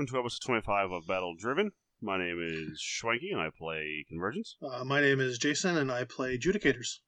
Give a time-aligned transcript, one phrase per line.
[0.00, 1.72] Hello, everybody, and welcome to episode 25 of Battle Driven.
[2.00, 4.56] My name is Schwanky, and I play Convergence.
[4.62, 7.00] Uh, my name is Jason, and I play Judicators.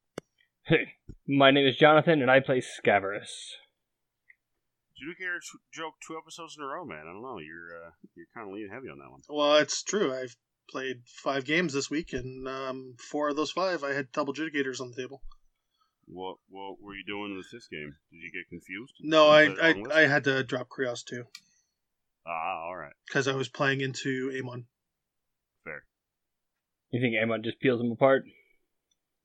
[0.64, 0.92] Hey,
[1.26, 3.56] my name is Jonathan, and I play Scaverous.
[4.92, 7.04] Judicators joke two episodes in a row, man.
[7.08, 7.38] I don't know.
[7.38, 9.22] You're uh, you're kind of leaning heavy on that one.
[9.30, 10.14] Well, it's true.
[10.14, 10.36] I've
[10.68, 14.80] played five games this week, and um, four of those five, I had double Judicators
[14.82, 15.22] on the table.
[16.04, 17.94] What what were you doing with this game?
[18.10, 18.94] Did you get confused?
[19.00, 19.96] No, I I, the wrong list?
[19.96, 21.24] I had to drop Kreoss two
[22.26, 24.66] Ah, all right, because I was playing into Amon.
[25.64, 25.84] fair.
[26.90, 28.24] You think Amon just peels them apart?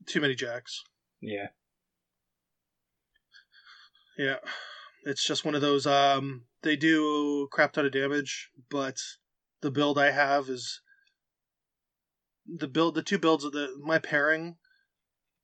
[0.08, 0.84] Too many jacks.
[1.22, 1.48] Yeah.
[4.18, 4.38] Yeah,
[5.04, 5.86] it's just one of those.
[5.86, 8.98] Um, they do crap ton of damage, but
[9.62, 10.82] the build I have is
[12.48, 12.96] the build.
[12.96, 14.56] The two builds of the my pairing,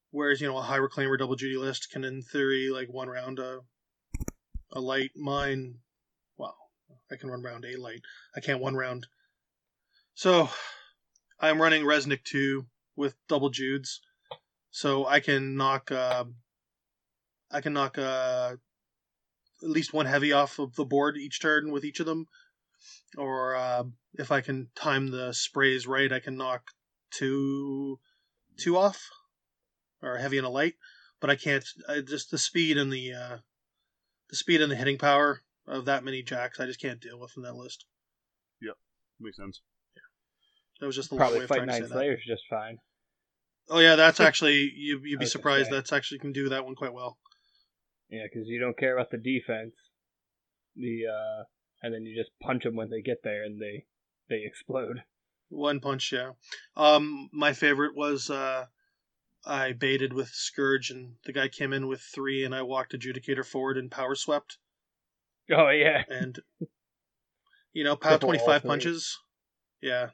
[0.10, 3.38] whereas you know a high reclaimer double duty list can in theory like one round
[3.38, 3.60] a
[4.72, 5.12] a light.
[5.16, 5.76] Mine, well,
[7.12, 8.02] I can run round a light.
[8.36, 9.08] I can't one round.
[10.16, 10.50] So,
[11.40, 14.00] I'm running Reznik two with double Judes,
[14.72, 15.92] so I can knock.
[15.92, 16.26] Uh,
[17.52, 18.56] I can knock uh,
[19.62, 22.28] at least one heavy off of the board each turn with each of them.
[23.18, 23.84] Or uh,
[24.16, 26.72] if I can time the sprays right, I can knock
[27.12, 28.00] two
[28.58, 29.10] two off,
[30.02, 30.76] or heavy and a light.
[31.20, 31.66] But I can't.
[31.88, 33.38] I just the speed and the uh,
[34.30, 37.34] the speed and the hitting power of that many jacks, I just can't deal with
[37.38, 37.86] in that list.
[38.62, 38.76] Yep,
[39.20, 39.62] makes sense.
[39.96, 40.02] Yeah,
[40.80, 41.90] that was just the Probably way of fight trying to nine that.
[41.90, 42.78] slayers just fine.
[43.70, 45.02] Oh yeah, that's actually you.
[45.04, 45.72] You'd be surprised.
[45.72, 47.18] That's actually can do that one quite well.
[48.10, 49.74] Yeah, because you don't care about the defense.
[50.76, 51.44] The uh,
[51.82, 53.86] and then you just punch them when they get there, and they
[54.30, 55.04] they explode.
[55.50, 56.32] One punch, yeah.
[56.76, 58.66] Um, my favorite was uh,
[59.46, 63.46] I baited with Scourge, and the guy came in with three, and I walked Adjudicator
[63.46, 64.58] forward and power swept,
[65.52, 66.04] Oh yeah.
[66.10, 66.40] and
[67.74, 69.20] you know, power twenty five punches.
[69.82, 70.10] Yeah,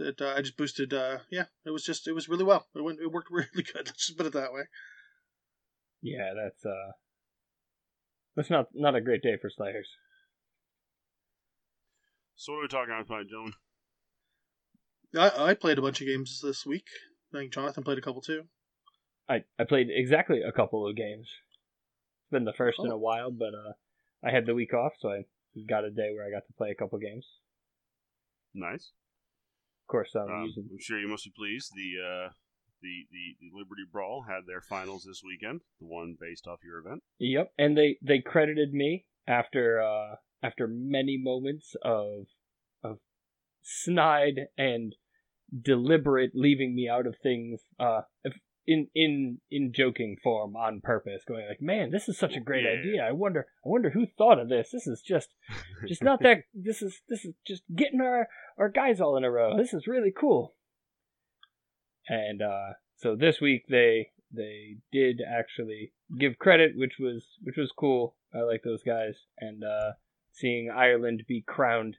[0.00, 0.92] it, uh, I just boosted.
[0.92, 2.66] Uh, yeah, it was just it was really well.
[2.74, 3.86] It went it worked really good.
[3.86, 4.62] Let's just put it that way.
[6.02, 6.92] Yeah, that's uh,
[8.34, 9.88] that's not not a great day for slayers.
[12.36, 13.54] So what are we talking about tonight, gentlemen?
[15.16, 16.84] I, I played a bunch of games this week.
[17.32, 18.44] I think Jonathan played a couple too.
[19.28, 21.28] I I played exactly a couple of games.
[22.26, 22.94] It's been the first in Oh.
[22.94, 23.72] a while, but uh,
[24.24, 25.24] I had the week off, so I
[25.68, 27.24] got a day where I got to play a couple games.
[28.52, 28.90] Nice.
[29.84, 31.70] Of course, I'm Um, using I'm sure you must be pleased.
[31.76, 32.28] The uh,
[32.82, 35.60] the, the the Liberty Brawl had their finals this weekend.
[35.78, 37.04] The one based off your event.
[37.18, 42.26] Yep, and they they credited me after uh after many moments of
[42.82, 42.98] of
[43.62, 44.96] snide and
[45.62, 51.22] deliberate leaving me out of things uh if- in in in joking form on purpose
[51.26, 52.80] going like man this is such a great Yeah.
[52.80, 53.02] idea.
[53.04, 54.70] I wonder i wonder who thought of this.
[54.72, 55.28] This is just
[55.86, 58.28] just not that this is this is just getting our
[58.58, 59.56] our guys all in a row.
[59.56, 60.54] This is really cool.
[62.08, 67.72] And uh so this week they they did actually give credit which was which was
[67.78, 68.16] cool.
[68.34, 69.14] I like those guys.
[69.38, 69.92] And uh
[70.32, 71.96] seeing ireland be crowned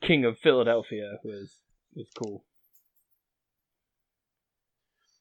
[0.00, 1.56] king of philadelphia was
[1.94, 2.44] was cool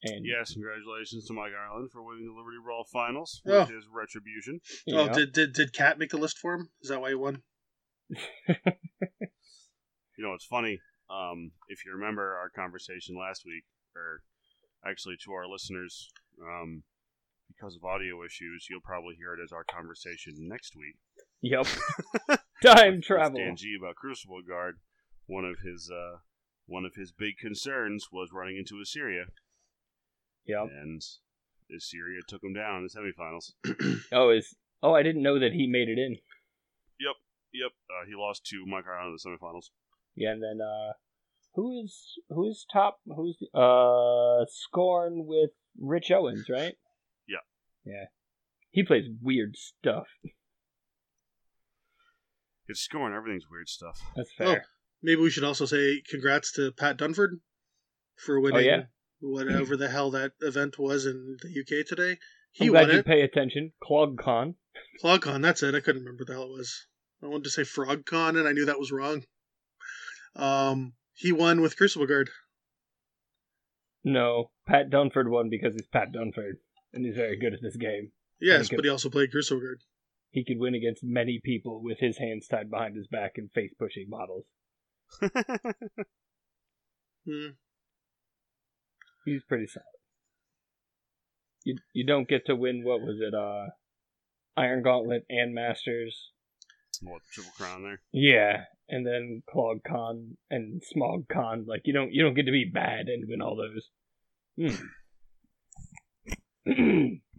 [0.04, 3.60] and Yes, congratulations to Mike Ireland for winning the Liberty Brawl finals Oh.
[3.62, 4.60] with his retribution.
[4.86, 6.70] you Oh, know, did did did Cat make the list for him?
[6.82, 7.42] Is that why he won?
[10.18, 10.82] You know, it's funny.
[11.10, 13.64] Um, if you remember our conversation last week,
[13.96, 14.22] or
[14.86, 16.10] actually to our listeners,
[16.44, 16.84] um,
[17.48, 20.96] because of audio issues, you'll probably hear it as our conversation next week.
[21.42, 21.66] yep
[22.66, 24.76] time with travel Stan G about Crucible Guard.
[25.26, 26.18] One of his uh,
[26.66, 29.24] one of his big concerns was running into Issyria,
[30.50, 31.02] yep and
[31.72, 33.54] Issyria took him down in the semifinals.
[34.12, 36.18] oh is oh i didn't know that he made it in
[37.54, 39.70] Yep, uh, he lost to Mike Ireland in the semifinals.
[40.16, 40.94] Yeah, and then uh
[41.56, 46.76] who is who's top who's uh Scorn with Rich Owens, right?
[47.28, 47.38] Yeah.
[47.86, 48.06] Yeah.
[48.72, 50.08] He plays weird stuff.
[52.68, 54.00] It's scoring everything's weird stuff.
[54.16, 54.64] That's fair.
[55.02, 57.40] Maybe we should also say congrats to Pat Dunford
[58.16, 58.82] for winning yeah?
[59.22, 62.18] Whatever the hell that event was in the UK today.
[62.52, 63.06] He I'm glad won you it.
[63.06, 63.74] pay attention.
[63.84, 64.56] ClogCon.
[65.04, 65.76] ClogCon, that's it.
[65.76, 66.88] I couldn't remember what the hell it was.
[67.22, 69.24] I wanted to say FrogCon, and I knew that was wrong.
[70.36, 72.30] Um, he won with Crucible Guard.
[74.04, 76.54] No, Pat Dunford won because he's Pat Dunford,
[76.94, 78.12] and he's very good at this game.
[78.40, 78.78] Yes, Okay.
[78.78, 79.82] but he also played Crucible Guard.
[80.32, 83.74] He could win against many people with his hands tied behind his back and face
[83.78, 84.46] pushing models.
[87.26, 87.50] Hmm.
[89.26, 89.86] He's pretty solid.
[91.66, 93.68] You you don't get to win what was it, uh
[94.58, 96.32] Iron Gauntlet and Masters
[97.02, 98.02] What the triple crown there?
[98.12, 101.66] Yeah, and then Clog Con and Smog Con.
[101.68, 103.90] Like you don't you don't get to be bad and win all those.
[106.66, 107.16] Hmm.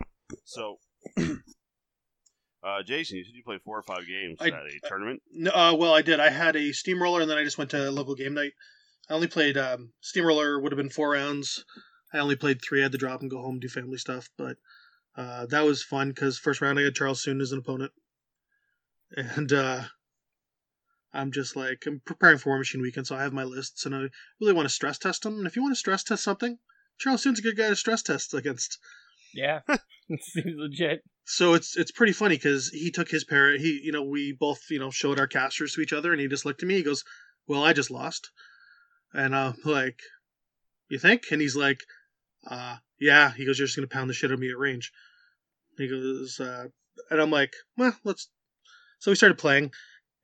[0.45, 0.79] So,
[1.19, 5.23] uh, Jason, you said you played four or five games I- at a tournament.
[5.33, 6.21] No, uh, well, I did.
[6.21, 8.53] I had a steamroller, and then I just went to local game night.
[9.11, 10.61] I only played um, steamroller.
[10.61, 11.65] Would have been four rounds.
[12.13, 12.81] I only played three.
[12.81, 14.57] I had to drop and go home do family stuff, but
[15.17, 17.93] uh, that was fun because first round I had Charles Soon as an opponent,
[19.17, 19.83] and uh,
[21.13, 23.97] I'm just like I'm preparing for War Machine Weekend, so I have my lists, and
[23.97, 24.09] I
[24.41, 25.39] really want to stress test them.
[25.39, 26.59] And if you want to stress test something,
[26.99, 28.79] Charles Soon's a good guy to stress test against.
[29.35, 29.61] yeah,
[30.21, 31.03] seems legit.
[31.25, 33.59] So it's it's pretty funny because he took his pair.
[33.59, 36.29] He you know we both you know showed our casters to each other, and he
[36.29, 36.77] just looked at me.
[36.77, 37.03] He goes,
[37.49, 38.31] "Well, I just lost,"
[39.13, 40.01] and I'm like,
[40.89, 41.81] "You think?" And he's like,
[42.47, 44.93] "Uh, yeah." He goes, "You're just gonna pound the shit out of me at range."
[45.79, 46.69] He goes, uh,
[47.11, 48.29] and I'm like, "Well, let's."
[48.99, 49.73] So we started playing,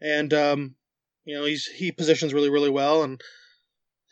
[0.00, 0.76] and um,
[1.24, 3.20] you know he's he positions really really well, and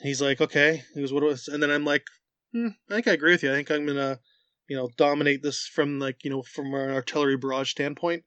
[0.01, 2.07] he's like, "Okay." He goes, "What was?" And then I'm like,
[2.53, 3.53] hmm, "I think I agree with you.
[3.53, 4.21] I think I'm gonna."
[4.69, 8.25] you know, dominate this from like, you know, from an artillery barrage standpoint.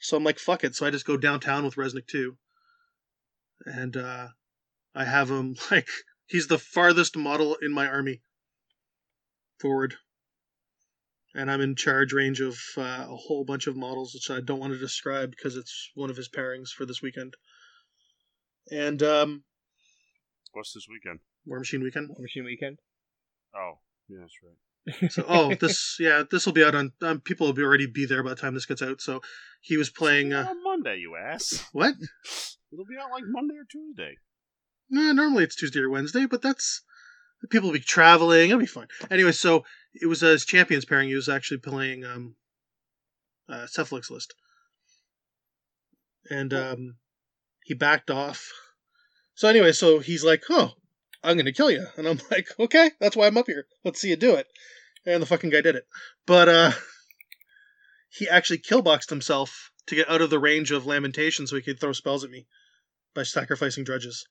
[0.00, 0.74] So I'm like, fuck it.
[0.74, 2.36] So I just go downtown with Reznik two.
[3.64, 4.28] And uh
[4.94, 5.88] I have him like
[6.26, 8.22] he's the farthest model in my army
[9.60, 9.94] forward.
[11.34, 14.60] And I'm in charge range of uh, a whole bunch of models which I don't
[14.60, 17.34] want to describe because it's one of his pairings for this weekend.
[18.70, 19.44] And um
[20.52, 21.20] What's this weekend?
[21.46, 22.08] War Machine Weekend.
[22.10, 22.78] War Machine Weekend.
[23.56, 23.78] Oh,
[24.08, 25.10] yeah, that's right.
[25.12, 26.92] So, oh, this yeah, this will be out on.
[27.00, 29.00] Um, people will be already be there by the time this gets out.
[29.00, 29.22] So,
[29.62, 30.32] he was playing.
[30.32, 31.64] It'll be Uh, on Monday, you ass.
[31.72, 31.94] what?
[32.72, 34.16] It'll be out like Monday or Tuesday.
[34.92, 36.82] No, normally it's Tuesday or Wednesday, but that's
[37.48, 38.50] people will be traveling.
[38.50, 38.88] It'll be fine.
[39.10, 41.08] Anyway, so it was uh, his champions pairing.
[41.08, 42.36] He was actually playing um,
[43.48, 44.34] uh, Cephalyx list,
[46.28, 46.96] and um,
[47.64, 48.52] he backed off.
[49.34, 50.72] So anyway, so he's like, "Oh,
[51.24, 53.64] I'm gonna kill you," and I'm like, "Okay, that's why I'm up here.
[53.84, 54.46] Let's see you do it."
[55.06, 55.86] And the fucking guy did it,
[56.26, 56.72] but uh,
[58.10, 61.80] he actually killboxed himself to get out of the range of lamentation, so he could
[61.80, 62.46] throw spells at me
[63.14, 64.28] by sacrificing drudges.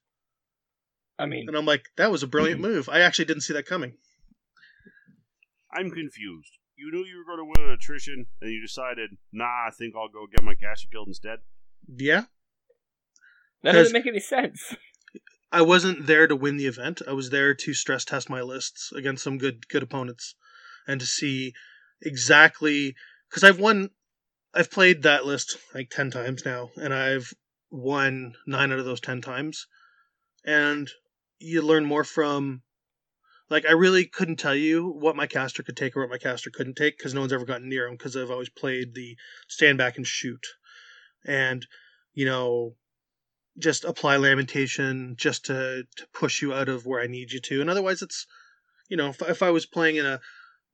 [1.22, 2.68] I mean, And I'm like, that was a brilliant hmm.
[2.68, 2.90] move.
[2.90, 3.94] I actually didn't see that coming.
[5.74, 6.58] I'm confused.
[6.76, 9.94] You knew you were going to win an attrition, and you decided, nah, I think
[9.96, 11.40] I'll go get my caster killed instead.
[11.88, 12.24] Yeah,
[13.64, 14.76] That doesn't make any sense.
[15.52, 17.02] I wasn't there to win the event.
[17.08, 20.36] I was there to stress test my lists against some good good opponents,
[20.88, 21.54] and to see
[22.02, 22.96] exactly
[23.30, 23.90] because I've won.
[24.54, 27.34] I've played that list like ten times now, and I've
[27.70, 29.68] won nine out of those ten times.
[30.46, 30.90] And
[31.42, 32.62] you learn more from.
[33.50, 36.50] Like I really couldn't tell you what my caster could take or what my caster
[36.50, 39.18] couldn't take because no one's ever gotten near him because I've always played the
[39.50, 40.46] stand back and shoot,
[41.26, 41.66] and
[42.14, 42.76] you know
[43.58, 47.62] just apply lamentation just to, to push you out of where I need you to.
[47.62, 48.26] And otherwise, it's,
[48.90, 50.20] you know, if, if I was playing in a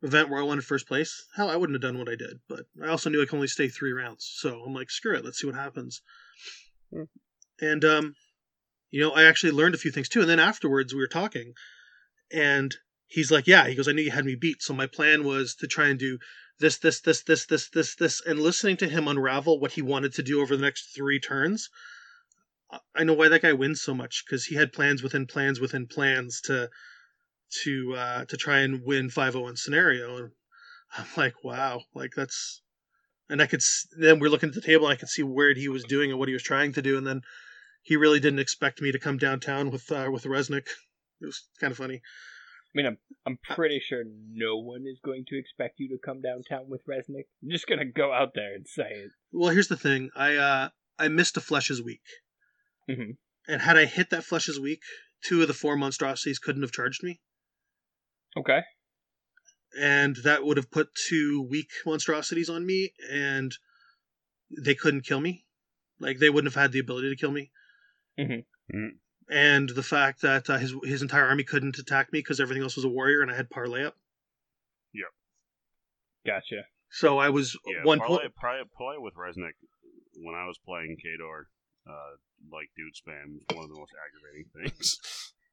[0.03, 2.39] event where I wanted first place, hell, I wouldn't have done what I did.
[2.47, 5.25] But I also knew I could only stay three rounds, so I'm like, screw it,
[5.25, 6.01] let's see what happens.
[6.93, 7.03] Hmm.
[7.59, 8.15] And um,
[8.91, 10.21] you know, I actually learned a few things too.
[10.21, 11.53] And then afterwards, we were talking,
[12.31, 12.75] and
[13.07, 15.55] he's like, yeah, he goes, I knew you had me beat, so my plan was
[15.55, 16.19] to try and do
[16.59, 20.13] this, this, this, this, this, this, this, and listening to him unravel what he wanted
[20.13, 21.69] to do over the next three turns
[22.93, 25.87] I know why that guy wins so much because he had plans within plans within
[25.87, 26.69] plans to
[27.63, 30.17] to uh, to try and win 501 scenario.
[30.17, 30.31] And
[30.97, 32.61] I'm like, wow, like that's.
[33.29, 33.61] And I could
[33.97, 34.85] then we're looking at the table.
[34.85, 36.97] and I could see where he was doing and what he was trying to do,
[36.97, 37.21] and then
[37.87, 40.67] he really didn't expect me to come downtown with uh, with Reznik.
[41.21, 41.95] It was kind of funny.
[41.95, 46.21] I mean, I'm I'm pretty sure no one is going to expect you to come
[46.21, 47.25] downtown with Reznik.
[47.41, 49.11] I'm just gonna go out there and say it.
[49.31, 50.09] Well, here's the thing.
[50.15, 52.01] I uh, I missed a Flesh's weak,
[52.89, 53.17] Mhm.
[53.47, 54.81] and had I hit that Flesh's weak,
[55.23, 57.21] two of the four monstrosities couldn't have charged me.
[58.37, 58.61] Okay.
[59.79, 63.51] and that would have put two weak monstrosities on me, and
[64.65, 65.45] they couldn't kill me.
[65.99, 67.51] Like they wouldn't have had the ability to kill me.
[68.17, 68.45] Mhm.
[68.73, 68.89] Mhm.
[69.29, 72.75] And the fact that uh, his his entire army couldn't attack me because everything else
[72.75, 73.97] was a warrior, and I had parlay up.
[74.93, 75.07] Yep.
[76.25, 76.63] Gotcha.
[76.89, 78.35] So I was Yeah, one parlay, point.
[78.35, 79.53] parlay, parlay with Reznik
[80.15, 81.43] when I was playing Khador,
[81.85, 82.15] uh,
[82.51, 85.33] like dude spam was one of the most aggravating things.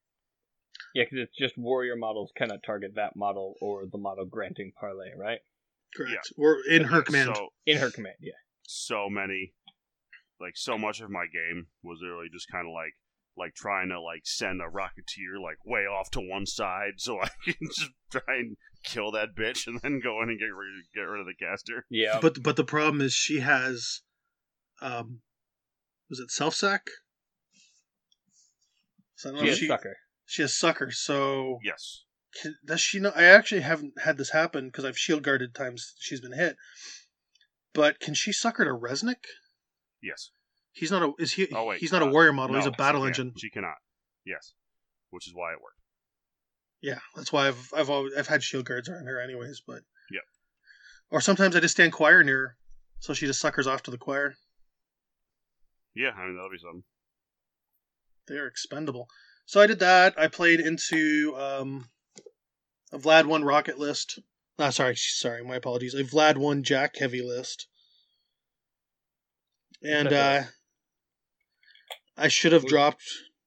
[0.94, 5.11] Yeah, because it's just warrior models cannot target that model or the model granting parlay,
[5.16, 5.40] right?
[5.97, 6.33] Correct.
[6.37, 7.33] Or in her command.
[7.35, 8.33] So, In her command, yeah.
[8.62, 9.54] so many,
[10.45, 12.93] like so much of my game was really just kind of like
[13.37, 17.29] like trying to like send a rocketeer like way off to one side so I
[17.45, 21.01] can just try and kill that bitch and then go in and get rid get
[21.01, 21.87] rid of the caster.
[21.91, 22.19] Yeah.
[22.21, 24.03] But but the problem is she has,
[24.83, 25.21] um,
[26.11, 26.83] was it self sack?
[29.17, 29.97] So I She if she sucker.
[30.27, 30.91] she has sucker.
[30.91, 32.05] So Yes.
[32.41, 33.13] can, does she know?
[33.17, 36.57] I actually haven't had this happen because I've shield guarded times she's been hit.
[37.73, 39.25] But can she sucker to Reznik?
[40.03, 40.31] Yes.
[40.75, 41.49] He's not a is he?
[41.54, 42.54] Oh, wait, he's not a uh, warrior model.
[42.54, 43.19] No, he's a battle can't.
[43.19, 43.35] engine.
[43.38, 43.76] She cannot.
[44.26, 44.52] Yes.
[45.11, 45.78] Which is why it worked.
[46.83, 49.62] Yeah, that's why I've I've always, I've had shield guards on her anyways.
[49.66, 50.23] But Yep.
[51.11, 52.57] Or sometimes I just stand choir near her,
[52.99, 54.35] so she just suckers off to the choir.
[55.95, 56.83] Yeah, I mean that'll be something.
[58.26, 59.07] They're expendable.
[59.47, 60.14] So I did that.
[60.19, 61.88] I played into um,
[62.93, 64.19] a Vlad one rocket list.
[64.59, 65.95] Ah, sorry, sorry, my apologies.
[65.95, 67.69] A Vlad one Jack heavy list.
[69.83, 70.43] And uh,
[72.16, 73.02] I should have dropped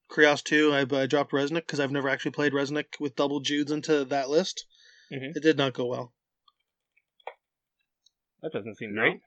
[0.09, 0.73] Kreoss 2.
[0.73, 4.29] I, I dropped Reznik because I've never actually played Reznik with double Judes into that
[4.29, 4.65] list.
[5.11, 5.35] Mhm.
[5.35, 6.13] It did not go well.
[8.41, 9.01] That doesn't seem No?
[9.01, 9.21] great.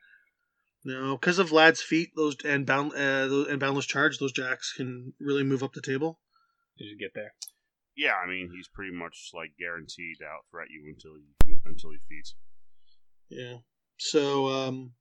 [0.83, 4.73] No, because of Lad's feat, those and bound uh, those, and boundless charge, those jacks
[4.75, 6.21] can really move up the table.
[6.79, 7.35] Did You get there.
[7.95, 11.91] Yeah, I mean he's pretty much like guaranteed to out threat you until he until
[11.91, 12.35] he feeds.
[13.29, 13.59] Yeah.
[13.99, 14.93] So um,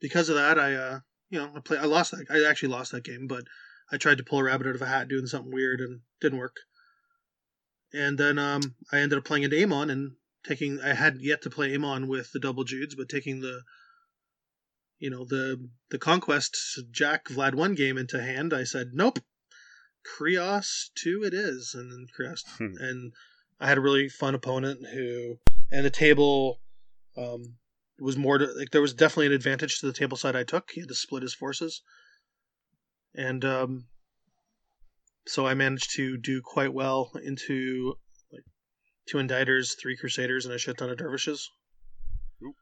[0.00, 1.78] because of that, I uh, you know, I play.
[1.78, 2.26] I lost that.
[2.30, 3.44] I actually lost that game, but
[3.90, 6.38] I tried to pull a rabbit out of a hat doing something weird and didn't
[6.38, 6.56] work.
[7.92, 10.12] And then um, I ended up playing into Amon and
[10.44, 10.80] taking.
[10.80, 13.62] I had yet to play Amon with the double Judes, but taking the,
[14.98, 16.56] you know, the the conquest
[16.90, 18.52] Jack Vlad one game into hand.
[18.52, 19.18] I said nope,
[20.04, 22.76] Kreoss two it is, and then Kreoss Hmm.
[22.78, 23.12] and
[23.58, 25.38] I had a really fun opponent who,
[25.70, 26.60] and the table,
[27.16, 27.56] um,
[28.00, 30.70] was more to like there was definitely an advantage to the table side I took.
[30.70, 31.82] He had to split his forces,
[33.14, 33.86] and um,
[35.26, 37.94] so I managed to do quite well into
[38.32, 38.44] like
[39.08, 41.50] two inditers, three crusaders, and a shit ton of dervishes.
[42.42, 42.54] Oop.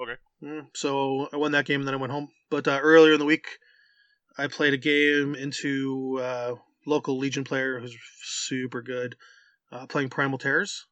[0.00, 0.16] Okay.
[0.42, 2.28] Mm, so I won that game, and then I went home.
[2.50, 3.46] But uh, earlier in the week,
[4.38, 6.54] I played a game into uh,
[6.86, 9.16] local Legion player who's super good,
[9.70, 10.86] uh, playing Primal Terrors,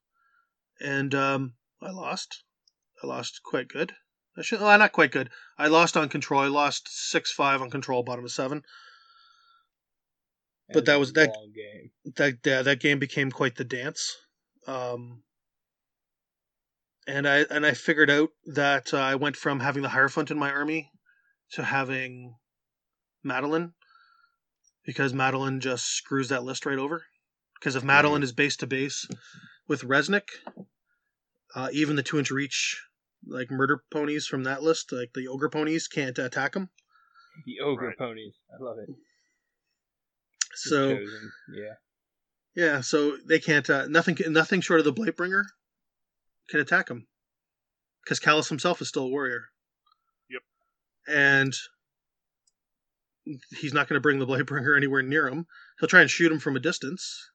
[0.81, 2.45] and um, I lost.
[3.03, 3.93] I lost quite good.
[4.37, 5.31] I should, well, not quite good.
[5.59, 6.41] I lost on control.
[6.41, 8.63] I lost six five on control, bottom of seven.
[10.73, 11.91] But that was- that- game.
[12.17, 14.17] That yeah, that game became quite the dance.
[14.67, 15.23] Um,
[17.07, 20.39] and I and I figured out that uh, I went from having the Hierophant in
[20.39, 20.91] my army
[21.53, 22.37] to having
[23.25, 23.75] Madelyn
[24.85, 27.05] because Madelyn just screws that list right over.
[27.55, 29.07] Because if Madelyn is base to base
[29.69, 30.29] with Reznik,
[31.55, 32.81] uh, even the two inch reach
[33.27, 36.71] like murder ponies from that list, like the ogre ponies, can't attack them.
[37.47, 37.99] The ogre Right.
[37.99, 38.35] ponies.
[38.53, 38.89] I love it.
[40.55, 40.99] So
[41.55, 41.75] yeah.
[42.55, 43.69] yeah, so they can't.
[43.69, 44.19] Uh, nothing.
[44.29, 45.45] Nothing short of the Blightbringer
[46.51, 47.07] can attack him.
[48.05, 49.45] Because Kallus himself is still a warrior.
[50.29, 50.43] Yep.
[51.09, 51.55] And
[53.57, 55.47] he's not going to bring the Blightbringer anywhere near him.
[55.81, 57.31] He'll try and shoot him from a distance.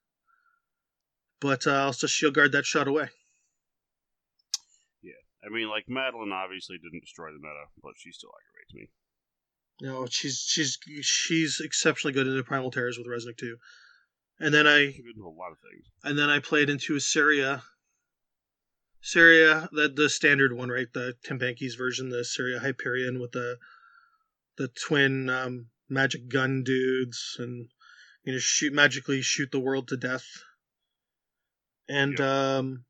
[1.39, 3.09] But uh, I'll just shield guard that shot away.
[5.43, 8.89] I mean, like Madelyn obviously didn't destroy the meta, but she still aggravates me.
[9.81, 13.57] No, she's she's she's exceptionally good into Primal Terrors with Reznik two.
[14.39, 15.85] And then I in a lot of things.
[16.03, 17.63] and then I played into Assyria.
[19.01, 20.91] Syria, the the standard one, right?
[20.91, 23.57] The Tim version, the Syria Hyperion with the
[24.57, 27.69] the twin um, magic gun dudes, and
[28.23, 30.25] you know shoot magically shoot the world to death.
[31.87, 32.85] And um,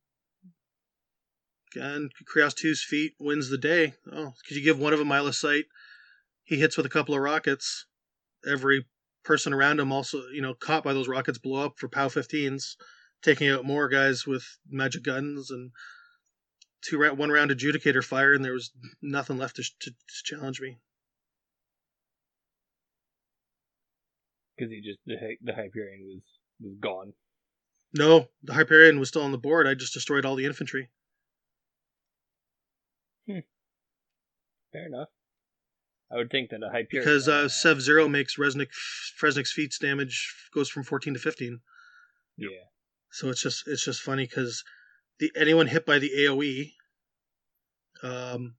[1.76, 3.94] and Kreoss 2's feat wins the day.
[4.12, 5.66] Oh, because you give one of them sight,
[6.44, 7.86] he hits with a couple of rockets.
[8.50, 8.86] Every
[9.24, 12.76] person around him also, you know, caught by those rockets blow up for POW 15s,
[13.22, 15.72] taking out more guys with magic guns and
[16.82, 18.72] two one round adjudicator fire, and there was
[19.02, 20.78] nothing left to, to, to challenge me.
[24.56, 26.22] Because he just the the Hyperion was
[26.62, 27.14] was gone.
[27.94, 29.68] No, the Hyperion was still on the board.
[29.68, 30.90] I just destroyed all the infantry.
[33.27, 35.10] Fair enough.
[36.12, 38.69] I would think that a Hyperion Because uh, uh, Sev Zero makes Reznik
[39.22, 41.60] Fresnick's feats damage goes from 14 to 15.
[42.38, 42.50] Yeah.
[43.12, 44.63] So it's just it's just funny because
[45.19, 46.72] the anyone hit by the AOE
[48.03, 48.55] um,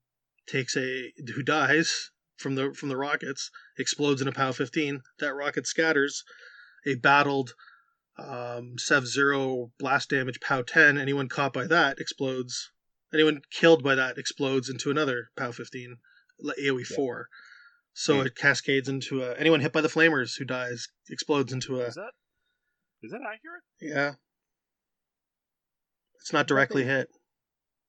[0.47, 5.03] takes a who dies from the from the rockets explodes in a POW 15.
[5.21, 6.25] That rocket scatters.
[6.87, 7.55] A battled
[8.19, 10.99] um, Sev Zero blast damage POW 10.
[10.99, 12.71] Anyone caught by that explodes.
[13.13, 15.97] Anyone killed by that explodes into another POW 15
[16.41, 16.97] like AOE Yeah.
[16.97, 17.29] 4.
[17.95, 18.27] So Hmm.
[18.27, 21.95] it cascades into a, anyone hit by the flamers who dies explodes into a Is
[21.95, 22.13] that
[23.03, 23.63] is that accurate?
[23.81, 24.15] yeah.
[26.21, 27.09] It's not directly hit.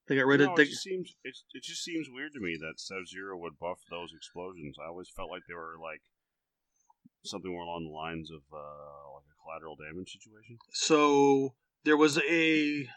[0.07, 0.53] They got rid No, of.
[0.53, 3.59] it They, just seems it, it just seems weird to me that Sub Zero would
[3.59, 4.77] buff those explosions.
[4.81, 6.01] I always felt like they were like
[7.25, 10.57] something more along the lines of uh, like a collateral damage situation.
[10.73, 12.87] so there was a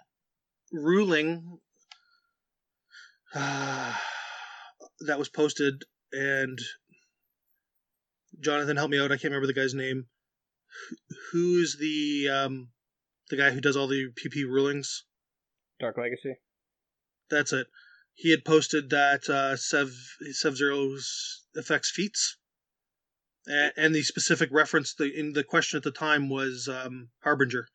[0.70, 1.58] ruling
[3.34, 6.58] that was posted, and
[8.40, 9.12] Jonathan, help me out.
[9.12, 10.06] I can't remember the guy's name.
[11.30, 12.68] Who's the um,
[13.30, 15.04] the guy who does all the PP rulings?
[15.80, 16.36] Dark Legacy.
[17.30, 17.66] That's it.
[18.14, 19.90] He had posted that uh, Sev
[20.32, 22.36] Sev Zero's affects feats,
[23.46, 27.66] and, and the specific reference the in the question at the time was um, Harbinger.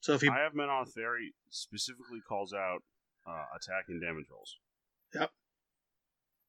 [0.00, 2.82] So if he I have Men on Theory specifically calls out
[3.26, 4.56] uh, attack and damage rolls.
[5.14, 5.30] Yep.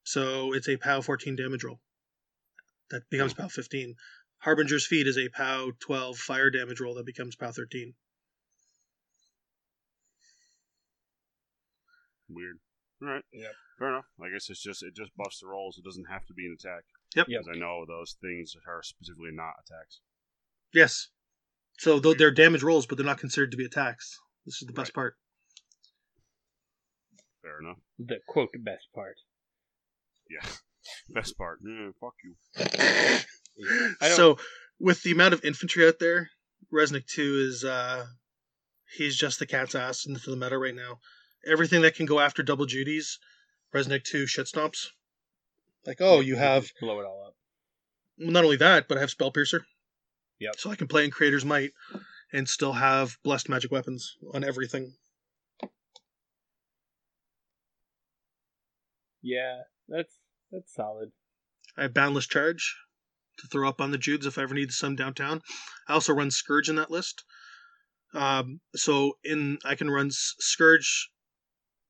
[0.03, 1.79] So it's a POW 14 damage roll
[2.89, 3.95] that becomes POW 15.
[4.45, 7.93] Harbinger's feat is a POW 12 fire damage roll that becomes POW 13.
[12.29, 12.57] Weird.
[13.01, 13.23] All right.
[13.31, 13.51] Yep.
[13.79, 14.05] Fair enough.
[14.21, 15.77] I guess it's just it just buffs the rolls.
[15.77, 16.83] It doesn't have to be an attack.
[17.15, 17.27] Yep.
[17.29, 17.41] Yep.
[17.43, 20.01] Because I know those things are specifically not attacks.
[20.73, 21.09] Yes.
[21.79, 24.17] So they're damage rolls, but they're not considered to be attacks.
[24.45, 24.95] This is the best Right.
[24.95, 25.15] part.
[27.47, 27.77] Fair enough.
[27.97, 29.15] The quote best part.
[30.29, 30.47] Yeah.
[31.09, 31.59] Best part.
[31.65, 32.35] Yeah, fuck you.
[34.01, 34.37] I So
[34.79, 36.29] with the amount of infantry out there,
[36.73, 38.05] Reznik 2 is uh
[38.97, 40.99] he's just the cat's ass into the meta right now.
[41.45, 43.19] Everything that can go after double duties,
[43.73, 44.87] Reznik 2 shit stomps.
[45.85, 47.35] Like, oh, you have blow it all up.
[48.17, 49.65] not only that, but I have Spell Piercer.
[50.39, 50.55] Yep.
[50.57, 51.71] So I can play in Creator's Might
[52.31, 54.93] and still have blessed magic weapons on everything.
[59.27, 60.15] Yeah, that's
[60.53, 61.11] that's solid.
[61.75, 62.77] I have Boundless Charge
[63.39, 65.41] to throw up on the Judes if I ever need some downtown.
[65.85, 67.25] I also run Scourge in that list.
[68.13, 71.09] Um, so in I can run Scourge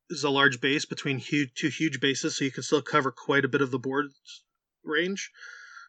[0.09, 3.45] is a large base between huge, two huge bases, so you can still cover quite
[3.45, 4.07] a bit of the board
[4.83, 5.29] range,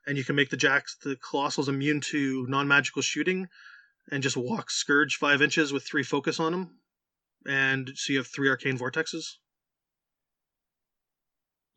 [0.07, 3.49] and you can make the jacks the colossals immune to non-magical shooting,
[4.13, 6.79] and just walk Scourge five inches with three focus on them,
[7.47, 9.39] and so you have three arcane vortexes.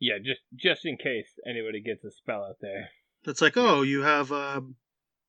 [0.02, 2.88] Yeah, just just in case anybody gets a spell out there.
[3.24, 4.74] That's like, oh, you have, um,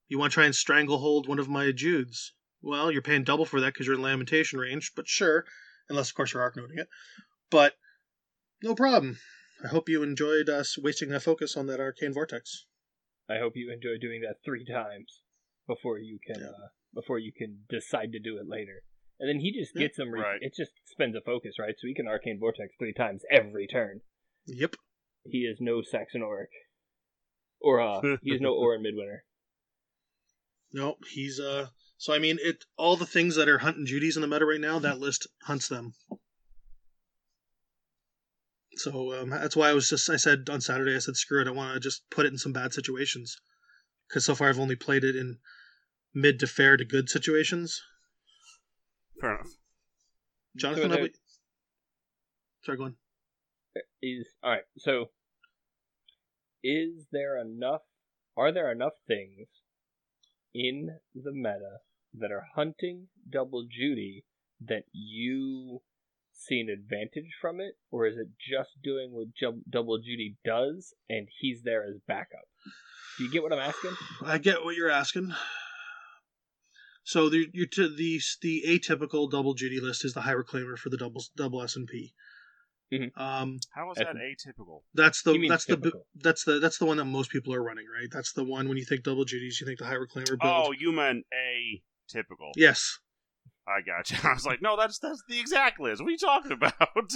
[0.08, 2.32] you want to try and stranglehold one of my Judes.
[2.60, 5.46] Well, you're paying double for that because you're in lamentation range, but sure,
[5.90, 6.88] unless of course you're arc noting it.
[7.52, 7.76] But
[8.64, 9.20] no problem.
[9.64, 12.66] I hope you enjoyed us wasting that focus on that arcane vortex.
[13.30, 15.22] I hope you enjoy doing that three times
[15.68, 16.48] before you can Yeah.
[16.48, 18.82] uh, before you can decide to do it later.
[19.20, 20.10] And then he just Yeah, gets them.
[20.10, 20.42] Re- right.
[20.42, 21.76] It just spends a focus, right?
[21.78, 24.02] So he can arcane vortex three times every turn.
[24.48, 24.76] Yep.
[25.26, 26.52] He is no Saxon Orrik,
[27.62, 29.24] or uh, he is no Orin Midwinter.
[30.74, 31.68] No, he's uh.
[31.98, 34.60] So I mean, it all the things that are hunting Judies in the meta right
[34.60, 35.94] now, that list hunts them.
[38.76, 41.48] So um, that's why I was just I said on Saturday I said screw it
[41.48, 43.40] I want to just put it in some bad situations
[44.08, 45.38] because so far I've only played it in
[46.14, 47.82] mid to fair to good situations.
[49.22, 49.48] Fair enough.
[50.56, 51.08] Jonathan, So how
[52.64, 52.96] sorry, go on.
[54.02, 54.64] Is all right.
[54.78, 55.12] So,
[56.64, 57.82] is there enough?
[58.36, 59.48] Are there enough things
[60.54, 61.80] in the meta
[62.16, 64.26] that are hunting double Judy
[64.66, 65.82] that you
[66.32, 69.28] see an advantage from it, or is it just doing what
[69.70, 72.48] double Judy does and he's there as backup?
[73.18, 73.96] Do you get what I'm asking?
[74.26, 75.34] I get what you're asking.
[77.04, 81.24] So the the the atypical double Judy list is the high reclaimer for the double
[81.36, 82.14] double S and P.
[82.94, 83.18] Mhm.
[83.20, 84.82] Um, How is that atypical?
[84.94, 87.64] that's the He means that's the that's the that's the one that most people are
[87.64, 88.10] running, right?
[88.12, 90.42] That's the one when you think double Judies, you think the high reclaimer build.
[90.44, 92.52] Oh, you meant a typical.
[92.56, 93.00] yes.
[93.66, 94.18] I got you.
[94.30, 96.02] I was like, no, that's that's the exact list.
[96.02, 97.10] What are you talking about?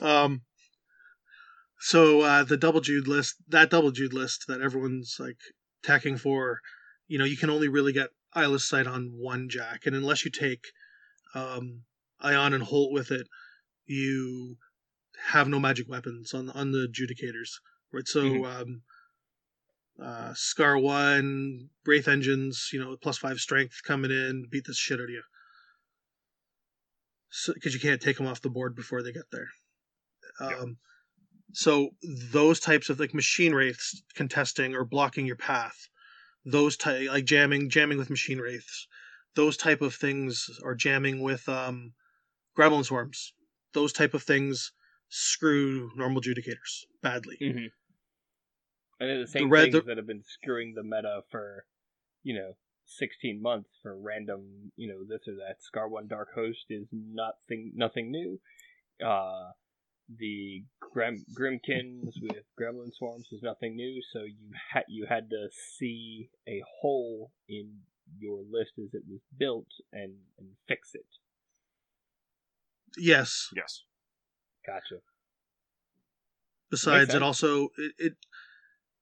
[0.00, 0.42] Um.
[1.80, 5.38] So uh, the double Jude list, that double Jude list that everyone's like
[5.82, 6.60] tacking for,
[7.08, 10.30] you know, you can only really get eyeless sight on one jack, and unless you
[10.30, 10.66] take
[11.34, 11.82] um,
[12.20, 13.26] Ion and Holt with it,
[13.92, 14.56] you
[15.30, 17.60] have no magic weapons on on the adjudicators,
[17.92, 18.08] right?
[18.08, 18.22] So.
[18.22, 18.46] Mhm.
[18.46, 18.82] Um,
[20.00, 24.98] uh, Scar one, Wraith engines, you know, plus five strength coming in, beat the shit
[24.98, 25.22] out of you.
[27.54, 29.48] Because you can't take them off the board before they get there.
[30.40, 30.56] Yeah.
[30.58, 30.78] Um,
[31.52, 31.90] so
[32.32, 35.88] those types of like machine wraiths contesting or blocking your path,
[36.44, 38.88] those type like jamming, jamming with machine wraiths,
[39.34, 41.92] those type of things, are jamming with um,
[42.58, 43.34] gremlin swarms.
[43.74, 44.72] Those type of things
[45.08, 47.36] screw normal judicators badly.
[47.40, 47.66] Mm-hmm.
[49.00, 51.64] And they're the same red- things the- that have been screwing the meta for,
[52.22, 52.52] you know,
[52.84, 55.62] sixteen months for random, you know, this or that.
[55.62, 58.40] Scar One Dark Host is nothing nothing new.
[59.04, 59.52] Uh,
[60.18, 64.02] the Grim, Grymkins with Gremlin Swarms is nothing new.
[64.12, 67.78] So you had you had to see a hole in
[68.18, 71.06] your list as it was built and and fix it.
[72.96, 73.48] Yes.
[73.54, 73.82] Yes.
[74.66, 74.96] Gotcha.
[76.70, 78.12] Besides, it also it, it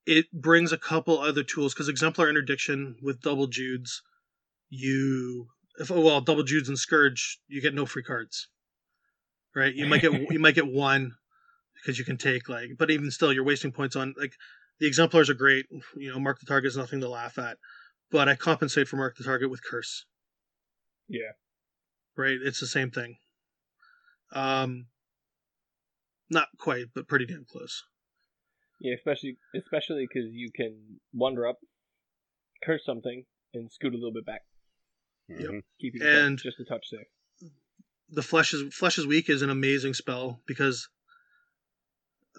[0.07, 4.03] it brings a couple other tools because exemplar interdiction with double Judes,
[4.69, 5.49] you
[5.79, 8.49] if oh, well double Judes and Scourge, you get no free cards.
[9.55, 9.75] Right?
[9.75, 11.13] You might get you might get one
[11.75, 14.33] because you can take like, but even still, you're wasting points on like
[14.81, 15.67] the exemplars are great.
[15.97, 17.59] You know, mark the target is nothing to laugh at,
[18.11, 20.07] but I compensate for mark the target with curse.
[21.09, 21.33] Yeah.
[22.17, 22.39] Right?
[22.43, 23.17] It's the same thing.
[24.33, 24.87] Um,
[26.29, 27.85] not quite, but pretty damn close.
[28.81, 31.59] Yeah, especially especially because you can wander up,
[32.65, 34.43] curse something, and scoot a little bit back.
[35.29, 35.63] Mhm.
[35.81, 37.07] Keep you And- just a touch there.
[38.13, 40.89] the flesh is flesh is weak is an amazing spell because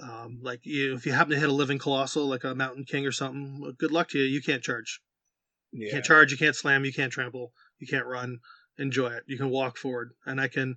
[0.01, 3.05] um like you, if you happen to hit a living colossal like a mountain king
[3.05, 4.99] or something well, good luck to you you can't charge
[5.71, 8.39] you can't charge you can't slam you can't trample you can't run
[8.77, 10.75] enjoy it you can walk forward and i can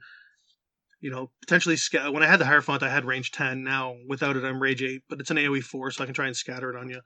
[1.04, 4.36] you know potentially sca- when i had the hierophant i had range 10 now without
[4.36, 6.70] it i'm rage 8 but it's an aoe 4 so i can try and scatter
[6.70, 7.00] it on you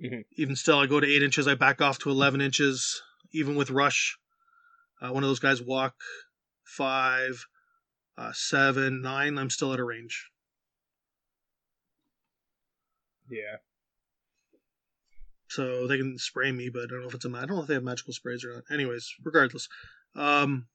[0.00, 0.24] Mhm.
[0.36, 3.70] even still i go to 8 inches i back off to 11 inches even with
[3.70, 4.16] rush
[5.02, 5.94] uh, one of those guys walk
[6.66, 7.46] five,
[8.18, 9.38] uh, seven, nine.
[9.38, 10.30] I'm still at a range.
[13.30, 13.56] Yeah.
[15.48, 17.28] So they can spray me, but I don't know if it's a.
[17.28, 18.64] ma- I don't know if they have magical sprays or not.
[18.70, 19.68] Anyways, regardless,
[20.14, 20.66] um,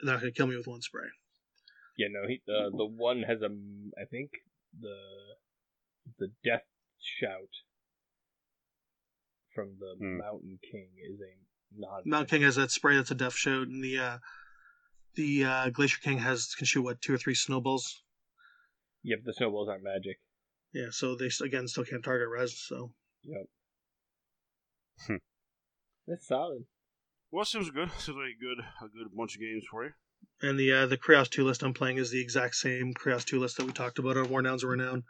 [0.00, 1.08] they're not gonna kill me with one spray.
[1.96, 3.50] Yeah, no, he the the one has a
[4.00, 4.30] I think
[4.78, 4.96] the
[6.18, 6.64] the death
[6.98, 7.50] shout
[9.54, 10.18] from the Hmm.
[10.18, 13.82] Mountain King is a non Mount King has that spray that's a death shout, and
[13.82, 14.18] the uh,
[15.14, 18.02] the uh, Glacier King has can shoot what two or three snowballs.
[19.02, 20.20] Yeah, but the snowballs aren't magic.
[20.72, 22.58] Yeah, so they again still can't target res.
[22.58, 22.92] So
[23.24, 23.46] Yep.
[25.06, 25.16] Hmm.
[26.06, 26.64] That's solid.
[27.30, 27.90] Well, seems good.
[27.98, 29.92] Seems like a good a good bunch of games for you.
[30.42, 33.38] And the uh, the Kreoss two list I'm playing is the exact same Kreoss two
[33.38, 35.04] list that we talked about on War Nouns of Renown.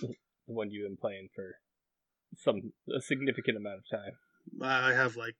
[0.00, 0.14] The
[0.46, 1.56] one you've been playing for
[2.36, 4.12] some a significant amount of time.
[4.62, 5.34] I have like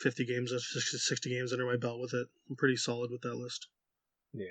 [0.00, 2.28] 50 games, uh, 60 60 games under my belt with it.
[2.48, 3.66] I'm pretty solid with that list.
[4.32, 4.46] Yeah.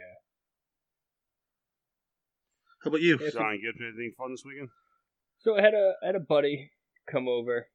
[2.84, 3.18] How about you?
[3.22, 4.70] Yeah, so- John, get anything fun this weekend?
[5.40, 6.72] So I had a I had a buddy
[7.10, 7.68] come over.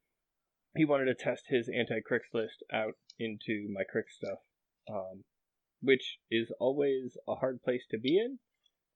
[0.77, 4.39] He wanted to test his anti cricks list out into my crick stuff,
[4.91, 5.25] um,
[5.81, 8.39] which is always a hard place to be in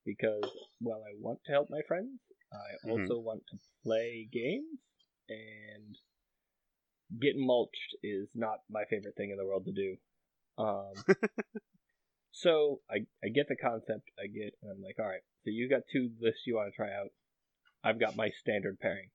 [0.05, 2.21] because while I want to help my friends,
[2.53, 2.91] I Mhm.
[2.91, 4.81] also want to play games,
[5.29, 5.99] and
[7.21, 9.97] getting mulched is not my favorite thing in the world to do.
[10.59, 11.05] Um,
[12.33, 14.11] so I I get the concept.
[14.19, 15.23] I get, and I'm like, all right.
[15.45, 17.11] So you got two lists you want to try out.
[17.85, 19.11] I've got my standard pairing.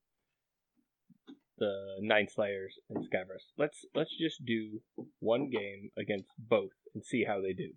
[1.57, 3.51] The Nine Slayers and Skyverse.
[3.57, 4.81] Let's let's just do
[5.19, 7.71] one game against both and see how they do.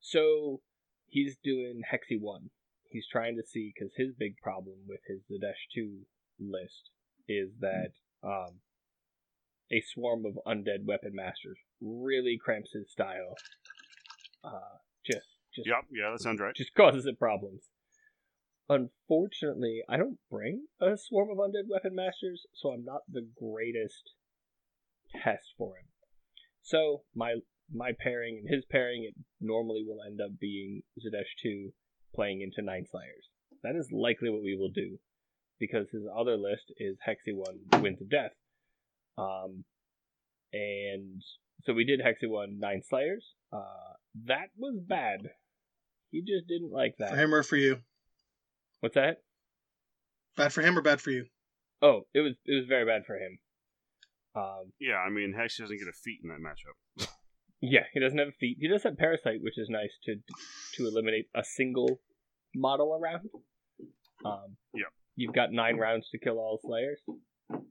[0.00, 0.60] So
[1.06, 2.50] he's doing Hexy one.
[2.90, 6.06] He's trying to see because his big problem with his Zadesh two
[6.38, 6.90] list
[7.28, 7.90] is that
[8.22, 8.60] um,
[9.72, 13.36] a swarm of undead weapon masters really cramps his style.
[14.44, 16.54] Uh, just just Yep, yeah, that sounds right.
[16.54, 17.62] just causes it problems.
[18.68, 24.12] Unfortunately, I don't bring a swarm of undead weapon masters, so I'm not the greatest
[25.12, 25.86] test for him.
[26.62, 27.36] So my
[27.72, 31.70] my pairing and his pairing it normally will end up being Zadesh two
[32.14, 33.28] playing into Nine Slayers.
[33.62, 34.98] That is likely what we will do,
[35.60, 38.32] because his other list is Hexy one Winds of Death.
[39.16, 39.64] Um,
[40.52, 41.22] and
[41.62, 43.34] so we did Hexy one Nine Slayers.
[43.52, 43.94] Uh,
[44.26, 45.20] that was bad.
[46.10, 47.12] He just didn't like that.
[47.12, 47.78] Or for you?
[48.80, 49.18] What's that?
[50.36, 51.24] Bad for him or bad for you?
[51.82, 53.38] Oh, it was it was very bad for him.
[54.34, 57.08] Um, Yeah, I mean, Hex doesn't get a feat in that matchup.
[57.60, 58.58] yeah, he doesn't have feat.
[58.60, 60.16] He does have parasite, which is nice to
[60.74, 62.00] to eliminate a single
[62.54, 63.28] model around.
[64.24, 64.86] Um, Yep.
[65.18, 67.00] You've got nine rounds to kill all slayers.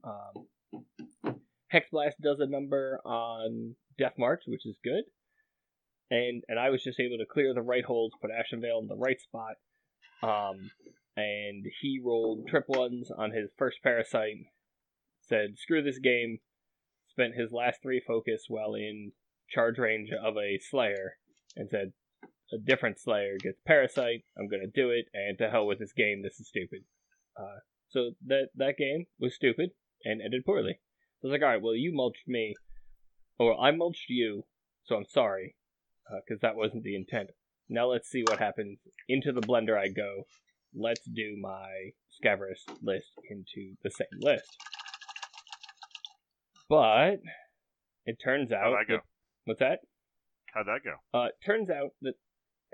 [0.02, 1.36] Um,
[1.68, 5.04] Hex Blast does a number on Death March, which is good.
[6.10, 8.88] And and I was just able to clear the right holes, put Ashen Veil in
[8.88, 9.54] the right spot.
[10.22, 10.70] Um,
[11.16, 14.46] and he rolled trip ones on his first parasite.
[15.20, 16.40] Said, "Screw this game."
[17.08, 19.12] Spent his last three focus while in
[19.48, 21.18] charge range of a Slayer,
[21.54, 21.92] and said,
[22.52, 24.24] "A different Slayer gets parasite.
[24.36, 26.22] I'm gonna do it, and to hell with this game.
[26.22, 26.84] This is stupid."
[27.36, 29.70] Uh, so that that game was stupid
[30.04, 30.80] and ended poorly.
[31.20, 32.54] So I was like, all right, well, you mulched me,
[33.38, 34.46] or I mulched you,
[34.84, 35.56] so I'm sorry,
[36.24, 37.30] because that wasn't the intent.
[37.68, 38.78] Now let's see what happens.
[39.08, 40.24] Into the blender I go.
[40.74, 44.56] Let's do my Scaverous list into the same list.
[46.68, 47.16] But
[48.04, 48.64] it turns out.
[48.64, 48.94] How'd that go?
[48.96, 49.02] that-
[49.44, 49.78] what's that?
[50.54, 51.18] How'd that go?
[51.18, 52.14] Uh, it turns out that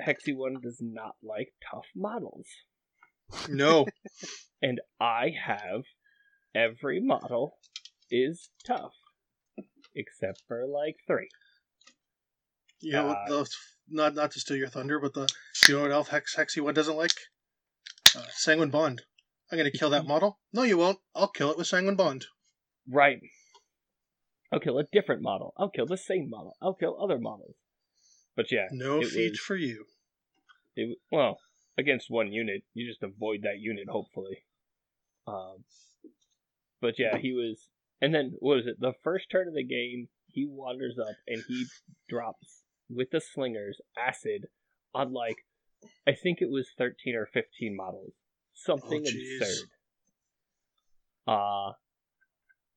[0.00, 2.46] Hexy One does not like tough models.
[3.48, 3.86] No.
[4.62, 5.82] and I have
[6.54, 7.56] every model
[8.10, 8.92] is tough,
[9.94, 11.28] except for like three.
[12.80, 13.50] Yeah, know, Uh, the,
[13.88, 15.28] not not to steal your thunder, but the
[15.68, 17.12] you know what Elf Hex Hexy one doesn't like?
[18.16, 19.02] Uh, Sanguine Bond.
[19.50, 20.38] I'm gonna kill that model.
[20.52, 20.98] No, you won't.
[21.14, 22.26] I'll kill it with Sanguine Bond.
[22.88, 23.20] Right.
[24.52, 25.54] I'll kill a different model.
[25.56, 26.56] I'll kill the same model.
[26.60, 27.54] I'll kill other models.
[28.36, 29.84] But yeah, No was- for you.
[30.76, 31.38] it, well,
[31.78, 34.44] against one unit, you just avoid that unit, hopefully.
[35.26, 35.64] Um,
[36.80, 37.68] but yeah, he was,
[38.00, 38.76] and then what was it?
[38.80, 41.66] The first turn of the game, he wanders up and he
[42.08, 42.61] drops
[42.94, 44.46] with the slingers acid
[44.94, 45.36] on like,
[46.06, 48.12] I think it was thirteen or fifteen models,
[48.54, 49.68] something Oh, absurd.
[51.26, 51.72] Uh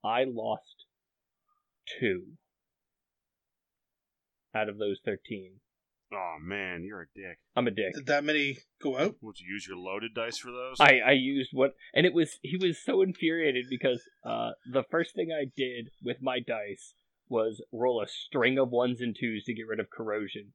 [0.07, 0.85] I lost
[1.99, 2.23] two
[4.55, 5.59] out of those thirteen.
[6.13, 7.39] Oh man, you're a dick.
[7.55, 7.93] I'm a dick.
[7.95, 9.15] Did that many go out?
[9.21, 10.77] Would you use your loaded dice for those?
[10.79, 15.15] I, I used what and it was he was so infuriated because uh the first
[15.15, 16.93] thing I did with my dice
[17.29, 20.53] was roll a string of ones and twos to get rid of corrosion.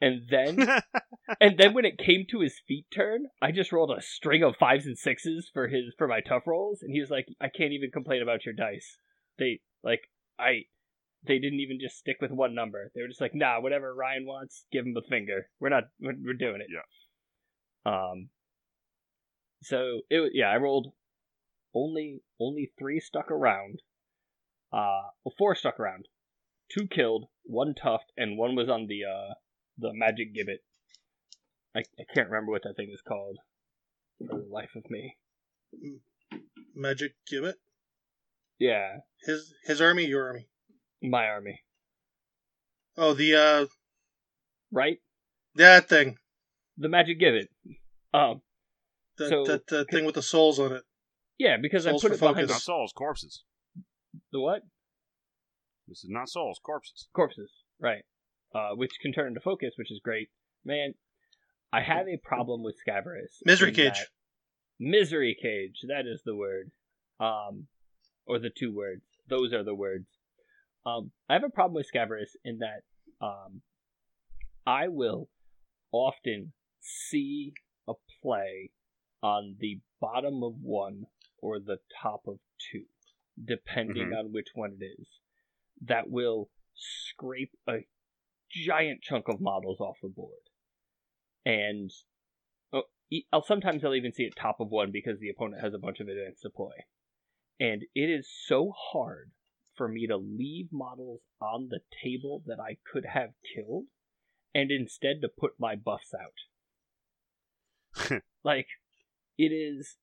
[0.00, 0.58] And then
[1.40, 4.56] and then when it came to his feat turn, I just rolled a string of
[4.56, 7.72] fives and sixes for his for my tough rolls and he was like, I can't
[7.72, 8.98] even complain about your dice.
[9.38, 10.02] They like
[10.38, 10.62] I
[11.26, 12.90] they didn't even just stick with one number.
[12.94, 15.48] They were just like, nah, whatever Ryan wants, give him the finger.
[15.60, 16.68] We're not we're, we're doing it.
[16.72, 17.92] Yeah.
[17.92, 18.30] Um
[19.62, 20.92] so it yeah, I rolled
[21.74, 23.82] only only three stuck around.
[24.72, 26.06] Uh well, four stuck around.
[26.70, 29.34] Two killed, one tuft, and one was on the uh
[29.78, 30.58] the magic gibbet.
[31.74, 33.38] I, I can't remember what that thing is called
[34.18, 35.16] for the life of me.
[36.74, 37.54] Magic Gibbet?
[38.58, 40.48] Yeah, His his army, your army.
[41.02, 41.62] my army.
[42.96, 43.66] Oh, the uh
[44.72, 44.98] Right?
[45.54, 46.16] that thing.
[46.78, 47.48] The magic gibbet.
[48.12, 48.42] Um
[49.18, 50.82] That So- that, that thing with the souls on it.
[51.38, 52.64] yeah, because I put for it behind not focus.
[52.64, 53.44] souls, corpses.
[54.32, 54.62] The what?
[55.88, 57.08] This is not souls, corpses.
[57.14, 58.04] corpses, right?
[58.54, 60.28] Uh, which can turn into focus, which is great.
[60.64, 60.94] Man,
[61.72, 63.42] I have a problem with Scaverous.
[63.44, 64.06] Misery cage.
[64.78, 65.80] Misery cage.
[65.88, 66.70] That is the word.
[67.18, 67.66] Um,
[68.26, 69.02] or the two words.
[69.28, 70.06] Those are the words.
[70.86, 72.82] Um, I have a problem with Scaverous in that
[73.20, 73.62] um,
[74.66, 75.28] I will
[75.92, 77.52] often see
[77.88, 78.70] a play
[79.22, 81.06] on the bottom of one
[81.42, 82.38] or the top of
[82.70, 82.84] two,
[83.44, 84.18] depending Mhm.
[84.18, 85.08] on which one it is,
[85.82, 87.86] that will scrape a
[88.50, 90.42] giant chunk of models off the board.
[91.44, 91.92] And
[92.72, 92.84] oh,
[93.32, 96.00] I'll sometimes I'll even see it top of one because the opponent has a bunch
[96.00, 96.74] of advanced deploy.
[97.58, 99.32] And it is so hard
[99.76, 103.86] for me to leave models on the table that I could have killed
[104.54, 108.20] and instead to put my buffs out.
[108.44, 108.68] like
[109.38, 109.96] it is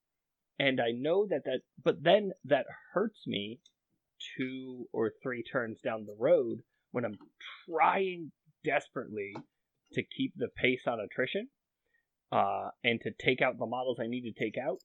[0.59, 3.59] and I know that that but then that hurts me
[4.37, 6.59] two or three turns down the road
[6.91, 7.17] when I'm
[7.69, 8.31] trying
[8.63, 9.33] desperately
[9.93, 11.47] to keep the pace on attrition
[12.31, 14.79] uh, and to take out the models I need to take out.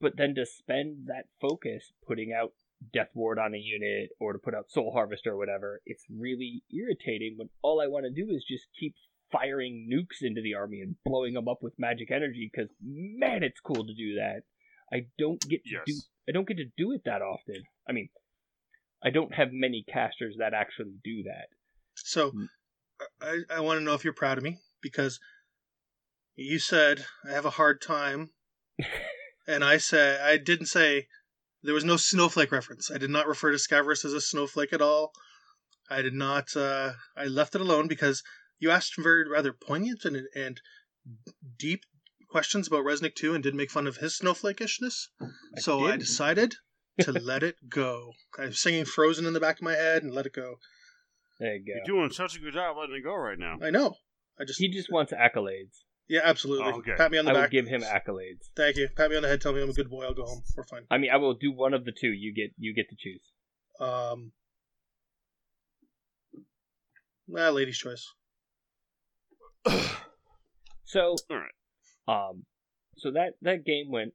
[0.00, 2.52] But then to spend that focus putting out
[2.92, 6.62] Death Ward on a unit or to put out Soul Harvester or whatever, it's really
[6.72, 8.94] irritating when all I want to do is just keep
[9.30, 13.60] firing nukes into the army and blowing them up with magic energy because man, it's
[13.60, 14.42] cool to do that.
[14.92, 15.82] I don't get to Yes.
[15.86, 15.94] do
[16.28, 17.62] I don't get to do it that often.
[17.88, 18.08] I mean,
[19.02, 21.48] I don't have many casters that actually do that.
[21.96, 22.48] So Mm.
[23.22, 25.20] I, I want to know if you're proud of me because
[26.36, 28.30] you said I have a hard time,
[29.46, 31.06] and I said I didn't say
[31.62, 32.90] there was no snowflake reference.
[32.90, 35.12] I did not refer to Scaverous as a snowflake at all.
[35.90, 36.54] I did not.
[36.56, 38.22] Uh, I left it alone because
[38.58, 40.60] you asked very rather poignant and and
[41.58, 41.84] deep
[42.28, 45.08] questions about Reznik 2 and did make fun of his snowflakishness.
[45.20, 46.00] I so I didn't.
[46.00, 46.54] decided
[47.00, 48.12] to let it go.
[48.38, 50.56] I'm singing Frozen in the back of my head and let it go.
[51.38, 51.72] There you go.
[51.76, 53.56] You're doing such a good job letting it go right now.
[53.62, 53.94] I know.
[54.40, 55.72] I just He just wants accolades.
[56.08, 56.66] yeah, absolutely.
[56.66, 56.94] Oh, okay.
[56.96, 58.42] Pat me on the I will give him accolades.
[58.56, 58.88] Thank you.
[58.96, 59.40] Pat me on the head.
[59.40, 60.04] Tell me I'm a good boy.
[60.04, 60.42] I'll go home.
[60.56, 60.82] We're fine.
[60.90, 62.08] I mean, I will do one of the two.
[62.12, 63.22] You get you get to choose.
[63.80, 64.32] Um,
[67.26, 68.06] well, lady's choice.
[70.84, 71.50] So, All right.
[72.30, 72.44] um,
[72.96, 74.14] so that that game went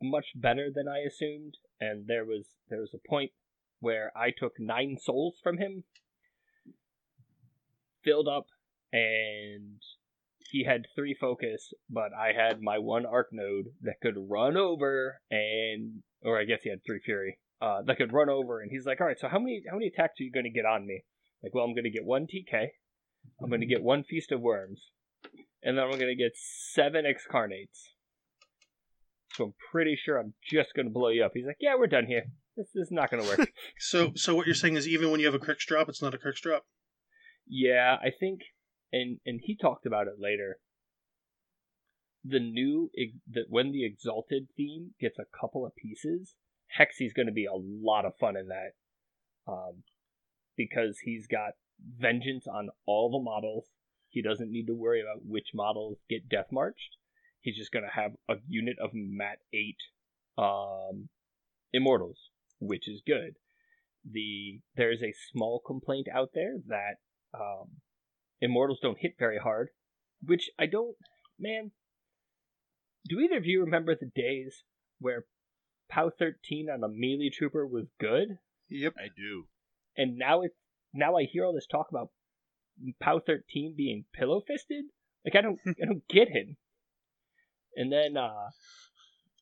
[0.00, 3.32] much better than I assumed, and there was there was a point
[3.80, 5.82] where I took nine souls from him,
[8.04, 8.46] filled up,
[8.92, 9.80] and
[10.52, 15.20] he had three focus, but I had my one arc node that could run over
[15.30, 17.38] and or I guess he had three fury.
[17.60, 20.20] Uh, that could run over and he's like, Alright, so how many how many attacks
[20.20, 21.04] are you gonna get on me?
[21.42, 22.68] Like, well I'm gonna get one TK,
[23.42, 24.90] I'm gonna get one Feast of Worms,
[25.62, 27.94] and then I'm gonna get seven excarnates.
[29.34, 31.32] So I'm pretty sure I'm just gonna blow you up.
[31.34, 32.24] He's like, Yeah, we're done here.
[32.56, 33.50] This, is not gonna work.
[33.78, 36.14] So, so what you're saying is even when you have a Cryx drop, it's not
[36.14, 36.66] a Cryx drop.
[37.48, 38.40] Yeah, I think,
[38.92, 40.58] and and he talked about it later.
[42.24, 42.90] The new
[43.30, 46.34] that when the exalted theme gets a couple of pieces,
[46.78, 48.72] Hexy's going to be a lot of fun in that,
[49.50, 49.82] um,
[50.56, 51.52] because he's got
[51.98, 53.66] vengeance on all the models.
[54.08, 56.96] He doesn't need to worry about which models get death marched.
[57.40, 59.78] He's just going to have a unit of Mat eight
[60.38, 61.08] um,
[61.72, 62.18] immortals,
[62.60, 63.36] which is good.
[64.08, 66.96] The there is a small complaint out there that
[67.34, 67.80] um,
[68.40, 69.68] Immortals don't hit very hard,
[70.22, 70.96] which I don't.
[71.38, 71.70] Man,
[73.08, 74.64] do either of you remember the days
[74.98, 75.26] where
[75.88, 78.38] POW 13 on a melee trooper was good?
[78.68, 78.94] Yep.
[78.98, 79.46] I do.
[79.96, 80.52] And now it
[80.92, 82.10] now I hear all this talk about
[83.00, 84.84] POW 13 being pillow fisted.
[85.24, 86.56] Like I don't I don't get it.
[87.74, 88.50] And then uh,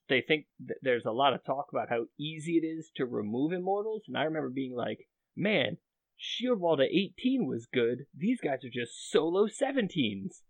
[0.08, 3.52] they think that there's a lot of talk about how easy it is to remove
[3.52, 5.78] immortals, and I remember being like, man,
[6.16, 8.04] Shield Wall to 18 was good.
[8.16, 10.42] These guys are just solo 17s.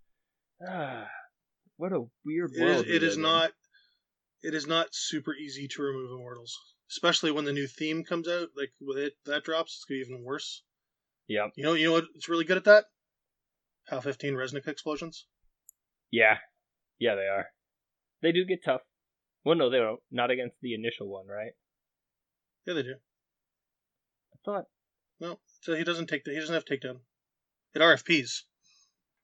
[0.67, 1.07] Ah,
[1.77, 2.87] what a weird world.
[2.87, 3.53] is, it is not.
[4.43, 6.59] It is not super easy to remove immortals,
[6.91, 8.49] especially when the new theme comes out.
[8.57, 10.63] Like with it, that drops, it's gonna be even worse.
[11.31, 11.53] Yep.
[11.55, 12.05] You know, you know what?
[12.17, 12.87] It's really good at that.
[13.89, 15.27] POW 15 Reznik explosions.
[16.11, 16.39] Yeah.
[16.99, 17.47] Yeah, they are.
[18.21, 18.81] They do get tough.
[19.45, 20.01] Well, no, they don't.
[20.11, 21.53] Not against the initial one, right?
[22.67, 22.95] Yeah, they do.
[24.35, 24.65] I thought.
[25.21, 26.97] No, so he doesn't take the, he doesn't have takedown.
[27.75, 28.43] It RFPs.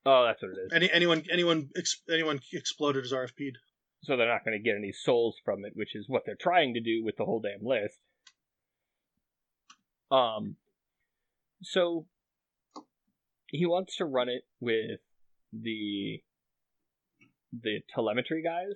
[0.04, 0.72] Oh, that's what it is.
[0.72, 3.58] Any anyone anyone ex, anyone exploded is RFP'd.
[4.04, 6.74] So they're not going to get any souls from it, which is what they're trying
[6.74, 7.98] to do with the whole damn list.
[10.12, 10.56] Um,
[11.66, 12.06] so
[13.50, 15.00] he wants to run it with
[15.52, 16.22] the
[17.52, 18.74] the telemetry guys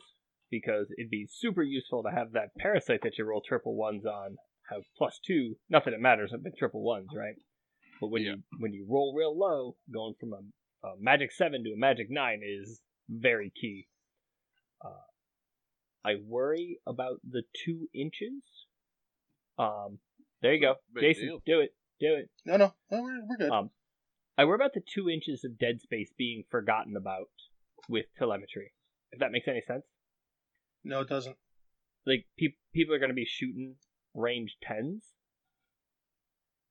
[0.50, 4.36] because it'd be super useful to have that parasite that you roll triple ones on
[4.70, 5.56] have plus two.
[5.68, 7.34] Not that it matters, I've been triple ones, right?
[8.00, 8.32] But when Yeah.
[8.32, 12.06] you when you roll real low, going from a, a magic seven to a magic
[12.10, 13.88] nine is very key.
[14.84, 15.04] Uh,
[16.04, 18.42] I worry about the two inches.
[19.58, 19.98] Um,
[20.40, 21.26] there you go, Big Jason.
[21.26, 21.42] deal.
[21.44, 22.30] Do it, do it.
[22.44, 23.50] No, no, no we're, we're good.
[23.50, 23.70] Um,
[24.36, 27.28] I worry about the two inches of dead space being forgotten about
[27.88, 28.72] with telemetry.
[29.12, 29.84] If that makes any sense.
[30.84, 31.36] no, it doesn't.
[32.06, 33.74] Like pe- people are going to be shooting
[34.14, 35.04] range tens,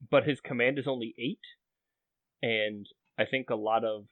[0.10, 1.40] but his command is only eight,
[2.42, 2.86] and
[3.18, 4.06] I think a lot of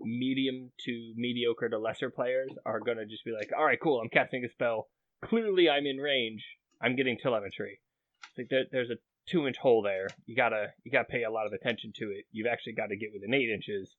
[0.00, 4.00] medium to mediocre to lesser players are going to just be like, "All right, cool,
[4.00, 4.88] I'm casting a spell.
[5.24, 6.44] Clearly, I'm in range.
[6.80, 7.80] I'm getting telemetry."
[8.28, 8.98] It's like there, there's a
[9.30, 10.08] two inch hole there.
[10.26, 12.24] You gotta you gotta pay a lot of attention to it.
[12.32, 13.94] You've actually got to get within eight inches,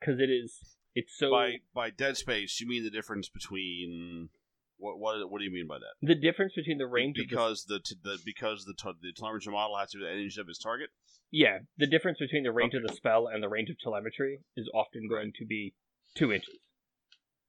[0.00, 4.28] because it is it's so by by dead space, you mean the difference between
[4.78, 5.94] what what what do you mean by that?
[6.06, 9.52] the difference between the range of the because the, the because the t- the telemetry
[9.52, 10.90] model has to be the inch of his target.
[11.30, 12.82] Yeah, the difference between the range Okay.
[12.82, 15.74] of the spell and the range of telemetry is often going to be
[16.14, 16.56] two inches.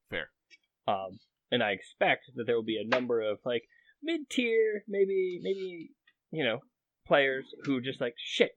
[0.10, 0.32] Fair.
[0.86, 3.64] Um, and I expect that there will be a number of like
[4.02, 5.92] mid tier, maybe maybe
[6.32, 6.60] you know,
[7.08, 8.52] players who just like shit.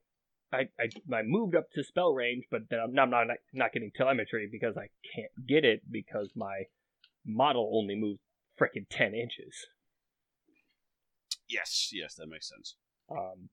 [0.52, 3.72] I, I, I moved up to spell range, but then I'm not, I'm not not
[3.72, 6.64] getting telemetry because I can't get it because my
[7.24, 8.20] model only moves
[8.60, 9.66] frickin' ten inches.
[11.48, 12.76] Yes, yes, that makes sense.
[13.10, 13.48] Um,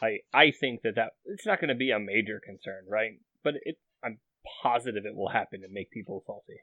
[0.00, 3.12] I I think that that it's not going to be a major concern, right?
[3.42, 4.18] But it, I'm
[4.62, 6.60] positive it will happen and make people salty.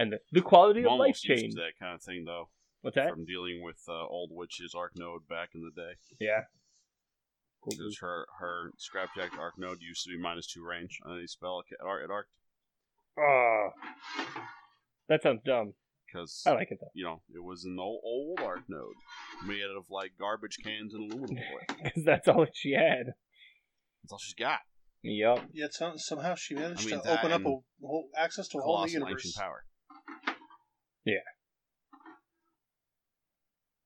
[0.00, 1.54] And the, the quality I'm of life almost change.
[1.54, 2.48] that kind of thing though.
[2.82, 3.10] What's that?
[3.10, 6.44] From dealing with uh, old witches arc node back in the day, Yeah.
[7.62, 7.74] Cool.
[7.76, 11.60] because her her scrapjack arc node used to be minus two range on any spell
[11.70, 12.26] at arc at arc
[13.18, 13.68] Oh,
[15.10, 15.74] that sounds dumb.
[16.06, 18.94] because I like it though you know it was an old old arc node
[19.46, 21.76] made out of like garbage cans and aluminum foil.
[21.84, 23.12] because that's all that she had.
[24.02, 24.60] That's all she's got.
[25.02, 25.48] Yep.
[25.52, 27.44] Yet some, somehow she managed I mean, to that open up a
[27.86, 29.38] whole access to a whole new Colossal universe.
[31.06, 31.24] Ancient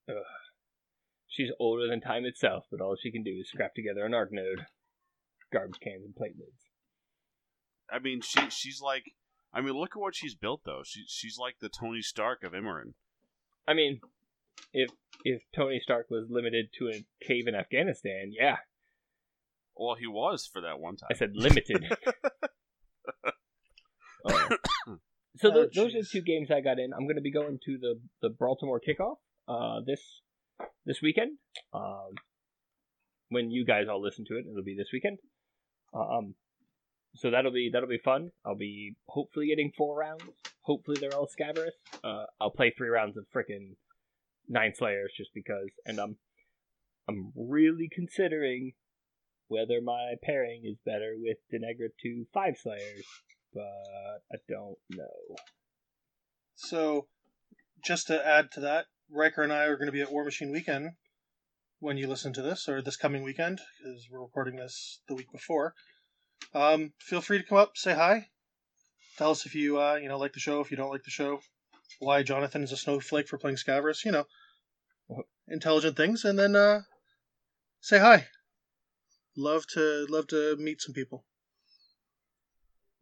[0.08, 0.24] power.
[1.28, 4.32] She's older than time itself, but all she can do is scrap together an arc
[4.32, 4.66] node,
[5.52, 6.70] garbage cans, and plate lids.
[7.90, 9.12] I mean, she she's like,
[9.52, 10.82] I mean, look at what she's built though.
[10.84, 12.94] She she's like the Tony Stark of Immoren.
[13.66, 14.00] I mean,
[14.72, 14.90] if
[15.24, 18.58] if Tony Stark was limited to a cave in Afghanistan, yeah,
[19.74, 21.08] Well, he was for that one time.
[21.10, 21.96] I said limited.
[24.26, 24.48] Uh,
[25.44, 26.92] so Oh, those are the two games I got in.
[26.92, 29.16] I'm going to be going to the the Baltimore kickoff
[29.48, 30.00] uh, this
[30.84, 31.38] this weekend.
[31.72, 32.14] Um,
[33.28, 35.18] when you guys all listen to it, it'll be this weekend.
[35.94, 36.34] Um,
[37.14, 38.30] so that'll be that'll be fun.
[38.44, 40.24] I'll be hopefully getting four rounds.
[40.62, 41.74] Hopefully they're all Scaverous.
[42.02, 43.76] Uh, I'll play three rounds of frickin'
[44.48, 46.16] nine slayers just because, and I'm
[47.08, 48.72] I'm really considering
[49.48, 53.04] whether my pairing is better with Deneghra two five slayers,
[53.54, 55.36] but I don't know.
[56.56, 57.06] So,
[57.84, 60.92] just to add to that, Riker and I are going to be at Warmachine Weekend
[61.80, 65.30] when you listen to this, or this coming weekend, because we're recording this the week
[65.32, 65.74] before.
[66.54, 68.28] Um, feel free to come up, say hi,
[69.18, 71.10] tell us if you uh, you know like the show, if you don't like the
[71.10, 71.40] show,
[71.98, 74.24] why Jonathan is a snowflake for playing Scaverous, you know,
[75.48, 76.82] intelligent things, and then uh,
[77.80, 78.26] say hi.
[79.36, 81.24] Love to love to meet some people.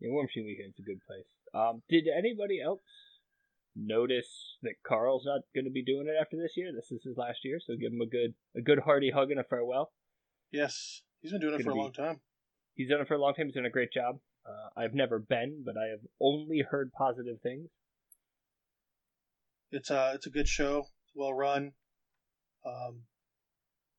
[0.02, 1.26] Yeah, Machine Weekend's a good place.
[1.54, 2.82] Um, did anybody else
[3.76, 6.72] notice that Carl's not going to be doing it after this year?
[6.74, 9.38] This is his last year, so give him a good a good hearty hug and
[9.38, 9.92] a farewell.
[10.50, 12.20] Yes, he's been doing it for a long time.
[12.74, 13.46] He's done it for a long time.
[13.46, 14.18] He's done a great job.
[14.44, 17.68] Uh, I've never been, but I have only heard positive things.
[19.70, 20.80] It's a it's a good show.
[21.04, 21.72] It's well run.
[22.66, 23.02] Um,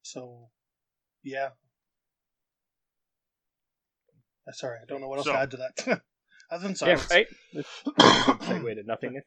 [0.01, 0.49] so
[1.23, 1.49] yeah.
[4.47, 6.01] Uh, Sorry, I don't know what else So- to add to that.
[6.51, 7.09] Other than Yeah, silence.
[7.11, 7.27] right.
[7.53, 9.23] That's a good segue to nothingness.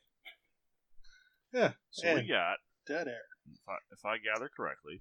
[1.52, 3.22] Yeah, So we got, dead air.
[3.52, 5.00] if I, if I gather correctly,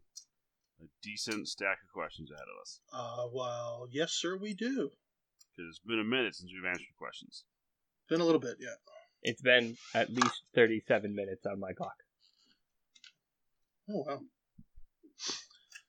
[0.82, 2.80] a decent stack of questions ahead of us.
[2.94, 4.92] Uh, well, yes, sir, we do.
[5.56, 7.44] Because it's been a minute since we've answered questions.
[8.10, 8.76] Been a little bit, yeah.
[9.22, 11.96] It's been at least thirty-seven minutes on my clock.
[13.90, 14.22] Oh wow.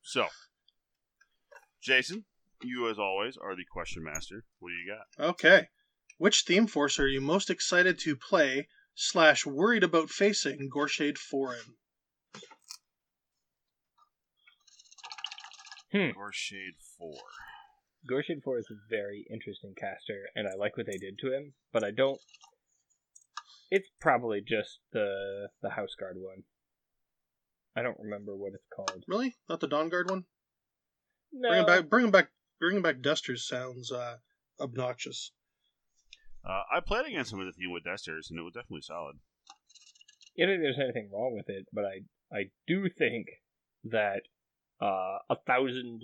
[0.03, 0.27] So,
[1.83, 2.25] Jason,
[2.67, 4.45] you as always are the question master.
[4.59, 5.31] What do you got?
[5.31, 5.69] Okay.
[6.19, 11.77] Which theme force are you most excited to play slash worried about facing Goreshade Foreign?
[15.93, 16.11] Hmm.
[16.17, 17.15] Or Shade 4.
[18.11, 21.55] Goreshade 4 is a very interesting caster, and I like what they did to him,
[21.73, 22.21] but I don't.
[23.71, 26.45] It's probably just the the House Guard one.
[27.75, 29.05] I don't remember what it's called.
[29.09, 29.37] Really?
[29.49, 30.25] Not the Dawn Guard one?
[31.33, 32.29] No, Bringing back, bringing back,
[32.59, 34.17] bringing back Destors sounds uh,
[34.61, 35.33] obnoxious.
[36.45, 39.17] Uh, I played against him with the team with Destors, and it was definitely solid.
[40.39, 42.03] I don't think there's anything wrong with it, but I
[42.37, 43.27] I do think
[43.85, 44.23] that
[44.81, 46.03] uh, a thousand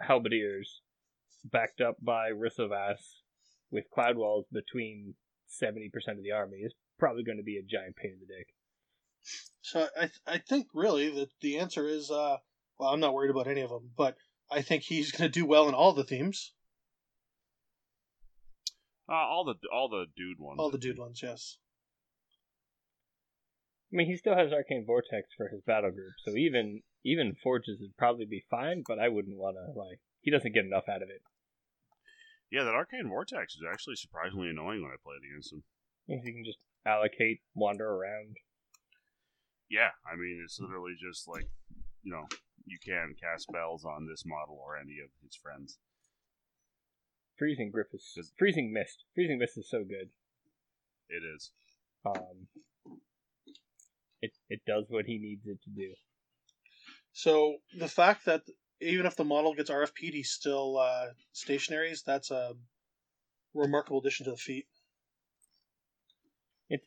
[0.00, 0.80] halberdiers
[1.44, 3.20] backed up by Ryssovass
[3.70, 5.14] with cloud walls between
[5.46, 8.26] seventy percent of the army is probably going to be a giant pain in the
[8.26, 8.48] dick.
[9.62, 12.36] So I, I think really that the answer is, uh,
[12.78, 14.16] well, I'm not worried about any of them, but
[14.50, 16.52] I think he's going to do well in all the themes,
[19.08, 20.58] Uh, all the all the dude ones.
[20.58, 21.20] all the dude ones.
[21.22, 21.58] Yes.
[23.92, 27.78] I mean, he still has Arcane Vortex for his battle group, so even even Forges
[27.80, 28.82] would probably be fine.
[28.86, 30.00] But I wouldn't want to like.
[30.20, 31.22] He doesn't get enough out of it.
[32.50, 35.64] Yeah, that Arcane Vortex is actually surprisingly annoying when I played against him.
[36.06, 38.36] He can just allocate, wander around.
[39.68, 41.48] Yeah, I mean, it's literally just like,
[42.02, 42.24] you know,
[42.66, 45.78] you can cast spells on this model or any of his friends.
[47.38, 49.04] Freezing Grip is Does- Freezing Mist.
[49.14, 50.10] Freezing Mist is so good.
[51.08, 51.50] It is.
[52.06, 52.46] Um,
[54.22, 55.94] it it does what he needs it to do.
[57.12, 58.42] So the fact that
[58.80, 62.54] even if the model gets RFP'd, he's still uh, stationaries, that's a
[63.54, 64.66] remarkable addition to the feat.
[66.68, 66.86] It-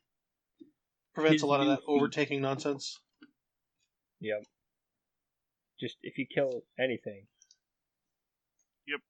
[1.14, 3.00] prevents his a lot of new that feat- overtaking nonsense.
[4.20, 4.44] Yep.
[5.80, 7.28] Just if you kill anything.
[8.88, 9.02] Yep.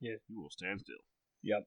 [0.00, 0.16] Yeah.
[0.28, 0.96] You will stand still.
[1.42, 1.64] Yep.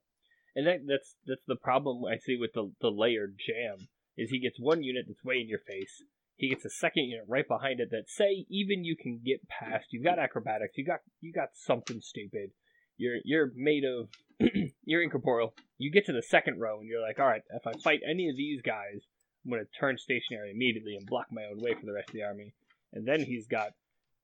[0.55, 4.39] And that, that's that's the problem I see with the the layered jam is he
[4.39, 6.03] gets one unit that's way in your face.
[6.35, 9.87] He gets a second unit right behind it that say even you can get past.
[9.91, 10.77] You've got acrobatics.
[10.77, 12.51] You got you got something stupid.
[12.97, 14.09] You're you're made of
[14.85, 15.53] you're incorporeal.
[15.77, 18.29] You get to the second row and you're like, all right, if I fight any
[18.29, 19.05] of these guys,
[19.45, 22.23] I'm gonna turn stationary immediately and block my own way for the rest of the
[22.23, 22.53] army.
[22.93, 23.71] And then he's got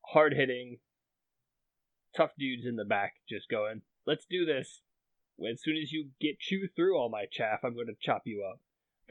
[0.06, 0.78] hard hitting,
[2.16, 4.82] tough dudes in the back just going, let's do this
[5.44, 8.48] as soon as you get chew through all my chaff, I'm going to chop you
[8.50, 8.60] up.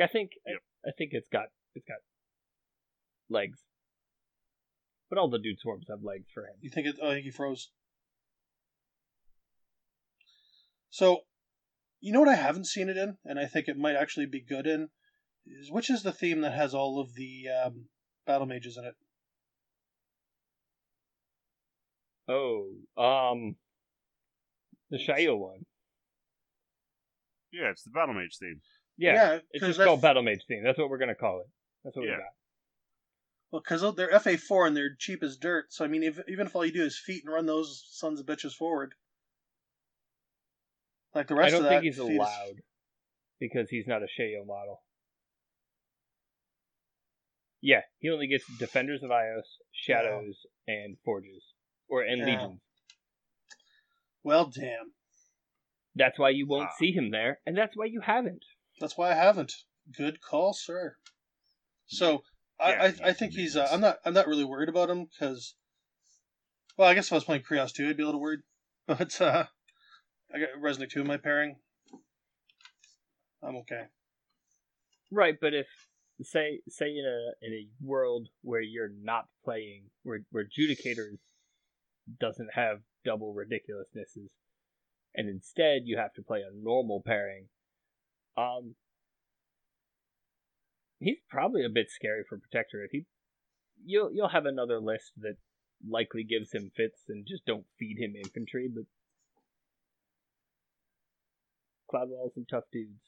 [0.00, 0.56] I think Yep.
[0.84, 1.98] I, I think it's got it's got
[3.28, 3.60] legs,
[5.08, 6.54] but all the dude swarms have legs for him.
[6.60, 6.96] You think it?
[7.02, 7.70] I think he froze.
[10.90, 11.22] So,
[12.00, 14.40] You know what I haven't seen it in, and I think it might actually be
[14.40, 14.90] good in,
[15.46, 17.86] is which is the theme that has all of the um,
[18.26, 18.94] battle mages in it.
[22.28, 23.56] Oh, um,
[24.90, 25.64] the Shio one.
[27.52, 28.60] Yeah, it's the Battle Mage theme.
[28.96, 30.62] Yeah, it's 'cause just that's- called Battle Mage theme.
[30.64, 31.46] That's what we're gonna call it.
[31.84, 32.12] That's what Yeah.
[32.16, 32.32] we got.
[33.50, 35.72] Well, because they're FA four and they're cheap as dirt.
[35.72, 38.18] So I mean, if, even if all you do is feet and run those sons
[38.18, 38.94] of bitches forward,
[41.14, 42.62] like the rest I rest don't of that, think he's feet is- allowed
[43.38, 44.82] because he's not a Shayo model.
[47.60, 51.53] Yeah, he only gets Defenders of Ios, Shadows, and Forges,
[51.88, 52.26] or and Yeah.
[52.26, 52.60] Legions.
[54.22, 54.92] Well, damn.
[55.94, 56.74] That's why you won't Ah.
[56.78, 58.44] see him there, and that's why you haven't.
[58.80, 59.52] That's why I haven't.
[59.96, 60.96] Good call, sir.
[61.86, 62.24] So
[62.58, 63.56] I, Yeah, I, he I think makes he's.
[63.56, 63.68] Uh.
[63.70, 63.98] I'm not.
[64.04, 65.54] I'm not really worried about him because.
[66.76, 68.40] Well, I guess if I was playing Kreoss too, I'd be a little worried.
[68.86, 69.46] But uh,
[70.34, 71.56] I got Reznik two in my pairing.
[73.42, 73.84] I'm okay.
[75.10, 75.66] Right, but if
[76.22, 81.18] say say in a in a world where you're not playing where where Judicators
[82.20, 84.30] doesn't have double ridiculousnesses,
[85.14, 87.48] and instead you have to play a normal pairing,
[88.36, 88.74] um,
[90.98, 92.90] he's probably a bit scary for Protectorate.
[92.92, 93.06] He
[93.84, 95.36] you'll you'll have another list that
[95.86, 98.84] likely gives him fits and just don't feed him infantry, but
[101.90, 103.00] Cloud Walls and tough dudes.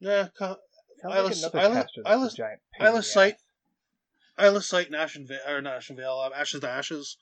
[0.00, 0.56] Yeah, co-
[1.04, 3.36] Eyeless- like another Eyeless- caster that's Eyeless- giant Eyeless Sight-.
[4.38, 5.60] Eyeless Sight and Veil, or
[5.96, 7.16] Veil, um, Ashes to Ashes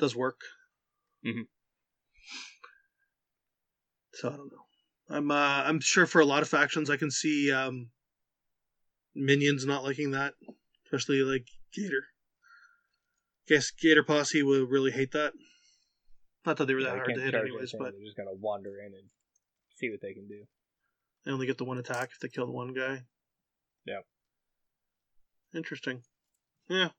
[0.00, 0.40] does work.
[1.24, 1.42] Mm-hmm.
[4.14, 5.16] So I don't know.
[5.16, 7.90] I'm uh, I'm sure for a lot of factions I can see um,
[9.14, 10.34] minions not liking that,
[10.86, 12.04] especially like Gator.
[13.48, 15.32] Guess Gator Posse will really hate that.
[16.46, 18.78] Not that they were that they hard to hit anyways, but they're just gonna wander
[18.78, 19.08] in and
[19.76, 20.44] see what they can do.
[21.24, 23.02] they only get the one attack if they kill the one guy.
[23.84, 24.00] Yeah.
[25.54, 26.02] Interesting.
[26.68, 26.90] Yeah.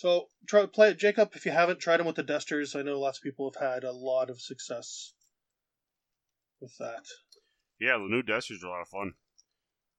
[0.00, 1.32] So try play it, Jacob.
[1.34, 3.84] If you haven't tried them with the Destors, I know lots of people have had
[3.84, 5.12] a lot of success
[6.58, 7.04] with that.
[7.78, 9.12] Yeah, the new Destors are a lot of fun.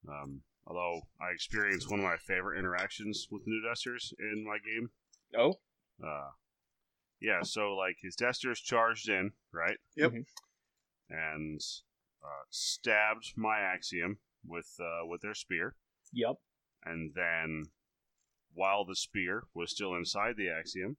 [0.10, 4.90] Um, although I experienced one of my favorite interactions with new Destors in my game.
[5.38, 5.60] Oh,
[6.04, 6.32] Uh,
[7.20, 9.78] yeah, so like his Dusters charged in, right?
[9.96, 10.14] Yep.
[10.14, 10.26] Mhm.
[11.10, 11.62] And
[12.24, 15.76] uh, stabbed my Axiom with uh, with their spear,
[16.12, 16.38] yep.
[16.84, 17.66] and then
[18.54, 20.98] while the spear was still inside the Axiom,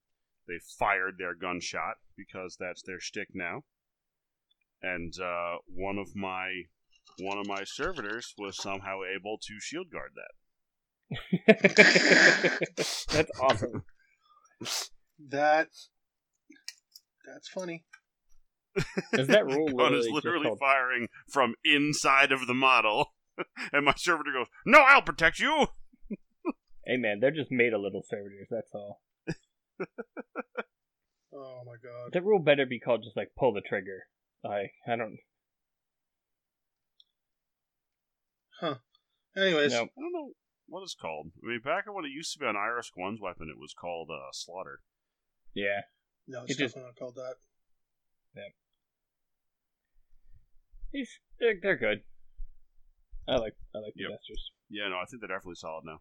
[0.49, 3.63] they fired their gunshot because that's their shtick now.
[4.83, 6.63] And uh, one of my
[7.21, 10.33] one of my servitors was somehow able to shield guard that.
[13.11, 13.85] That's awesome.
[15.29, 15.69] That
[17.27, 17.85] that's funny.
[19.13, 23.15] Is that rule gun literally is literally called- firing from inside of the model,
[23.73, 25.67] and my servitor goes, "No, I'll protect you."
[26.87, 28.49] Hey man, they're just made a little servitors.
[28.51, 29.01] That's all.
[31.35, 32.13] Oh my god.
[32.13, 34.03] That rule better be called just like pull the trigger.
[34.45, 35.17] Like I don't.
[38.61, 38.75] Huh.
[39.37, 39.79] Anyways, No.
[39.85, 40.33] I don't know
[40.69, 41.31] what it's called.
[41.43, 44.11] I mean, back when it used to be an Iris One's weapon, it was called
[44.13, 44.81] uh, Slaughter.
[45.55, 45.81] Yeah.
[46.29, 47.35] no, it's it just- definitely not called that.
[50.93, 51.09] He's
[51.41, 52.03] they're they're good.
[53.27, 54.11] I like I like the Yep.
[54.11, 54.51] Destors.
[54.69, 56.01] Yeah, no, I think they're definitely solid now.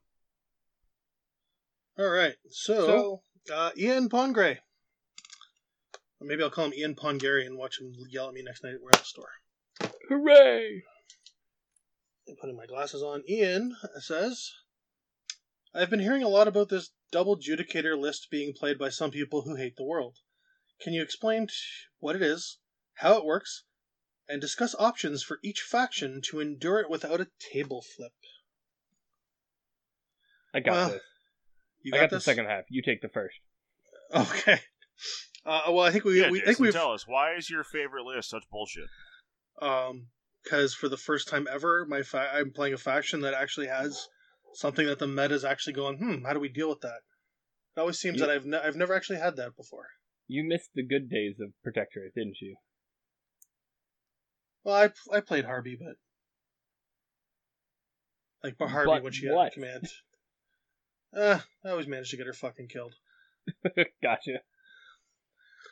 [2.01, 3.21] All right, so,
[3.53, 4.57] uh, Ian Pongray.
[6.19, 8.73] Or maybe I'll call him Ian Pongary and watch him yell at me next night
[8.81, 9.29] we're at the store.
[10.09, 10.81] Hooray!
[12.27, 13.21] I'm putting my glasses on.
[13.29, 14.51] Ian says,
[15.75, 19.43] I've been hearing a lot about this double judicator list being played by some people
[19.43, 20.17] who hate the world.
[20.81, 21.53] Can you explain t-
[21.99, 22.57] what it is,
[22.95, 23.63] how it works,
[24.27, 28.13] and discuss options for each faction to endure it without a table flip?
[30.51, 31.01] I got Well, this.
[31.83, 32.65] You I got, got the second half.
[32.69, 33.35] You take the first.
[34.13, 34.59] Okay.
[35.45, 37.63] Uh, well, I think we, yeah, we Jason, think we've tell us why is your
[37.63, 38.85] favorite list such bullshit?
[39.61, 40.07] um
[40.43, 44.07] because for the first time ever, my fa- I'm playing a faction that actually has
[44.53, 45.97] something that the meta is actually going.
[45.97, 46.99] Hmm, how do we deal with that?
[47.77, 49.87] It always seems You- that I've ne- I've never actually had that before.
[50.27, 52.55] You missed the good days of Protectorate, didn't you?
[54.63, 55.95] Well, I I played Harvey, but
[58.43, 59.87] like but Harvey But when she had command.
[61.15, 62.95] Uh, I always managed to get her fucking killed.
[64.03, 64.41] gotcha.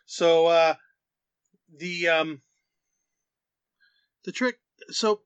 [0.06, 0.74] So uh
[1.78, 2.42] the um
[4.26, 4.60] the trick
[4.90, 5.22] so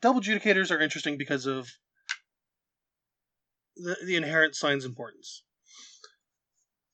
[0.00, 1.68] double judicators are interesting because of
[3.76, 5.42] the, the inherent sign's importance.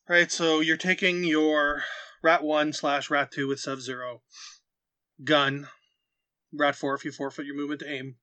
[0.09, 1.83] Right, so you're taking your
[2.23, 4.23] rat one slash rat two with Sub Zero,
[5.25, 5.67] gun,
[6.53, 8.17] rat four if you forfeit your movement to aim.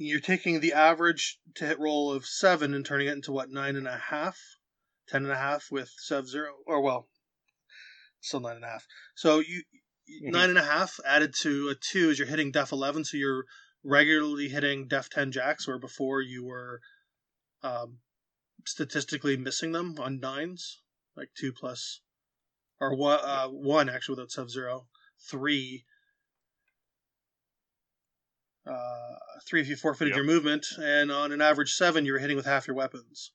[0.00, 3.74] You're taking the average to hit roll of seven and turning it into what nine
[3.74, 4.38] and a half,
[5.08, 7.08] ten and a half with sub zero, or well,
[8.20, 8.86] still nine and a half.
[9.16, 9.64] So you
[10.08, 10.32] Mhm.
[10.32, 13.44] nine and a half added to a two is you're hitting def eleven, so you're
[13.82, 16.80] regularly hitting def ten jacks, where before you were
[17.62, 18.00] um,
[18.64, 20.80] statistically missing them on nines,
[21.16, 22.02] like two plus,
[22.78, 24.88] or one, uh, one actually without sub zero,
[25.28, 25.84] three.
[28.68, 29.16] Uh,
[29.46, 30.16] three if you forfeited Yep.
[30.16, 33.32] your movement, and on an average seven, you were hitting with half your weapons.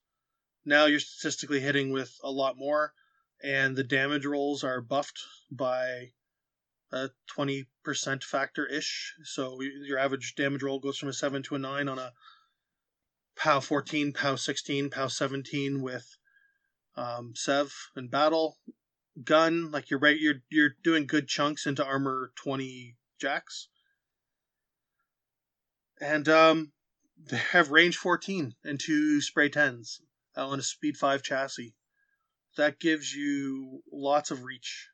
[0.65, 2.93] Now you're statistically hitting with a lot more,
[3.41, 5.19] and the damage rolls are buffed
[5.51, 6.11] by
[6.91, 9.15] a 20% factor ish.
[9.23, 12.13] So your average damage roll goes from a 7 to a 9 on a
[13.35, 16.17] POW 14, POW 16, POW 17 with
[16.95, 18.57] um, Sev and Battle.
[19.23, 23.69] Gun, like you're, right, you're, you're doing good chunks into armor 20 jacks.
[26.01, 26.71] And um,
[27.17, 30.01] they have range 14 and two spray 10s
[30.35, 31.75] on a speed 5 chassis.
[32.57, 34.89] That gives you lots of reach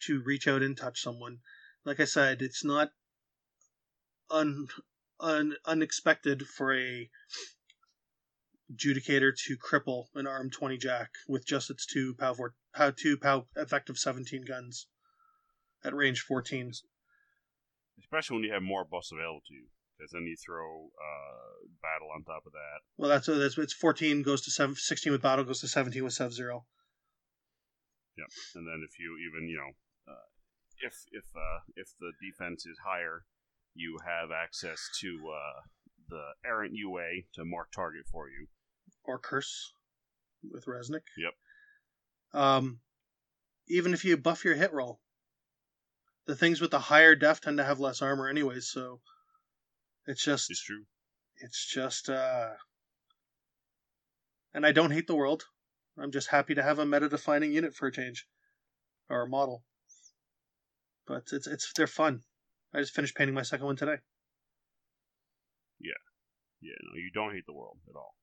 [0.00, 1.38] to reach out and touch someone.
[1.84, 2.90] Like I said, it's not
[4.30, 4.66] un,
[5.20, 7.08] un unexpected for a
[8.72, 13.16] adjudicator to cripple an arm 20 jack with just its two pow four, pow two
[13.16, 14.86] pow effective 17 guns
[15.84, 16.72] at range 14.
[17.98, 19.66] Especially when you have more buffs available to you,
[20.02, 22.82] because then you throw uh, battle on top of that.
[22.96, 26.12] Well, that's, that's it's 14 goes to seven, 16 with battle goes to 17 with
[26.12, 26.64] sub zero.
[28.56, 30.26] and then if you even you know uh,
[30.80, 33.22] if if uh, if the defense is higher,
[33.74, 35.60] you have access to uh,
[36.08, 38.48] the errant UA to mark target for you.
[39.04, 39.72] or curse
[40.42, 41.06] with Reznik.
[41.16, 42.42] Yep.
[42.42, 42.80] Um,
[43.68, 45.00] even if you buff your hit roll,
[46.26, 48.68] the things with the higher def tend to have less armor anyways.
[48.68, 49.00] So
[50.06, 50.84] it's just It's true.
[51.36, 52.50] it's just uh,
[54.54, 55.44] and I don't hate the world.
[55.98, 58.26] I'm just happy to have a meta defining unit for a change
[59.08, 59.62] or a model.
[61.06, 62.20] But it's it's they're fun.
[62.74, 63.96] I just finished painting my second one today.
[65.80, 65.92] Yeah,
[66.60, 68.14] Yeah, no, you don't hate the world at all.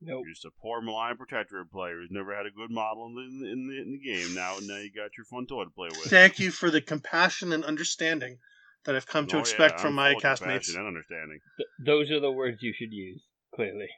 [0.00, 0.22] Nope.
[0.24, 3.52] You're just a poor malign protectorate player who's never had a good model in the,
[3.52, 4.34] in the, in the game.
[4.34, 6.10] Now, now you got your fun toy to play with.
[6.10, 8.38] Thank you for the compassion and understanding
[8.84, 10.74] that I've come to Oh, yeah, expect I'm from my full of castmates.
[10.74, 11.40] and understanding.
[11.56, 13.22] Th- those are the words you should use.
[13.54, 13.88] Clearly,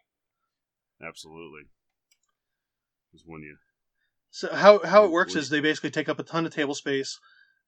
[1.02, 1.62] Absolutely.
[3.10, 3.56] Because when you
[4.30, 7.18] So how how it works is they basically take up a ton of table space.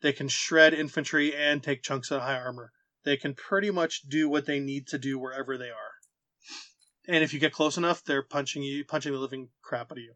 [0.03, 2.73] They can shred infantry and take chunks of high armor.
[3.05, 5.93] They can pretty much do what they need to do wherever they are.
[7.09, 10.03] And if you get close enough, they're punching you, punching the living crap out of
[10.03, 10.15] you.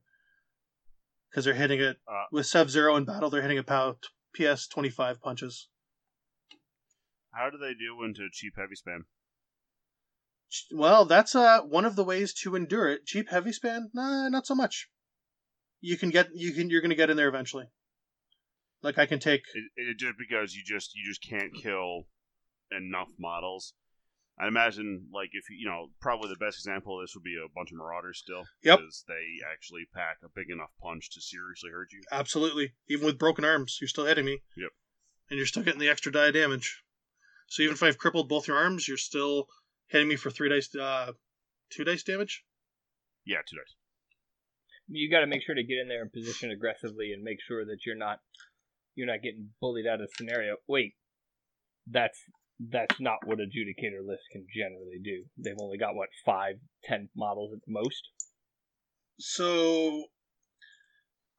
[1.30, 3.30] Because they're hitting it Uh, with Sub Zero in battle.
[3.30, 3.96] They're hitting it pow
[4.34, 5.68] PS twenty five punches.
[7.33, 9.05] How do they do into cheap heavy spam?
[10.72, 13.07] Well, that's uh one of the ways to endure it.
[13.07, 14.89] Cheap heavy span, nah, not so much.
[15.81, 17.66] You can get you can you're gonna get in there eventually.
[18.83, 22.07] Like I can take It, it just because you just you just can't kill
[22.70, 23.74] enough models.
[24.39, 27.53] I imagine, like if you know, probably the best example of this would be a
[27.55, 28.45] bunch of Marauders still.
[28.62, 28.78] Yep.
[28.78, 32.01] Because they actually pack a big enough punch to seriously hurt you.
[32.11, 32.72] Absolutely.
[32.89, 34.41] Even with broken arms, you're still hitting me.
[34.57, 34.70] Yep.
[35.28, 36.83] And you're still getting the extra die of damage.
[37.51, 39.48] So even if I've crippled both your arms, you're still
[39.88, 41.12] hitting me for three dice, uh,
[41.68, 42.44] two dice damage.
[43.26, 43.74] Yeah, two dice.
[44.86, 47.64] you got to make sure to get in there and position aggressively and make sure
[47.64, 48.20] that you're not
[48.94, 50.57] you're not getting bullied out of the scenario.
[50.68, 50.94] Wait,
[51.90, 52.18] that's
[52.70, 55.24] that's not what adjudicator lists can generally do.
[55.36, 58.11] They've only got what five, ten models at the most.
[59.18, 60.05] So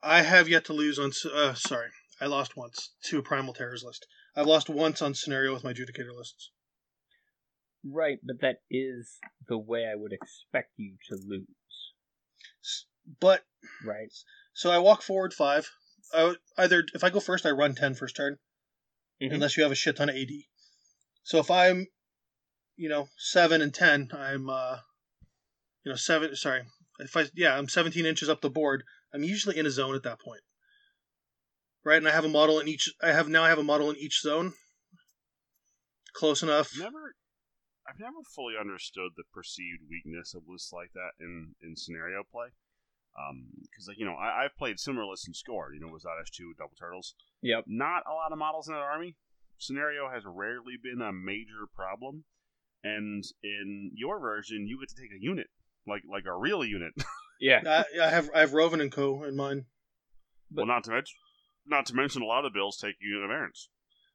[0.03, 1.13] I have yet to lose on.
[1.33, 4.05] Uh, sorry, I lost once to a primal terrors list.
[4.35, 6.51] I've lost once on scenario with my adjudicator lists.
[7.83, 9.17] Right, but that is
[9.47, 11.47] the way I would expect you to lose.
[13.19, 13.45] But
[13.83, 14.11] Right?
[14.53, 15.69] so I walk forward five.
[16.13, 18.37] I would, either if I go first, I run 10 first turn.
[19.21, 19.33] Mhm.
[19.35, 20.49] unless you have a shit ton of AD.
[21.23, 21.87] So if I'm,
[22.75, 24.79] you know, seven and ten, I'm, uh,
[25.83, 26.35] you know, seven.
[26.35, 26.65] Sorry,
[26.99, 28.83] if I yeah, I'm 17 inches up the board.
[29.13, 30.41] I'm usually in a zone at that point,
[31.83, 31.97] right?
[31.97, 32.91] And I have a model in each.
[33.01, 33.43] I have now.
[33.43, 34.53] I have a model in each zone.
[36.13, 36.71] Close enough.
[36.77, 37.15] Never,
[37.87, 42.47] I've never fully understood the perceived weakness of lists like that in in scenario play.
[43.17, 45.73] Um, because like you know, I, I've played similar lists in Score.
[45.73, 47.15] You know, was Odyssey two Double Turtles.
[47.41, 47.65] Yep.
[47.67, 49.15] Not a lot of models in that army.
[49.57, 52.23] Scenario has rarely been a major problem,
[52.83, 55.47] and in your version, you get to take a unit,
[55.87, 56.93] like like a real unit.
[57.43, 57.61] Yeah.
[57.65, 59.65] I, I have I have Rhoven and Co in mine.
[60.51, 61.17] well, not to mention,
[61.71, 63.69] not to mention, a lot of bills take a unit of errands.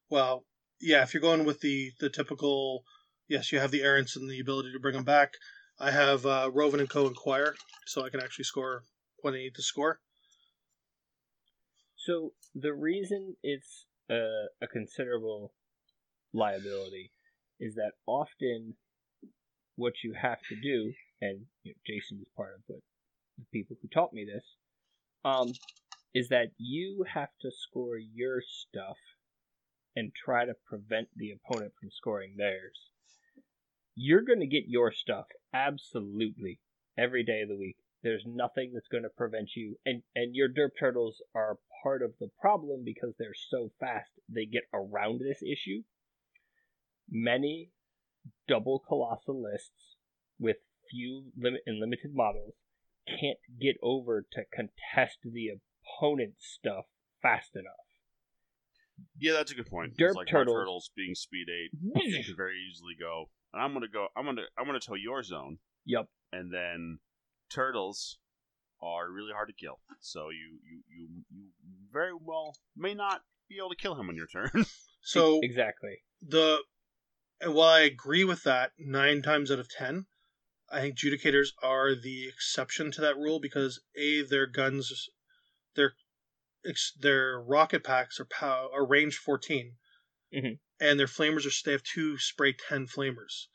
[0.09, 0.45] Well,
[0.81, 2.85] yeah, if you're going with the the typical,
[3.29, 5.33] yes, you have the errants and the ability to bring them back.
[5.81, 7.07] I have uh, Rhoven and Co.
[7.09, 7.55] Inquire,
[7.87, 8.83] so I can actually score
[9.21, 10.01] when I need to score.
[11.97, 15.53] So the reason it's a, a considerable
[16.33, 17.11] liability
[17.59, 18.75] is that often
[19.77, 22.81] what you have to do, and you know, Jason is part of the,
[23.39, 24.45] the people who taught me this,
[25.25, 25.53] um,
[26.17, 28.97] is that you have to score your stuff
[29.95, 32.89] and try to prevent the opponent from scoring theirs.
[33.95, 36.59] You're going to get your stuff absolutely
[36.97, 37.77] every day of the week.
[38.03, 42.13] There's nothing that's going to prevent you, and and your derp turtles are part of
[42.19, 44.09] the problem because they're so fast.
[44.27, 45.83] They get around this issue.
[47.11, 47.73] Many
[48.49, 49.97] double colossal lists
[50.39, 50.57] with
[50.91, 52.55] few limit and limited models
[53.07, 55.51] can't get over to contest the
[55.99, 56.85] opponent's stuff
[57.23, 57.73] fast enough.
[59.19, 59.97] Yeah, that's a good point.
[59.97, 60.55] Derp like turtles.
[60.57, 61.71] turtles being speed eight,
[62.05, 63.27] you could very easily go.
[63.53, 64.09] And I'm gonna go.
[64.17, 64.43] I'm gonna.
[64.59, 66.07] I'm gonna tow your zone, Yep.
[66.33, 66.99] and then
[67.51, 68.19] turtles
[68.83, 69.81] are really hard to kill.
[70.01, 71.45] So you you you you
[71.93, 74.51] very well may not be able to kill him on your turn.
[75.09, 75.99] So exactly.
[76.21, 76.59] the
[77.41, 80.07] and while I agree with that nine times out of ten,
[80.69, 85.09] I think judicators are the exception to that rule because a their guns,
[85.77, 85.95] their
[86.99, 89.77] their rocket packs are pow are range 14
[90.33, 90.59] Mhm.
[90.81, 93.47] and their flamers are they have two spray ten flamers.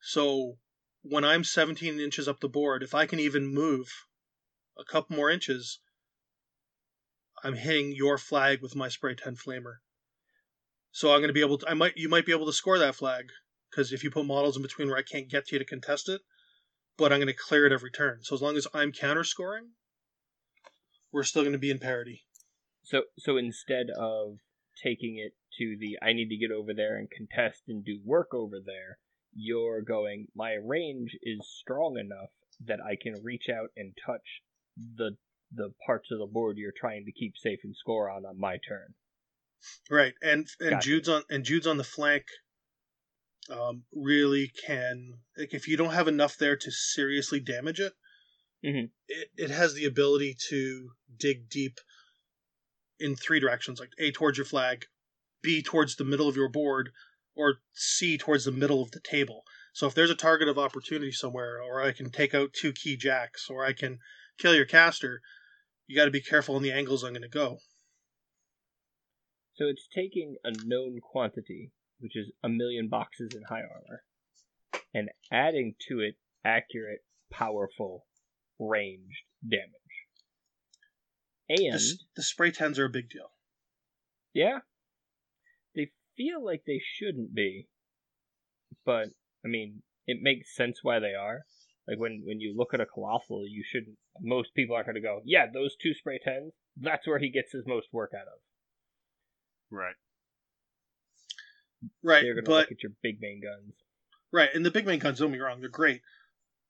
[0.00, 0.58] So
[1.02, 4.06] when I'm 17 inches up the board, if I can even move
[4.76, 5.80] a couple more inches,
[7.42, 9.78] I'm hitting your flag with my spray 10 flamer.
[10.90, 12.78] So I'm going to be able to, I might, you might be able to score
[12.78, 13.30] that flag
[13.70, 16.08] because if you put models in between where I can't get to you to contest
[16.08, 16.22] it,
[16.96, 18.22] but I'm going to clear it every turn.
[18.22, 19.72] So as long as I'm counter scoring,
[21.12, 22.24] we're still going to be in parity.
[22.82, 24.38] So so instead of
[24.82, 28.28] taking it to the I need to get over there and contest and do work
[28.32, 28.98] over there,
[29.34, 32.30] you're going my range is strong enough
[32.64, 34.42] that I can reach out and touch
[34.76, 35.16] the
[35.52, 38.58] the parts of the board you're trying to keep safe and score on on my
[38.68, 38.94] turn.
[39.90, 40.84] Right, and and Gotcha.
[40.84, 42.24] Jude's on and Jude's on the flank.
[43.48, 47.92] Um, really can like if you don't have enough there to seriously damage it,
[48.66, 48.90] Mhm.
[49.06, 51.78] it it has the ability to dig deep
[52.98, 54.86] in three directions, like A towards your flag,
[55.42, 56.90] B towards the middle of your board,
[57.34, 59.44] or C towards the middle of the table.
[59.72, 62.96] So if there's a target of opportunity somewhere, or I can take out two key
[62.96, 64.00] jacks, or I can
[64.38, 65.22] kill your caster,
[65.86, 67.60] you got to be careful on the angles I'm going to go.
[69.56, 74.02] So it's taking a known quantity, which is a million boxes in high armor,
[74.92, 78.06] and adding to it accurate, powerful,
[78.58, 79.70] ranged damage.
[81.48, 83.30] And s- the spray tens are a big deal.
[84.34, 84.60] Yeah.
[85.74, 87.68] They feel like they shouldn't be.
[88.84, 89.08] But
[89.44, 91.44] I mean, it makes sense why they are.
[91.88, 95.20] Like when when you look at a colossal, you shouldn't most people aren't gonna go,
[95.24, 98.38] Yeah, those two spray tens, that's where he gets his most work out of.
[99.70, 99.94] right.
[102.02, 103.74] Right, They're gonna but look at your big main guns.
[104.32, 106.00] right, and the big main guns don't get me wrong, they're great,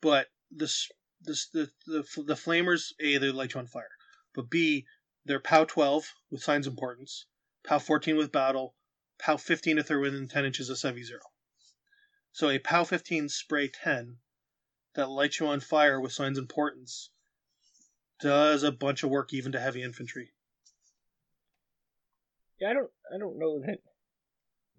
[0.03, 0.91] but this
[1.27, 3.91] this the the the flamers a they light you on fire,
[4.35, 4.87] but b
[5.24, 7.27] they're POW twelve with signs importance,
[7.64, 8.74] POW fourteen with battle,
[9.18, 11.20] POW fifteen if they're within ten inches of Sevi zero.
[12.33, 14.18] So a POW fifteen spray ten
[14.95, 17.11] that lights you on fire with signs importance
[18.20, 20.33] does a bunch of work even to heavy infantry.
[22.61, 23.79] Yeah, I don't I don't know that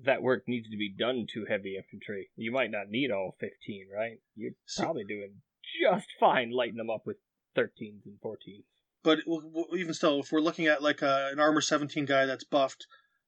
[0.05, 2.29] that work needs to be done to heavy infantry.
[2.35, 4.19] You might not need all fifteen, right?
[4.35, 5.41] You're probably doing
[5.81, 7.17] just fine lighting them up with
[7.55, 8.63] thirteens and fourteens.
[9.03, 12.25] But w- w- even still, if we're looking at like a, an armor 17 guy
[12.25, 12.87] that's buffed,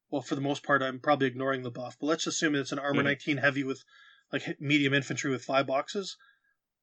[0.09, 1.97] well, for the most part, I'm probably ignoring the buff.
[1.99, 3.05] But let's assume it's an armor Mhm.
[3.05, 3.83] 19 heavy with
[4.31, 6.17] like medium infantry with five boxes.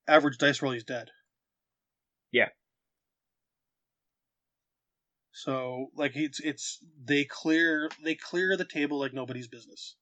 [0.08, 1.10] Average dice roll, he's dead.
[2.32, 2.48] Yeah.
[5.32, 9.96] So like it's it's they clear they clear the table like nobody's business.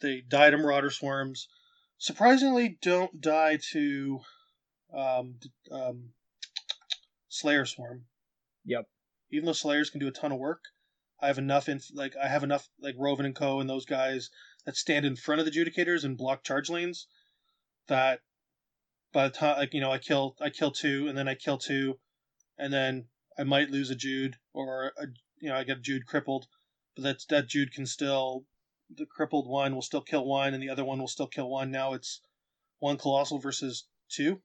[0.00, 1.48] They die to marauder swarms.
[1.98, 4.20] Surprisingly, don't die to
[4.92, 5.36] um,
[5.70, 6.10] um,
[7.28, 8.06] Slayer swarm
[8.64, 8.88] Yep.
[9.30, 10.64] even though Slayers can do a ton of work,
[11.20, 13.60] I have enough in like I have enough like Rhoven and Co.
[13.60, 14.30] and those guys
[14.64, 17.06] that stand in front of the Judicators and block charge lanes.
[17.86, 18.20] That
[19.12, 21.58] by the time like you know I kill I kill two and then I kill
[21.58, 21.98] two,
[22.58, 23.08] and then
[23.38, 25.06] I might lose a Jude or a,
[25.40, 26.46] you know I get Jude crippled,
[26.94, 28.44] but that's that Jude can still
[28.90, 31.70] the crippled one will still kill one and the other one will still kill one.
[31.70, 32.20] Now it's
[32.78, 34.42] one colossal versus two.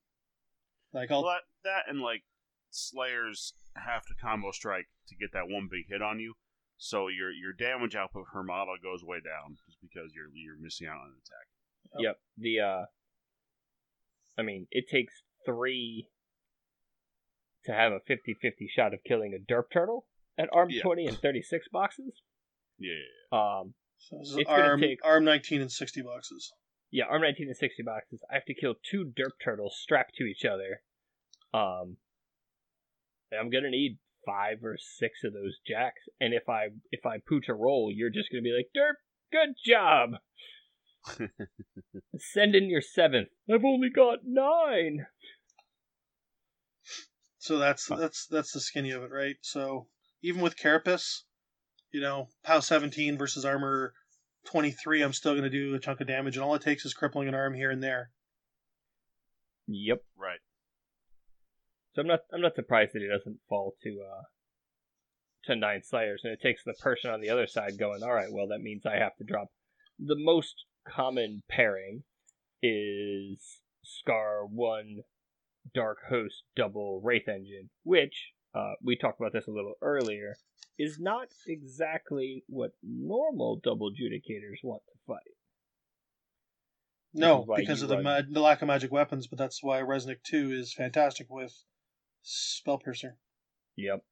[0.93, 1.33] Like I'll Well,
[1.63, 2.23] that, that and like
[2.69, 6.35] Slayers have to combo strike to get that one big hit on you.
[6.77, 10.87] So your your damage output per model goes way down just because you're you're missing
[10.87, 11.99] out on an attack.
[11.99, 12.15] Yep.
[12.37, 12.85] The uh
[14.37, 15.13] I mean, it takes
[15.45, 16.07] three
[17.65, 20.05] to have a 50-50 shot of killing a derp turtle
[20.37, 20.81] at arm Yeah.
[20.81, 22.21] 20 and 36 boxes.
[22.79, 22.93] Yeah,
[23.31, 26.51] yeah, Um So this is It's gonna arm, take- arm 19 and 60 boxes.
[26.91, 28.21] Yeah, arm 19 and 60 boxes.
[28.29, 30.81] I have to kill two derp turtles strapped to each other.
[31.53, 31.97] Um
[33.33, 37.17] I'm going to need 5 or 6 of those jacks and if I if I
[37.17, 38.95] pooch a roll, you're just going to be like, "Derp,
[39.31, 40.11] good job."
[42.17, 43.29] Send in your seventh.
[43.51, 45.07] I've only got 9.
[47.39, 49.37] So that's that's that's the skinny of it, right?
[49.41, 49.87] So
[50.21, 51.23] even with Carapace,
[51.91, 53.95] you know, POW 17 versus armor
[54.45, 56.93] 23, I'm still going to do a chunk of damage, and all it takes is
[56.93, 58.09] crippling an arm here and there.
[59.67, 60.01] Yep.
[60.17, 60.39] right.
[61.93, 64.23] So I'm not I'm not surprised that he doesn't fall to uh
[65.45, 68.31] to nine slayers, and it takes the person on the other side going, all right,
[68.31, 69.47] well that means I have to drop.
[69.99, 70.55] The most
[70.87, 72.03] common pairing
[72.61, 75.01] is Skarre one
[75.73, 80.35] Dark Host double Wraith Engine, which uh, we talked about this a little earlier,
[80.77, 85.19] is not exactly what normal double judicators want to fight.
[87.13, 90.53] No, because of the, ma- the lack of magic weapons, but that's why Reznik 2
[90.53, 91.53] is fantastic with
[92.21, 93.17] Spell Piercer.
[93.75, 94.03] Yep.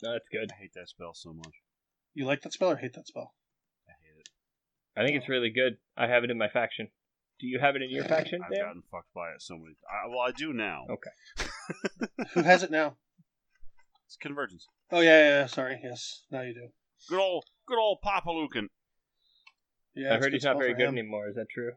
[0.00, 0.50] That's good.
[0.52, 1.52] I hate that spell so much.
[2.14, 3.34] You like that spell or hate that spell?
[3.88, 4.28] I hate it.
[4.96, 5.76] I think it's really good.
[5.96, 6.88] I have it in my faction.
[7.40, 8.64] Do you have it in your faction, I've Dan?
[8.64, 9.74] gotten fucked by it so many.
[9.88, 10.84] I, well, I do now.
[10.90, 11.48] Okay.
[12.34, 12.96] Who has it now?
[14.10, 14.66] It's convergence.
[14.90, 15.78] Oh, yeah, yeah, yeah, sorry.
[15.84, 16.66] Yes, now you do.
[17.08, 18.66] Good old, good old Papa Lucant.
[19.94, 20.98] Yeah, I it's heard he's not spell very for good him.
[20.98, 21.28] anymore.
[21.28, 21.74] Is that true?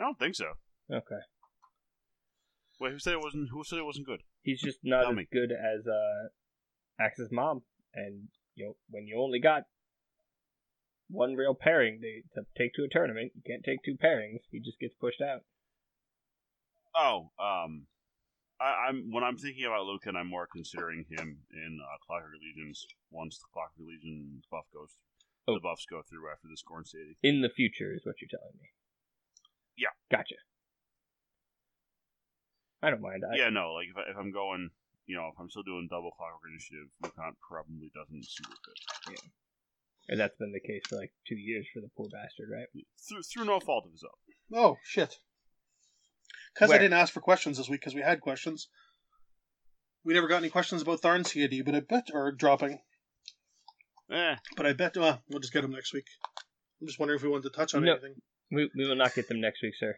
[0.00, 0.46] I don't think so.
[0.90, 1.20] Okay.
[2.80, 3.50] Wait, who said it wasn't?
[3.52, 4.22] Who said it wasn't good?
[4.40, 5.26] He's just not Tell as me.
[5.30, 6.28] good as uh,
[6.98, 7.60] Axe's mom.
[7.94, 9.64] And you know, when you only got
[11.10, 14.40] one real pairing to, to take to a tournament, you can't take two pairings.
[14.50, 15.42] He just gets pushed out.
[16.96, 17.86] Oh, um,
[18.60, 22.86] I, I'm when I'm thinking about Lucant, I'm more considering him in uh, Clockwork Legions
[23.10, 24.94] once the Clockwork Legion buff goes.
[25.46, 25.54] Oh.
[25.54, 27.18] The buffs go through after the Scorn City.
[27.22, 28.68] In the future, is what you're telling me.
[29.76, 29.92] Yeah.
[30.10, 30.36] Gotcha.
[32.82, 33.24] I don't mind.
[33.24, 34.70] I, yeah, no, like if, I, if I'm going,
[35.06, 38.78] you know, if I'm still doing double Clockwork Initiative, Lucant probably doesn't super fit.
[39.10, 39.28] Yeah.
[40.08, 42.68] And that's been the case for like two years for the poor bastard, right?
[43.08, 44.56] Through through no fault of his own.
[44.56, 45.18] Oh, shit.
[46.54, 48.68] Because I didn't ask for questions this week because we had questions.
[50.04, 52.78] We never got any questions about Tharn CAD, but I bet, or dropping,
[54.12, 56.04] Eh, but I bet, uh, we'll just get them next week.
[56.80, 57.92] I'm just wondering if we wanted to touch on No.
[57.92, 58.14] anything.
[58.50, 59.96] We, we will not get them next week, sir.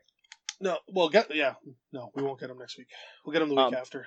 [0.60, 1.54] No, well, get, yeah,
[1.92, 2.86] no, we won't get them next week.
[3.24, 4.06] We'll get them the week Um, after.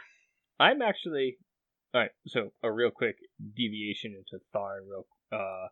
[0.59, 1.37] I'm actually
[1.93, 2.11] all right.
[2.27, 3.17] So a real quick
[3.55, 4.81] deviation into Tharn.
[4.89, 5.67] Real, uh,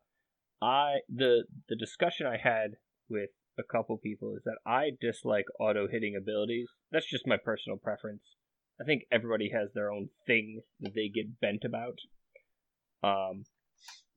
[0.62, 2.72] I the the discussion I had
[3.10, 6.68] with a couple people is that I dislike auto hitting abilities.
[6.92, 8.24] That's just my personal preference.
[8.80, 11.98] I think everybody has their own thing that they get bent about.
[13.04, 13.46] Um,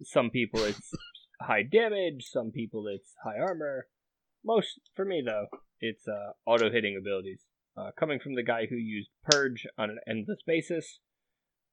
[0.02, 0.92] some people it's
[1.40, 2.26] high damage.
[2.30, 3.86] Some people it's high armor.
[4.44, 5.46] Most for me though,
[5.80, 7.42] it's uh, auto hitting abilities.
[7.76, 10.98] Uh, coming from the guy who used Purge on an endless basis,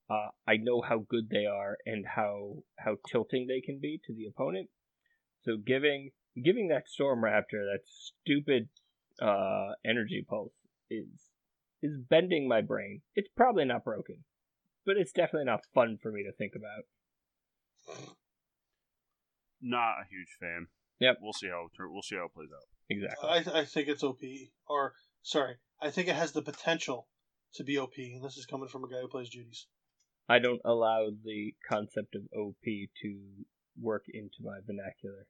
[0.09, 4.13] uh, I know how good they are and how how tilting they can be to
[4.13, 4.69] the opponent.
[5.43, 6.11] So giving
[6.43, 8.69] giving that Storm Raptor that stupid
[9.21, 10.53] uh, energy pulse
[10.89, 11.07] is
[11.81, 13.01] is bending my brain.
[13.15, 14.23] It's probably not broken,
[14.85, 16.85] but it's definitely not fun for me to think about.
[19.61, 20.67] not a huge fan.
[20.99, 21.17] Yep.
[21.21, 22.67] We'll see how it we'll see how it plays out.
[22.89, 23.29] Exactly.
[23.29, 24.21] I, I think it's OP,
[24.67, 27.07] or, sorry, I think it has the potential
[27.55, 29.67] to be OP, and this is coming from a guy who plays Judy's.
[30.29, 33.19] I don't allow the concept of OP to
[33.79, 35.27] work into my vernacular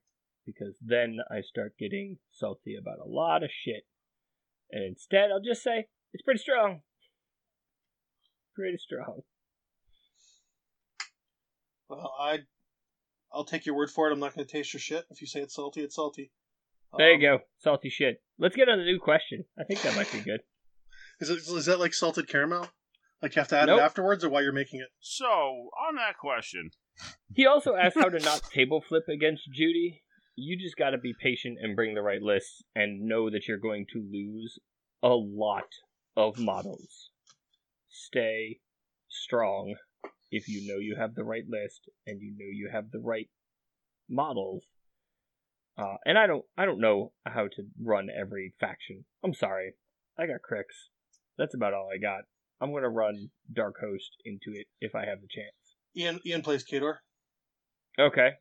[0.47, 3.83] because then I start getting salty about a lot of shit.
[4.71, 6.81] And instead, I'll just say it's pretty strong.
[8.55, 9.19] Pretty strong.
[11.89, 12.39] Well, I,
[13.31, 14.13] I'll take your word for it.
[14.13, 15.05] I'm not going to taste your shit.
[15.09, 16.31] If you say it's salty, it's salty.
[16.97, 17.39] There Um, you go.
[17.59, 18.21] Salty shit.
[18.39, 19.43] Let's get on the new question.
[19.59, 20.41] I think that might be good.
[21.19, 22.67] Is, it, is that like salted caramel?
[23.23, 23.79] Like you have to add Nope.
[23.79, 24.89] it afterwards, or while you're making it?
[24.99, 26.69] So on that question,
[27.33, 30.03] He also asked how to not table flip against Judy.
[30.37, 33.57] You just got to be patient and bring the right lists and know that you're
[33.57, 34.59] going to lose
[35.01, 35.65] a lot
[36.15, 37.09] of models.
[37.89, 38.59] Stay
[39.09, 39.75] strong
[40.31, 43.29] if you know you have the right list and you know you have the right
[44.09, 44.63] models.
[45.77, 49.05] Uh, and I don't, I don't know how to run every faction.
[49.23, 49.73] I'm sorry,
[50.19, 50.89] I got Cryx.
[51.37, 52.21] That's about all I got.
[52.59, 55.77] I'm gonna run Dark Host into it if I have the chance.
[55.95, 56.95] Ian Ian plays Khador,
[57.99, 58.31] Okay,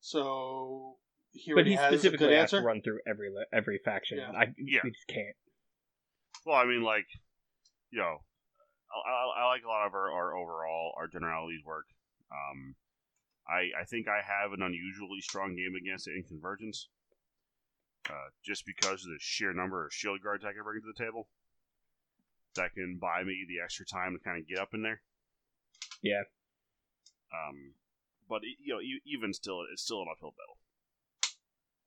[0.00, 0.96] so
[1.32, 4.18] he but he specifically good has to run through every every faction.
[4.18, 4.30] Yeah.
[4.30, 4.80] I Yeah.
[4.84, 5.36] we just can't.
[6.44, 7.06] Well, I mean, like,
[7.90, 8.18] you know,
[8.90, 11.86] I, I, I like a lot of our, our overall our generalities work.
[12.32, 12.74] Um,
[13.48, 16.88] I I think I have an unusually strong game against it in convergence,
[18.08, 21.04] uh, just because of the sheer number of shield guards I can bring to the
[21.04, 21.28] table.
[22.56, 25.02] That can buy me the extra time to kind of get up in there.
[26.02, 26.22] Yeah.
[27.32, 27.74] Um,
[28.28, 30.58] but you know, even still, it's still an uphill battle.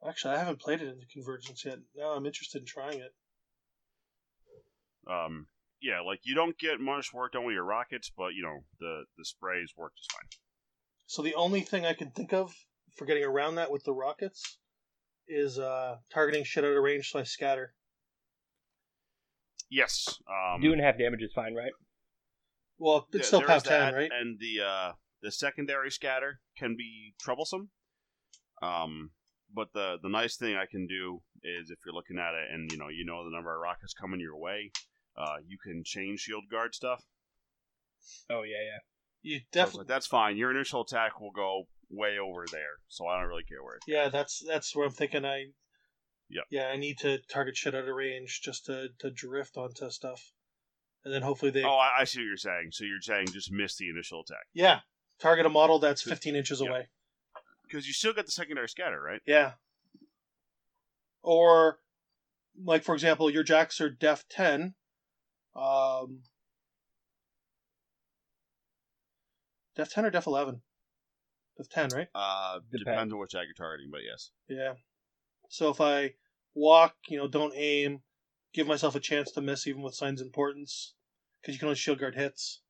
[0.08, 1.80] Actually, I haven't played it in the Convergence yet.
[1.96, 3.14] Now I'm interested in trying it.
[5.10, 5.48] Um,
[5.82, 9.04] yeah, like you don't get much work done with your rockets, but you know the
[9.18, 10.28] the sprays work just fine.
[11.06, 12.54] So the only thing I can think of
[12.96, 14.58] for getting around that with the rockets
[15.28, 17.74] is uh, targeting shit out of range, so I scatter.
[19.70, 20.20] Yes.
[20.28, 21.72] Um, Doing half damage is fine, right?
[22.78, 24.12] Well, it's Yeah, still there 10, right?
[24.14, 24.92] And the uh,
[25.22, 27.70] the secondary scatter can be troublesome.
[28.62, 29.12] Um,
[29.54, 32.72] but the the nice thing I can do is if you're looking at it and
[32.72, 34.72] you know you know the number of rockets coming your way,
[35.18, 37.04] uh, you can change shield guard stuff.
[38.30, 38.80] Oh yeah, yeah.
[39.22, 39.80] You So definitely.
[39.80, 40.38] like, that's fine.
[40.38, 43.76] Your initial attack will go way over there, so I don't really care where.
[43.76, 45.26] It's Yeah, that's that's where I'm thinking.
[45.26, 45.46] I.
[46.30, 46.46] Yep.
[46.50, 50.32] Yeah, I need to target shit out of range just to to drift onto stuff,
[51.06, 51.64] and then hopefully they.
[51.64, 52.70] Oh, I, I see what you're saying.
[52.72, 54.80] So you're saying just miss the initial attack Yeah,
[55.20, 56.70] target a model that's 15 inches Yep.
[56.70, 56.88] away.
[57.74, 59.22] Because you still get the secondary scatter, right?
[59.26, 59.54] Yeah.
[61.24, 61.80] Or,
[62.64, 64.76] like for example, your jacks are def 10.
[65.56, 66.20] Um,
[69.76, 70.62] def 10 or def 11?
[71.58, 72.08] Def 10, right?
[72.14, 72.86] Uh, Depends.
[72.86, 74.30] depends on which attack you're targeting, but yes.
[74.48, 74.74] Yeah.
[75.50, 76.14] So if I
[76.54, 78.02] walk, you know, don't aim,
[78.54, 80.94] give myself a chance to miss even with signs of importance,
[81.42, 82.62] because you can only shield guard hits.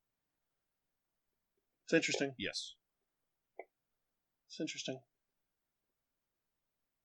[1.86, 2.36] It's interesting.
[2.38, 2.76] Yes.
[4.54, 4.99] It's interesting.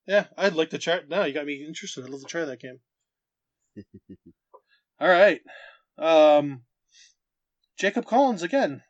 [0.07, 1.01] Yeah, I'd like to try.
[1.09, 2.05] Now you got me interested.
[2.05, 2.81] I'd love to try that game.
[5.01, 5.41] All right.
[5.97, 6.65] Um,
[7.79, 8.83] Jacob Collins again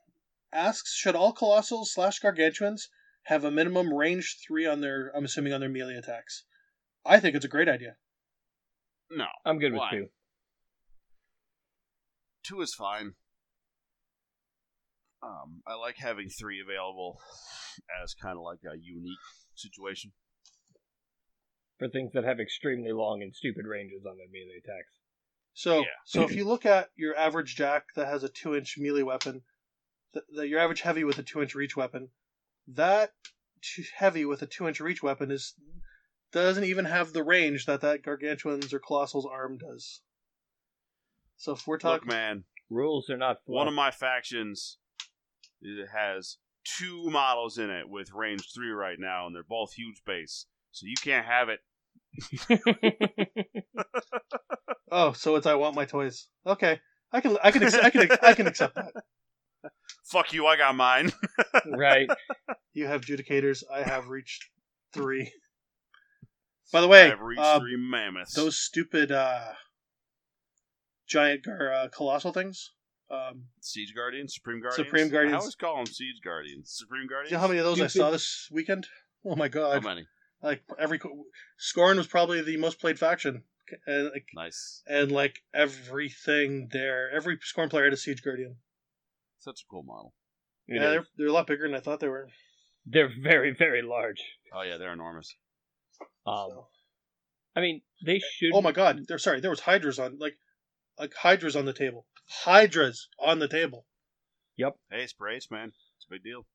[0.53, 2.89] asks: Should all colossals slash gargantuans
[3.27, 5.13] have a minimum range three on their?
[5.17, 6.43] I'm assuming on their melee attacks.
[7.07, 7.95] I think it's a great idea.
[9.09, 9.27] No.
[9.45, 10.09] I'm good with two.
[12.43, 13.15] Two is fine.
[15.29, 17.21] Um, I like having three available
[18.03, 19.19] as kind of like a unique
[19.55, 20.13] situation.
[21.79, 24.93] For things that have extremely long and stupid ranges on their melee attacks.
[25.55, 25.87] So, Yeah.
[26.05, 29.43] so if you look at your average jack that has a two inch melee weapon,
[30.13, 32.09] the, the, your average heavy with a two inch reach weapon,
[32.69, 33.13] that
[33.97, 35.55] heavy with a two inch reach weapon is
[36.33, 40.01] doesn't even have the range that that gargantuan's or colossal's arm does.
[41.37, 43.55] So if we're Look, talking, man, Rules are not fluff.
[43.55, 44.79] one of my factions
[45.61, 50.03] it has two models in it with range three right now, and they're both huge
[50.05, 51.61] base, so you can't have it.
[54.91, 56.29] oh, so it's I want my toys.
[56.47, 56.81] Okay,
[57.13, 58.93] I can, I can, I can, I can accept that.
[60.05, 61.13] Fuck you, I got mine.
[61.67, 62.09] right.
[62.73, 63.63] You have judicators.
[63.73, 64.45] I have reached
[64.93, 65.31] three.
[66.73, 68.35] By the way, I've reached uh, three mammoths.
[68.35, 69.53] those stupid uh,
[71.07, 72.73] giant gar- uh, colossal things.
[73.11, 74.87] Um, Siege Guardians, Supreme Guardians.
[74.87, 75.35] Supreme Guardians.
[75.35, 76.71] I always call them Siege Guardians.
[76.77, 77.31] Supreme Guardians.
[77.31, 78.05] you know how many of those I Stupid.
[78.05, 78.87] saw this weekend?
[79.25, 79.75] Oh my god!
[79.75, 79.85] How god!
[79.89, 80.07] many?
[80.43, 81.25] Like every co-
[81.59, 83.45] Scorn was probably the most played faction,
[83.87, 84.83] and like, Nice.
[84.87, 88.57] and like everything there, every Scorn player had a Siege Guardian.
[89.41, 90.15] Such a cool model.
[90.67, 90.91] It yeah, is.
[90.93, 92.29] they're they're a lot bigger than I thought they were.
[92.87, 94.23] They're very, very large.
[94.55, 95.35] Oh yeah, they're enormous.
[96.27, 96.67] Um, So-
[97.57, 98.51] I mean, they should.
[98.55, 99.01] Oh my god!
[99.09, 100.37] They're sorry, there was hydras on like
[100.99, 102.07] like hydras on the table.
[102.29, 103.87] Hydras on the table.
[104.57, 104.77] Yep.
[104.91, 105.73] Hey, sprays, man.
[105.97, 106.47] It's a big deal.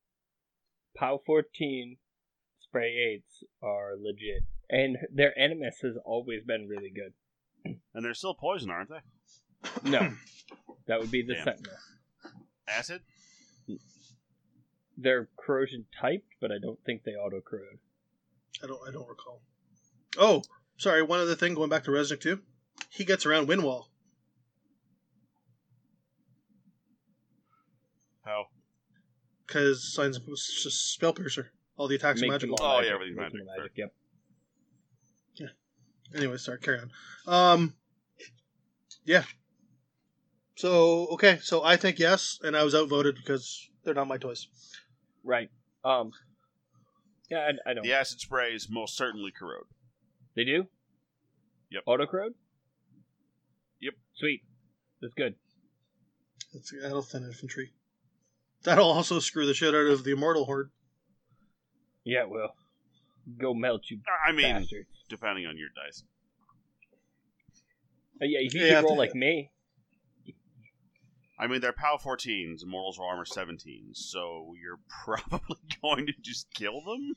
[0.95, 1.97] POW 14
[2.59, 4.43] spray 8s are legit.
[4.69, 7.13] And their animus has always been really good.
[7.93, 9.89] And they're still poison, aren't they?
[9.89, 10.13] No,
[10.87, 11.43] that would be the Damn.
[11.45, 11.73] Sentinel.
[12.67, 13.01] Acid?
[14.97, 17.79] They're corrosion typed, but I don't think they auto corrode.
[18.63, 19.41] I don't I don't recall.
[20.17, 20.43] Oh,
[20.77, 21.01] sorry.
[21.01, 21.55] One other thing.
[21.55, 22.41] Going back to Reznik too.
[22.89, 23.87] He gets around Windwall
[28.23, 28.45] How?
[29.53, 31.51] Because signs of just spell piercer.
[31.77, 32.65] All the attacks are Make them magical.
[32.65, 33.71] all Oh, magic, yeah, everything's make them magic, magic.
[33.77, 33.93] Yep.
[36.15, 36.59] Anyway, sorry.
[36.59, 36.91] Carry on.
[37.27, 37.73] Um.
[39.03, 39.23] Yeah.
[40.55, 44.47] So okay, so I think yes, and I was outvoted because they're not my toys.
[45.23, 45.49] Right.
[45.83, 46.11] Um.
[47.31, 47.83] Yeah, I, I don't.
[47.83, 49.65] The acid sprays most certainly corrode.
[50.35, 50.67] They do.
[51.71, 51.83] Yep.
[51.87, 52.33] Auto corrode.
[53.81, 53.93] Yep.
[54.15, 54.41] Sweet.
[55.01, 55.33] That's good.
[56.53, 57.71] It's Adelphin infantry.
[58.63, 60.69] That'll also screw the shit out of the immortal horde.
[62.05, 62.49] Yeah, it will.
[63.37, 64.87] Go melt you I mean, bastards.
[65.09, 66.03] depending on your dice.
[68.21, 69.49] Uh, yeah, if you Yeah, could roll like me,
[71.39, 76.47] I mean, they're POW 14s, Immortals are Armor 17s, so you're probably going to just
[76.53, 77.13] kill them?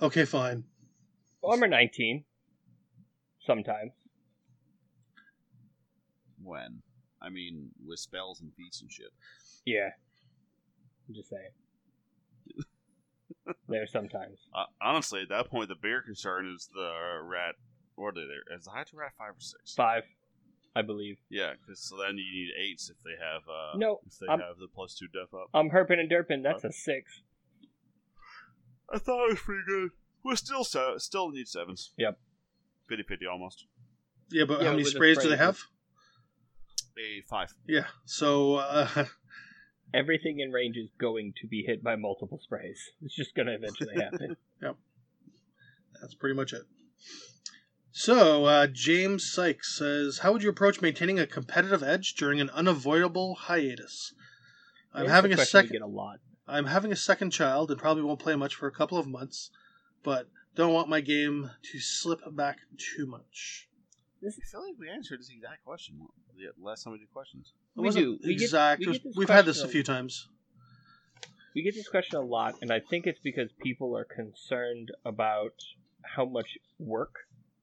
[0.00, 0.64] Okay, fine.
[1.44, 2.24] armor 19.
[3.46, 3.92] Sometimes.
[6.42, 6.82] When?
[7.20, 9.10] I mean, with spells and feats and shit.
[9.66, 9.90] Yeah.
[11.08, 11.50] I'm just saying.
[13.68, 14.38] there sometimes.
[14.54, 16.90] Uh, honestly, at that point, the bigger concern is the
[17.22, 17.56] rat.
[17.96, 18.56] What are they there?
[18.56, 19.74] Is the high to rat 5 or 6?
[19.74, 20.02] Five,
[20.74, 21.18] I believe.
[21.30, 24.40] Yeah, because so then you need 8s if they have uh, No, if they I'm-
[24.40, 25.48] have the plus 2 def up.
[25.54, 26.42] I'm herping and derping.
[26.42, 27.22] That's a six.
[28.92, 29.90] I thought it was pretty good.
[30.24, 31.90] We still se- still need 7s.
[31.96, 32.18] Yep.
[32.88, 33.64] 50 50 almost.
[34.30, 35.58] Yeah, but Yeah, how many with the sprays do they have?
[36.98, 37.54] A 5.
[37.66, 38.88] Yeah, so uh,
[39.94, 42.78] Everything in range is going to be hit by multiple sprays.
[43.02, 44.36] It's just going to eventually happen.
[44.62, 44.76] Yep.
[46.00, 46.62] That's pretty much it.
[47.92, 52.50] So, uh, James Sykes says, How would you approach maintaining a competitive edge during an
[52.50, 54.12] unavoidable hiatus?
[54.92, 55.80] I'm It's having a second.
[55.82, 56.18] a lot.
[56.46, 59.50] I'm having a second child and probably won't play much for a couple of months,
[60.02, 63.68] but don't want my game to slip back too much.
[64.26, 65.98] I feel like we answered this exact question
[66.36, 67.52] the last time we did questions.
[67.76, 68.18] It We wasn't do.
[68.26, 68.82] We exact.
[68.82, 70.28] Get, we have had this a few times.
[71.54, 75.54] We get this question a lot, and I think it's because people are concerned about
[76.02, 77.14] how much work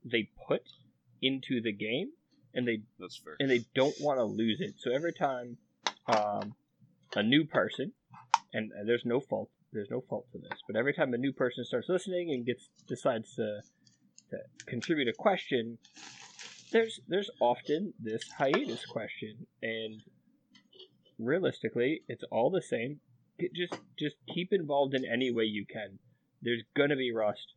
[0.03, 0.63] they put
[1.21, 2.09] into the game,
[2.53, 3.35] and they That's fair.
[3.39, 4.75] and they don't want to lose it.
[4.79, 5.57] So every time
[6.07, 6.55] um,
[7.15, 7.93] a new person,
[8.53, 11.63] and there's no fault, there's no fault to this, but every time a new person
[11.63, 13.61] starts listening and gets decides to,
[14.31, 15.77] to contribute a question,
[16.73, 20.01] there's there's often this hiatus question, and
[21.17, 22.99] realistically, it's all the same.
[23.55, 25.99] Just just keep involved in any way you can.
[26.41, 27.53] There's gonna be rust.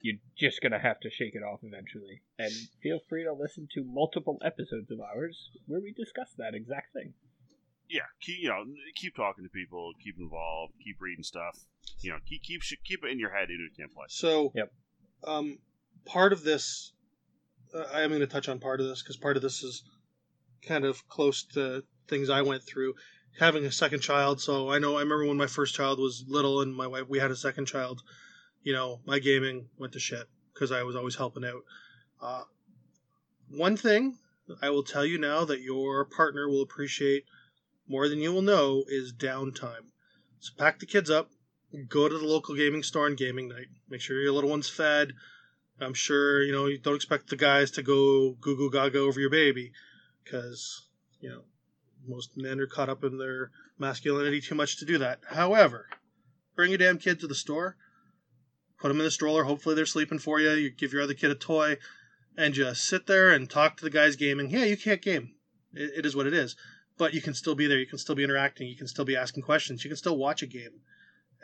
[0.00, 2.20] You're just gonna have to shake it off eventually.
[2.38, 2.52] And
[2.82, 7.14] feel free to listen to multiple episodes of ours where we discuss that exact thing.
[7.88, 8.64] yeah, keep, you know,
[8.96, 11.56] keep talking to people, keep involved, keep reading stuff.
[12.00, 14.06] You know, keep keep sh- keep it in your head even if you can't play.
[14.08, 14.72] So, Yep.
[15.24, 15.58] um,
[16.04, 16.92] part of this,
[17.92, 19.82] I am going to touch on part of this because part of this is
[20.62, 22.94] kind of close to things I went through.
[23.38, 26.62] Having a second child, so I know I remember when my first child was little
[26.62, 28.00] and my wife we had a second child.
[28.62, 31.62] You know, my gaming went to shit because I was always helping out.
[32.20, 32.44] Uh,
[33.50, 34.18] one thing
[34.62, 37.24] I will tell you now that your partner will appreciate
[37.86, 39.90] more than you will know is downtime.
[40.40, 41.30] So pack the kids up,
[41.88, 43.66] go to the local gaming store on gaming night.
[43.88, 45.12] Make sure your little one's fed.
[45.80, 49.20] I'm sure you know you don't expect the guys to go goo goo gaga over
[49.20, 49.72] your baby,
[50.24, 50.88] because
[51.20, 51.42] you know
[52.06, 55.20] most men are caught up in their masculinity too much to do that.
[55.28, 55.86] However,
[56.54, 57.76] bring your damn kid to the store,
[58.78, 59.44] put them in the stroller.
[59.44, 60.50] Hopefully they're sleeping for you.
[60.52, 61.76] You give your other kid a toy,
[62.36, 64.50] and just sit there and talk to the guys gaming.
[64.50, 65.34] Yeah, you can't game.
[65.74, 66.56] It, it is what it is.
[66.98, 67.78] But you can still be there.
[67.78, 68.68] You can still be interacting.
[68.68, 69.84] You can still be asking questions.
[69.84, 70.80] You can still watch a game.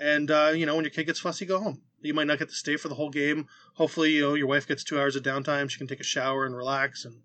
[0.03, 1.81] And uh, you know, when your kid gets fussy, go home.
[2.01, 3.47] You might not get to stay for the whole game.
[3.75, 5.71] Hopefully, you know, your wife gets two hours of downtime.
[5.71, 7.23] She can take a shower and relax, and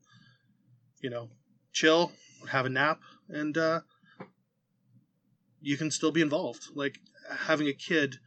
[1.02, 1.30] you know,
[1.74, 2.12] chill,
[2.50, 3.00] have a nap,
[3.30, 3.82] and uh,
[5.60, 6.68] you can still be involved.
[6.76, 7.00] Like
[7.36, 8.18] having a kid,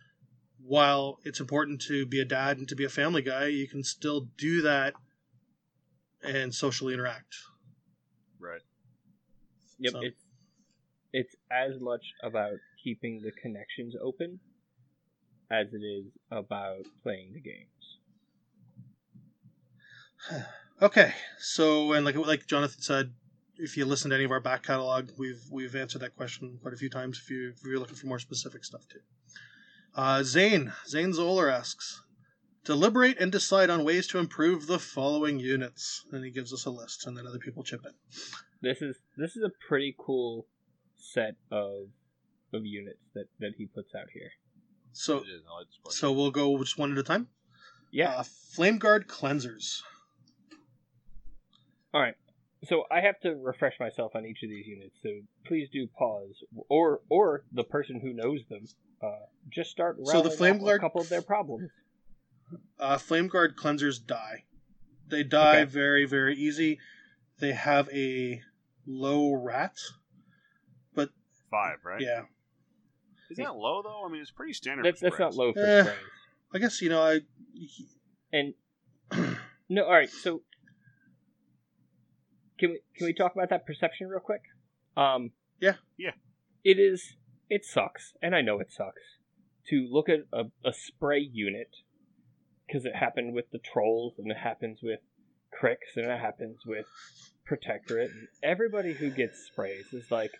[0.60, 3.84] while it's important to be a dad and to be a family guy, you can
[3.84, 4.94] still do that
[6.24, 7.36] and socially interact.
[8.40, 8.62] Right.
[9.78, 10.20] Yep, So- it's
[11.12, 14.40] it's as much about keeping the connections open
[15.50, 17.66] as it is about playing the games.
[20.82, 23.12] Okay, so and like like Jonathan said,
[23.58, 26.72] if you listen to any of our back catalog, we've we've answered that question quite
[26.72, 27.20] a few times.
[27.22, 29.00] If you if you're looking for more specific stuff too,
[29.94, 32.02] uh, Zane Zane Zoller asks,
[32.64, 36.70] deliberate and decide on ways to improve the following units, and he gives us a
[36.70, 37.92] list, and then other people chip in.
[38.62, 40.46] This is this is a pretty cool
[40.96, 41.88] set of
[42.54, 44.30] of units that that he puts out here.
[44.92, 45.42] So It is.
[45.50, 45.98] I like this question.
[46.00, 47.28] so we'll go just one at a time.
[47.92, 48.10] Yeah.
[48.16, 49.82] Uh, Flame Guard cleansers.
[51.92, 52.14] All right.
[52.64, 54.94] So I have to refresh myself on each of these units.
[55.02, 55.08] So
[55.46, 56.34] please do pause,
[56.68, 58.64] or or the person who knows them,
[59.02, 59.96] uh, just start.
[60.04, 61.70] So the Flame Guard- a couple of their problems.
[62.78, 64.44] Uh, Flame Guard cleansers die.
[65.08, 65.64] They die Okay.
[65.70, 66.78] very, very easy.
[67.38, 68.42] They have a
[68.86, 69.78] low rat.
[70.94, 71.10] but
[71.50, 72.00] Five, right?
[72.00, 72.26] Yeah.
[73.30, 74.04] Is that low though?
[74.06, 74.84] I mean, it's pretty standard.
[74.84, 75.82] That's for that's not low for Eh.
[75.82, 75.96] sprays.
[76.54, 77.20] I guess, you know, I.
[78.32, 78.54] And
[79.68, 80.10] no, all right.
[80.10, 80.42] So
[82.58, 84.42] can we can we talk about that perception real quick?
[84.96, 85.30] Um,
[85.60, 85.74] Yeah.
[85.96, 86.12] Yeah.
[86.64, 87.14] it is
[87.48, 89.02] it sucks, and I know it sucks
[89.68, 91.70] to look at a, a spray unit
[92.66, 95.00] because it happened with the trolls and it happens with
[95.52, 96.86] Cryx and it happens with
[97.44, 100.30] Protectorate and everybody who gets sprays is like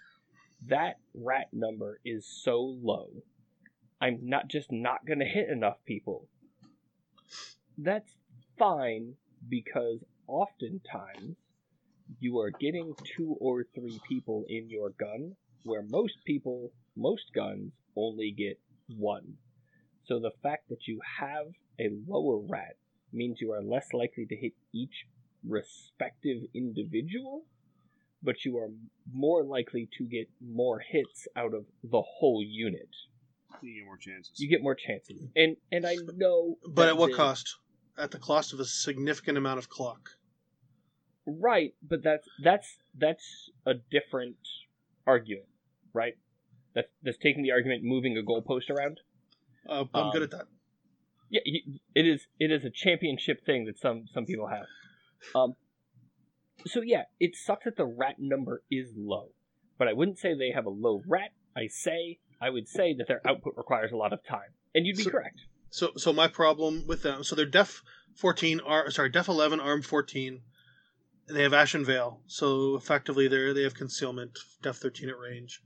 [0.67, 3.09] that rat number is so low.
[4.01, 6.29] I'm not just not gonna hit enough people.
[7.79, 8.11] That's
[8.59, 9.15] fine
[9.49, 11.37] because oftentimes
[12.19, 17.73] you are getting two or three people in your gun where most people most guns
[17.97, 18.59] only get
[18.97, 19.37] one.
[20.05, 21.47] So the fact that you have
[21.79, 22.77] a lower rat
[23.13, 25.07] means you are less likely to hit each
[25.47, 27.45] respective individual,
[28.23, 28.69] but you are
[29.13, 32.89] more likely to get more hits out of the whole unit.
[33.63, 34.33] You get more chances.
[34.39, 35.23] You get more chances.
[35.37, 37.57] And and I know But at what the- cost?
[37.99, 40.11] At the cost of a significant amount of clock.
[41.27, 44.37] Right, but that's that's that's a different
[45.07, 45.49] argument,
[45.93, 46.15] right?
[46.75, 49.01] That's that's taking the argument moving a goalpost around.
[49.69, 50.47] Uh, I'm Um, good at that.
[51.29, 51.41] Yeah,
[51.95, 52.27] it is.
[52.41, 54.67] It is a championship thing that some some people have.
[55.35, 55.55] Um.
[56.67, 59.29] So yeah, it sucks that the rat number is low,
[59.79, 61.31] but I wouldn't say they have a low rat.
[61.57, 64.97] I say I would say that their output requires a lot of time, and you'd
[64.97, 65.41] be So- correct.
[65.73, 67.23] So, so my problem with them.
[67.23, 67.83] So they're Def
[68.17, 70.43] 14, ar- sorry, Def 11, Arm 14.
[71.29, 74.37] and They have Ashen Veil, so effectively they they have concealment.
[74.63, 75.63] Def 13 at range.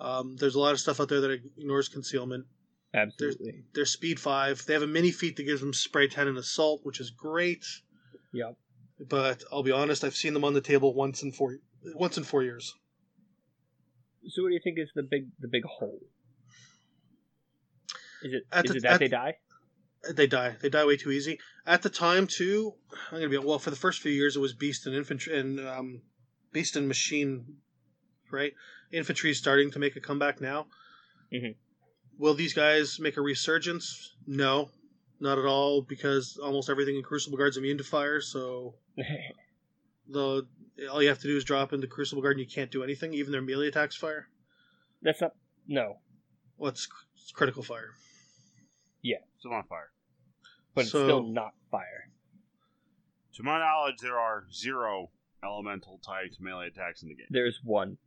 [0.00, 2.46] Um, there's a lot of stuff out there that ignores concealment.
[2.92, 3.64] Absolutely.
[3.72, 4.66] They're Speed 5.
[4.66, 7.64] They have a mini feat that gives them Spray 10 and Assault, which is great.
[8.32, 8.56] Yep.
[9.00, 11.58] But I'll be honest, I've seen them on the table once in four
[11.94, 12.72] once in four years.
[14.28, 16.00] So what do you think is the big the big hole?
[18.22, 19.34] Is it At is the- it that at- they die?
[20.10, 20.56] They die.
[20.60, 21.38] They die way too easy.
[21.64, 22.74] At the time, too,
[23.10, 23.58] I'm gonna be well.
[23.58, 26.02] For the first few years, it was beast and infantry and um,
[26.52, 27.56] beast and machine,
[28.30, 28.52] right?
[28.92, 30.66] Infantry is starting to make a comeback now.
[31.32, 31.56] Mhm.
[32.18, 34.14] Will these guys make a resurgence?
[34.26, 34.70] No,
[35.20, 38.20] not at all, because almost everything in Crucible Guard's immune to fire.
[38.20, 38.74] So
[40.08, 40.46] the
[40.90, 43.14] all you have to do is drop into Crucible Guard, and you can't do anything.
[43.14, 44.28] Even their melee attacks fire.
[45.02, 45.34] That's not
[45.66, 45.98] no,
[46.56, 47.90] What's it's critical fire?
[49.02, 49.90] Yeah, still on fire.
[50.74, 52.10] but it's still not fire.
[53.36, 55.10] To my knowledge, there are zero
[55.42, 57.26] elemental types melee attacks in the game.
[57.30, 57.98] There's one.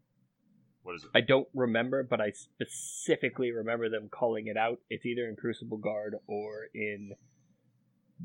[0.88, 1.09] What is it?
[1.14, 4.80] I don't remember, but I specifically remember them calling it out.
[4.89, 7.11] It's either in Crucible Guard or in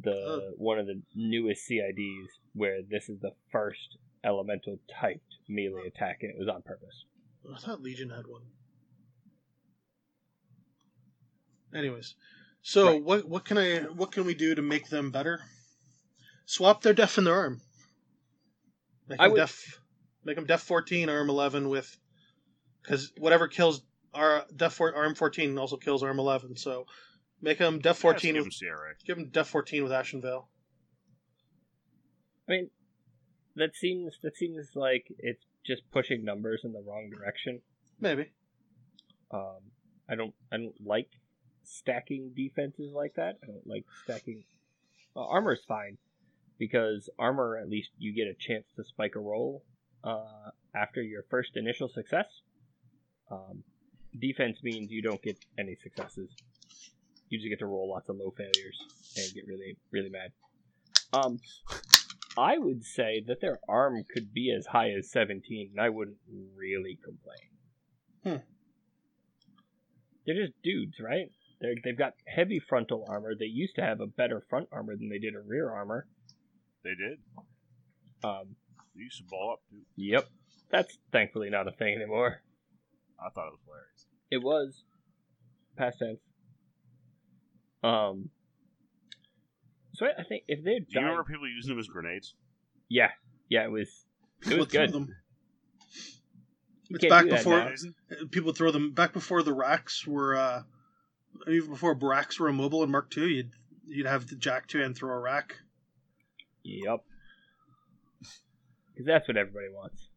[0.01, 0.55] the Oh.
[0.59, 6.31] one of the newest CIDs where this is the first elemental typed melee attack, and
[6.31, 7.05] it was on purpose.
[7.53, 8.43] I thought Legion had one.
[11.75, 12.15] Anyways,
[12.63, 13.03] so Right.
[13.03, 15.41] what what can I what can we do to make them better?
[16.47, 17.61] Swap their def in their arm.
[19.09, 19.81] Make I them would- def,
[20.23, 21.99] make them def fourteen, arm eleven with,
[22.83, 23.83] because whatever kills
[24.15, 26.57] our def four, arm fourteen also kills arm eleven.
[26.57, 26.87] So
[27.41, 28.35] make them def fourteen.
[28.35, 28.95] Yes, with, give 'em CRA.
[29.07, 30.49] give them def fourteen with Ashen Veil.
[32.49, 32.71] I mean,
[33.57, 37.61] that seems that seems like it's just pushing numbers in the wrong direction.
[38.01, 38.33] Maybe.
[39.31, 39.61] Um,
[40.09, 41.09] I don't I don't like
[41.65, 43.39] stacking defenses like that.
[43.43, 44.45] I don't like stacking.
[45.15, 45.99] Uh, is fine
[46.59, 49.63] because armor at least you get a chance to spike a roll
[50.05, 52.27] uh, after your first initial success.
[53.33, 53.65] Um,
[54.21, 56.31] defense means you don't get any successes.
[57.31, 58.79] You just get to roll lots of low failures
[59.17, 60.33] and get really really mad.
[61.15, 61.39] Um,
[62.37, 66.17] I would say that their arm could be as high as 17, and I wouldn't
[66.57, 67.51] really complain.
[68.25, 68.47] Hmm.
[70.27, 71.31] They're just dudes, right?
[71.61, 73.35] They're, they've got heavy frontal armor.
[73.39, 76.07] They used to have a better front armor than they did a rear armor.
[76.85, 77.19] They did.
[78.25, 78.57] Um,
[78.95, 79.83] They used to ball up too.
[79.97, 80.29] yep.
[80.71, 82.41] That's thankfully not a thing anymore.
[83.25, 84.07] I thought it was hilarious.
[84.31, 84.85] It was
[85.77, 86.21] past tense.
[87.83, 88.31] Um.
[89.95, 92.35] So I I think if they're Do you remember people using them as grenades?
[92.89, 93.11] yeah,
[93.49, 93.89] yeah, it was
[94.51, 94.93] it was good.
[94.93, 95.09] them.
[96.89, 97.59] You It's can't back do that before-
[98.21, 98.27] now.
[98.31, 100.63] People throw them back before the racks were, uh,
[101.49, 103.25] even before racks were immobile in Mark II.
[103.35, 103.51] You'd
[103.87, 105.57] you'd have the Jack two and throw a rack.
[106.65, 107.01] Yep.
[108.93, 110.09] Because that's what everybody wants.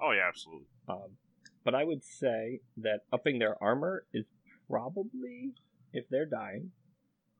[0.00, 0.66] Oh yeah, absolutely.
[0.88, 1.16] Um,
[1.64, 4.24] but I would say that upping their armor is
[4.68, 5.54] probably,
[5.92, 6.70] if they're dying,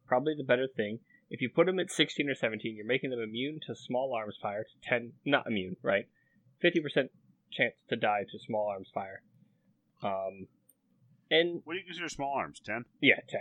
[0.06, 1.00] probably the better thing.
[1.30, 4.36] If you put them at 16 or 17, you're making them immune to small arms
[4.40, 6.06] fire to 10, not immune, right?
[6.62, 7.08] 50%
[7.50, 9.22] chance to die to small arms fire.
[10.02, 10.46] Um,
[11.30, 12.60] and What do you consider small arms?
[12.64, 12.84] Ten?
[13.00, 13.40] yeah, 10.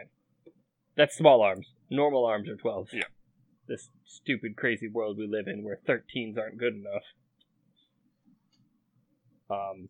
[0.96, 1.68] That's small arms.
[1.90, 2.90] Normal arms are 12.
[2.94, 3.04] Yeah.
[3.68, 7.04] This stupid, crazy world we live in where 13s aren't good enough.
[9.50, 9.90] Um,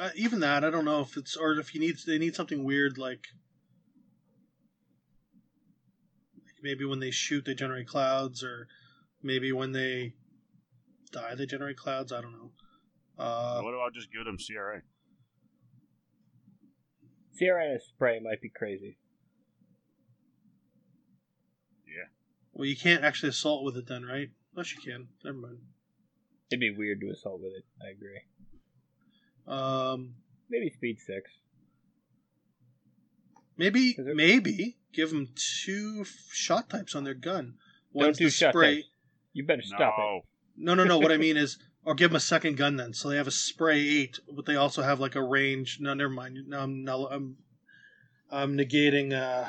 [0.00, 2.64] Uh, even that, I don't know if it's or if you need they need something
[2.64, 3.26] weird like
[6.62, 8.66] maybe when they shoot they generate clouds, or
[9.22, 10.14] maybe when they
[11.12, 12.12] die they generate clouds.
[12.12, 12.50] I don't know.
[13.18, 14.80] Uh, what about just give them CRA?
[17.36, 18.96] CRA and a spray might be crazy.
[21.86, 22.08] Yeah.
[22.54, 24.30] Well, you can't actually assault with it then, right?
[24.56, 25.08] Yes, you can.
[25.22, 25.58] Never mind.
[26.50, 27.64] It'd be weird to assault with it.
[27.84, 28.20] I agree.
[29.50, 30.14] Um,
[30.48, 31.30] Maybe speed six.
[33.56, 37.58] maybe it- maybe give them two f- shot types on their gun.
[37.96, 38.76] Don't do the shot spray.
[38.76, 38.88] types.
[39.32, 40.00] You better stop it.
[40.00, 40.20] no.
[40.56, 40.98] No, no, no.
[40.98, 42.92] what I mean is, or give them a second gun then.
[42.94, 45.78] So they have a spray eight, but they also have like a range.
[45.80, 46.38] No, never mind.
[46.48, 47.36] No, I'm no, I'm
[48.30, 49.48] I'm negating uh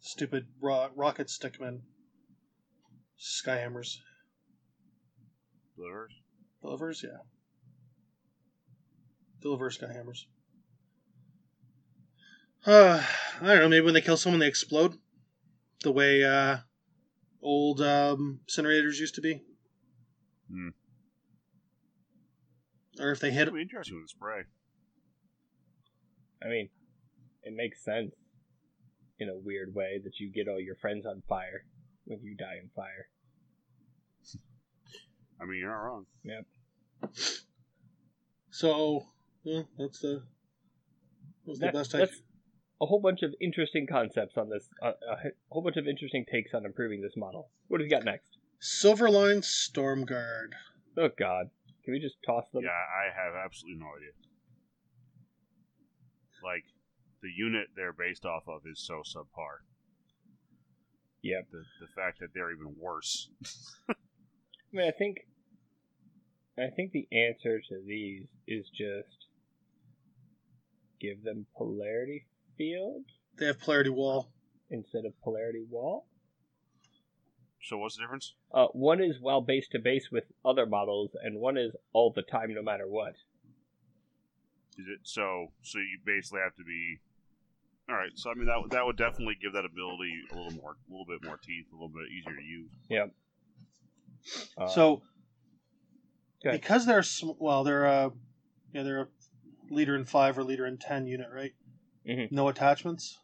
[0.00, 1.80] stupid ro- rocket stickmen.
[3.18, 3.96] Skyhammers.
[5.76, 6.12] Deliverers.
[6.62, 7.18] Deliverers, yeah.
[9.44, 10.24] Deliverer Skyhammers.
[12.66, 13.04] Uh,
[13.42, 13.68] I don't know.
[13.68, 14.94] Maybe when they kill someone, they explode,
[15.82, 16.58] the way uh,
[17.42, 19.42] old um, incinerators used to be.
[20.50, 20.68] Hmm.
[22.98, 24.42] Or if they hit, It'd be interesting with spray.
[26.42, 26.70] I mean,
[27.42, 28.14] it makes sense
[29.18, 31.66] in a weird way that you get all your friends on fire
[32.06, 33.08] when you die in fire.
[35.38, 36.06] I mean, you're not wrong.
[36.22, 36.46] Yep.
[38.50, 39.06] So
[39.44, 40.22] yeah, that's the
[41.46, 41.98] that's the best I.
[41.98, 42.22] that's
[42.80, 44.68] a whole bunch of interesting concepts on this.
[44.82, 47.50] Uh, a h- whole bunch of interesting takes on improving this model.
[47.68, 48.38] What do you got next?
[48.60, 50.52] Silverline Stormguard.
[50.98, 51.50] Oh God,
[51.84, 52.64] can we just toss them?
[52.64, 54.10] Yeah, I have absolutely no idea.
[56.42, 56.64] Like,
[57.22, 59.64] the unit they're based off of is so subpar.
[61.22, 61.40] Yeah.
[61.50, 63.30] The, the fact that they're even worse.
[63.88, 63.94] I
[64.72, 65.20] mean, I think,
[66.58, 69.26] I think the answer to these is just
[71.04, 72.26] give them polarity
[72.56, 73.04] field
[73.38, 74.30] They have polarity wall.
[74.70, 76.06] instead of polarity wall.
[77.62, 78.34] So what's the difference?
[78.52, 82.22] Uh, one is while base to base with other models, and one is all the
[82.22, 83.14] time, no matter what.
[84.78, 85.48] Is it so?
[85.62, 86.98] So you basically have to be.
[87.88, 88.10] All right.
[88.14, 90.90] So I mean that would- that would definitely give that ability a little more, a
[90.90, 92.70] little bit more teeth, a little bit easier to use.
[94.58, 95.02] Uh, so
[96.42, 96.60] go ahead.
[96.60, 98.10] because they're sm- well, they're uh,
[98.72, 99.08] yeah, they're a
[99.70, 101.52] leader in five or leader in ten unit, right?
[102.06, 102.30] Mhm.
[102.32, 103.18] No attachments.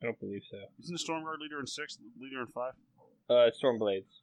[0.00, 0.58] I don't believe so.
[0.80, 2.74] Isn't the Stormguard leader in six, leader in five?
[3.28, 4.22] Uh, Stormblades.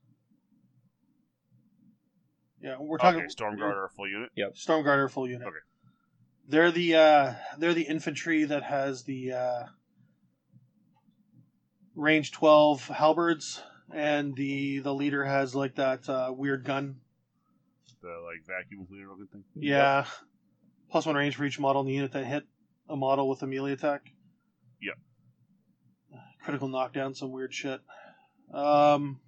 [2.61, 4.29] Yeah, we're talking okay, Stormguard are a full unit.
[4.35, 4.53] Yep.
[4.55, 5.47] Stormguard are full unit.
[5.47, 5.57] Okay.
[6.47, 9.63] They're the uh, they're the infantry that has the uh,
[11.95, 13.61] range twelve halberds,
[13.93, 17.01] and the the leader has like that uh, weird gun.
[18.01, 19.43] The like vacuum cleaner looking thing.
[19.55, 20.05] Yeah,
[20.89, 22.43] plus one range for each model in the unit that hit
[22.89, 24.01] a model with a melee attack.
[24.81, 24.95] Yep.
[26.43, 27.81] Critical knockdown, some weird shit.
[28.53, 29.19] Um,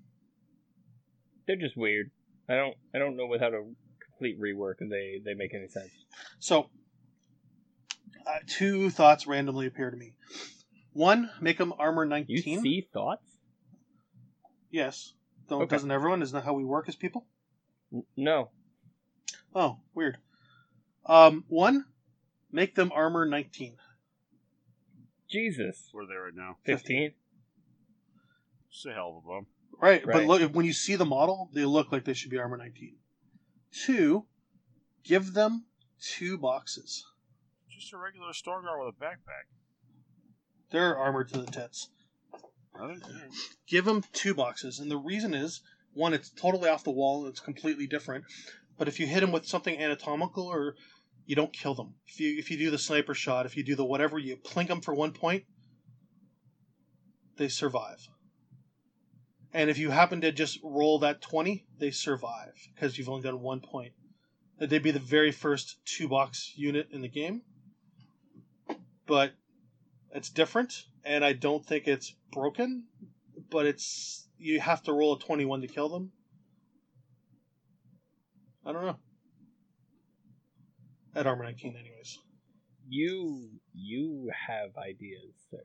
[1.48, 2.12] They're just weird.
[2.50, 2.76] I don't.
[2.94, 3.64] I don't know without a
[4.06, 5.90] complete rework and they they make any sense.
[6.40, 6.70] So,
[8.26, 10.14] uh, two thoughts randomly appear to me.
[10.94, 12.62] One, make them armor You 19.
[12.62, 13.24] see thoughts?
[14.72, 15.14] Yes.
[15.50, 15.76] Don't, Okay.
[15.76, 16.22] Doesn't everyone?
[16.22, 17.26] Isn't that how we work as people?
[17.94, 18.50] N- No.
[19.56, 20.18] Oh, weird.
[21.08, 21.86] Um, one,
[22.52, 23.78] make them armor 19.
[25.30, 25.90] Jesus.
[25.92, 26.58] Where are they right now?
[26.64, 27.14] Fifteen.
[28.70, 29.48] It's a hell of a bump.
[29.80, 30.28] Right, but Right.
[30.28, 32.98] look, when you see the model, they look like they should be armor 19.
[33.72, 34.26] Two,
[35.04, 35.66] give them
[36.00, 37.06] two boxes.
[37.70, 39.46] Just a regular Stormguard with a backpack.
[40.72, 41.90] They're armored to the tits.
[42.80, 43.28] I think, yeah.
[43.68, 45.62] give them two boxes and the reason is
[45.94, 48.24] one it's totally off the wall and it's completely different
[48.78, 50.76] but if you hit them with something anatomical or
[51.28, 53.76] you don't kill them if you if you do the sniper shot if you do
[53.76, 55.44] the whatever you plink them for one point
[57.38, 58.08] they survive
[59.54, 63.42] and if you happen to just roll that 20 they survive because you've only done
[63.42, 63.94] one point
[64.60, 67.44] they'd be the very first two box unit in the game
[69.06, 69.34] but
[70.12, 72.86] it's different and i don't think it's broken
[73.52, 76.12] but it's you have to roll a 21 to kill them.
[78.66, 78.98] I don't know.
[81.18, 82.20] At armor 19 anyways.
[82.88, 85.64] You you have ideas, sir.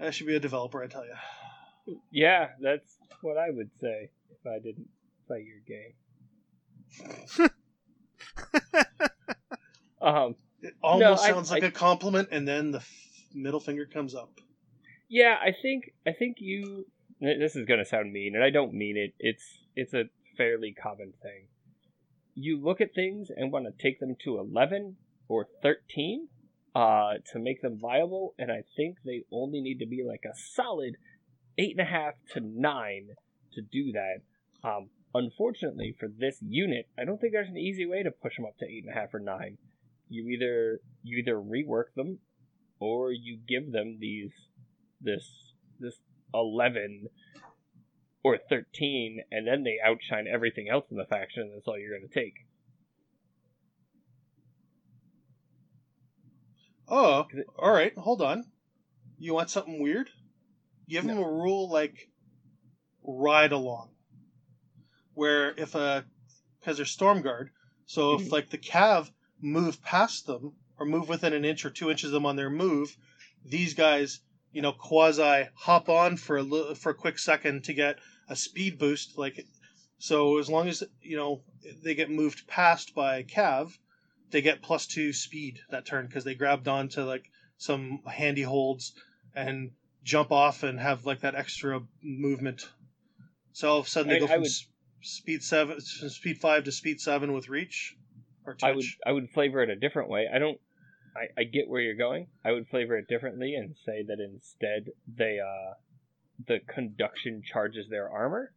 [0.00, 2.00] I should be a developer, I tell you.
[2.10, 4.88] Yeah, that's what I would say if I didn't
[5.26, 7.50] play your game.
[10.02, 12.90] um, It almost I- sounds like I- a compliment and then the f-
[13.34, 14.30] middle finger comes up.
[15.08, 16.86] yeah, I think I think you.
[17.20, 19.14] This is gonna sound mean, and I don't mean it.
[19.18, 19.44] It's
[19.76, 20.04] it's a
[20.36, 21.46] fairly common thing.
[22.34, 24.96] You look at things and want to take them to 11
[25.28, 26.28] or 13
[26.74, 30.36] uh, to make them viable, and I think they only need to be like a
[30.36, 30.96] solid
[31.56, 33.10] eight and a half to nine
[33.52, 34.68] to do that.
[34.68, 38.46] Um, unfortunately for this unit, I don't think there's an easy way to push them
[38.46, 39.58] up to eight and a half or nine.
[40.08, 42.18] You either you either rework them,
[42.80, 44.32] or you give them these
[45.00, 45.94] this this
[46.34, 47.06] eleven
[48.24, 51.96] or thirteen, and then they outshine everything else in the faction, and that's all you're
[51.96, 52.34] going to take.
[56.88, 57.96] Oh, it- all right.
[57.96, 58.44] Hold on.
[59.18, 60.10] You want something weird?
[60.88, 62.10] Give them a rule like
[63.02, 63.90] ride along,
[65.14, 66.04] where if a
[66.60, 67.50] because they're storm guard,
[67.86, 68.32] so if Mhm.
[68.32, 69.10] like the cav
[69.40, 72.50] move past them or move within an inch or two inches of them on their
[72.50, 72.96] move,
[73.44, 74.20] these guys,
[74.52, 77.98] you know, quasi hop on for a li- for a quick second to get
[78.28, 79.18] a speed boost.
[79.18, 79.44] Like,
[79.98, 81.42] so as long as you know
[81.82, 83.72] they get moved past by cav,
[84.30, 87.24] they get plus two speed that turn because they grabbed onto like
[87.56, 88.92] some handy holds
[89.34, 89.70] and
[90.02, 92.68] jump off and have like that extra movement.
[93.52, 94.50] So all of a sudden they I- go from would-
[95.02, 97.94] speed seven, from speed five to speed seven with reach
[98.46, 98.68] or touch.
[98.70, 100.26] I would I would flavor it a different way.
[100.32, 100.58] I don't.
[101.16, 102.26] I, I get where you're going.
[102.44, 105.74] I would flavor it differently and say that instead they uh
[106.46, 108.52] the conduction charges their armor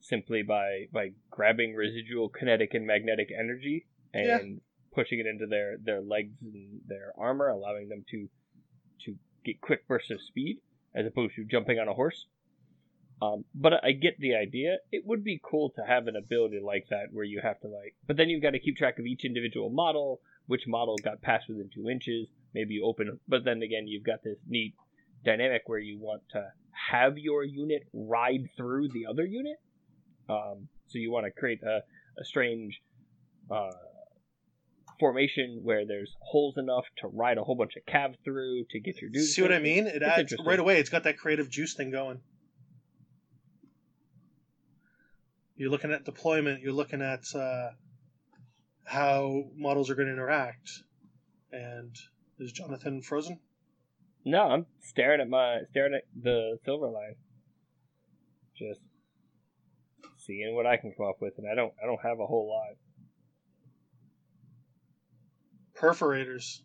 [0.00, 4.26] simply by by grabbing residual kinetic and magnetic energy and
[4.56, 4.60] Yeah.
[4.92, 8.28] pushing it into their their legs and their armor, allowing them to
[9.06, 10.58] to get quick bursts of speed
[10.94, 12.26] as opposed to jumping on a horse.
[13.22, 14.78] Um, but I get the idea.
[14.92, 17.94] It would be cool to have an ability like that where you have to like,
[18.06, 21.48] but then you've got to keep track of each individual model, which model got passed
[21.48, 22.28] within two inches.
[22.52, 24.74] Maybe you open, but then again, you've got this neat
[25.24, 26.52] dynamic where you want to
[26.90, 29.56] have your unit ride through the other unit.
[30.28, 31.80] Um, so you want to create a,
[32.20, 32.80] a strange
[33.50, 33.70] uh,
[34.98, 39.00] formation where there's holes enough to ride a whole bunch of cav through to get
[39.00, 39.34] your dudes.
[39.34, 39.86] See what I mean?
[39.86, 40.78] It adds right away.
[40.78, 42.20] It's got that creative juice thing going.
[45.56, 46.62] You're looking at deployment.
[46.62, 47.70] You're looking at uh,
[48.84, 50.70] how models are going to interact.
[51.52, 51.94] And
[52.40, 53.38] is Jonathan frozen?
[54.24, 57.16] No, I'm staring at my staring at the silver line.
[58.56, 58.80] Just
[60.16, 62.48] seeing what I can come up with, and I don't I don't have a whole
[62.48, 62.76] lot.
[65.78, 66.60] Perforators.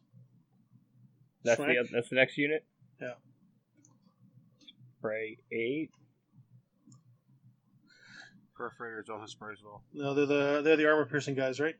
[1.43, 1.77] That's Strike.
[1.77, 2.65] the that's the next unit.
[3.01, 3.13] Yeah.
[4.97, 5.91] Spray eight.
[8.57, 9.83] Perforators don't have sprays at all.
[9.93, 11.75] No, they're the they're the armor piercing guys, right?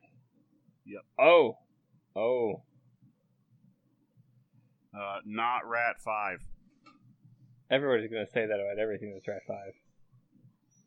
[0.86, 1.02] Yep.
[1.18, 1.58] Oh,
[2.16, 2.62] oh.
[4.94, 6.40] Uh, not Rat Five.
[7.70, 9.72] Everybody's gonna say that about everything that's Rat Five.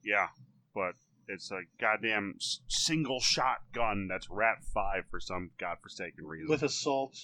[0.03, 0.27] Yeah,
[0.75, 0.93] but
[1.29, 2.35] it's a goddamn
[2.67, 6.49] single shot gun that's Rat Five for some godforsaken reason.
[6.49, 7.15] With assault.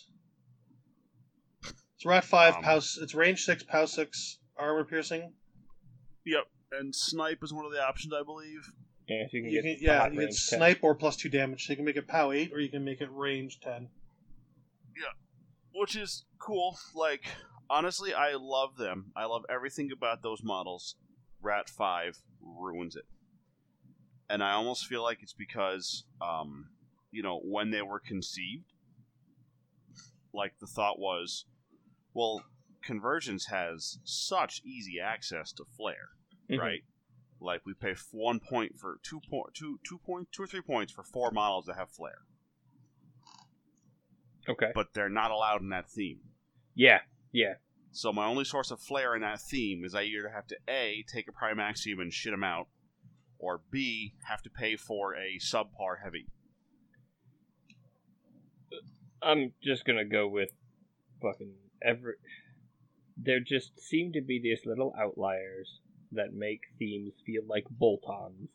[1.95, 2.77] It's Rat five, Um, pow.
[2.77, 5.33] It's range six, pow six, armor piercing.
[6.25, 8.71] yep, and snipe is one of the options, I believe.
[9.09, 10.59] Yeah, so you can You get can, yeah, you can range 10.
[10.59, 11.65] snipe or plus two damage.
[11.65, 13.89] So you can make it pow eight, or you can make it range ten.
[15.73, 16.77] Which is cool.
[16.95, 17.25] Like,
[17.69, 19.11] honestly, I love them.
[19.15, 20.95] I love everything about those models.
[21.41, 23.05] Rat Five ruins it,
[24.29, 26.69] and I almost feel like it's because, um,
[27.11, 28.73] you know, when they were conceived,
[30.33, 31.45] like the thought was,
[32.13, 32.43] well,
[32.83, 36.09] Convergence has such easy access to flare,
[36.49, 36.59] Mhm.
[36.59, 36.83] right?
[37.39, 40.91] Like we pay one point for two point two two point two or three points
[40.91, 42.25] for four models that have flare,
[44.49, 44.71] Okay.
[44.73, 46.19] but they're not allowed in that theme.
[46.75, 46.99] Yeah,
[47.31, 47.55] yeah.
[47.91, 51.03] So my only source of flare in that theme is I either have to A,
[51.11, 52.67] take a Prime Axiom and shit him out,
[53.37, 56.27] or B, have to pay for a subpar heavy.
[59.21, 60.49] I'm just gonna go with
[61.21, 61.53] fucking
[61.83, 62.13] every.
[63.17, 65.81] There just seem to be these little outliers
[66.11, 68.49] that make themes feel like bolt-ons,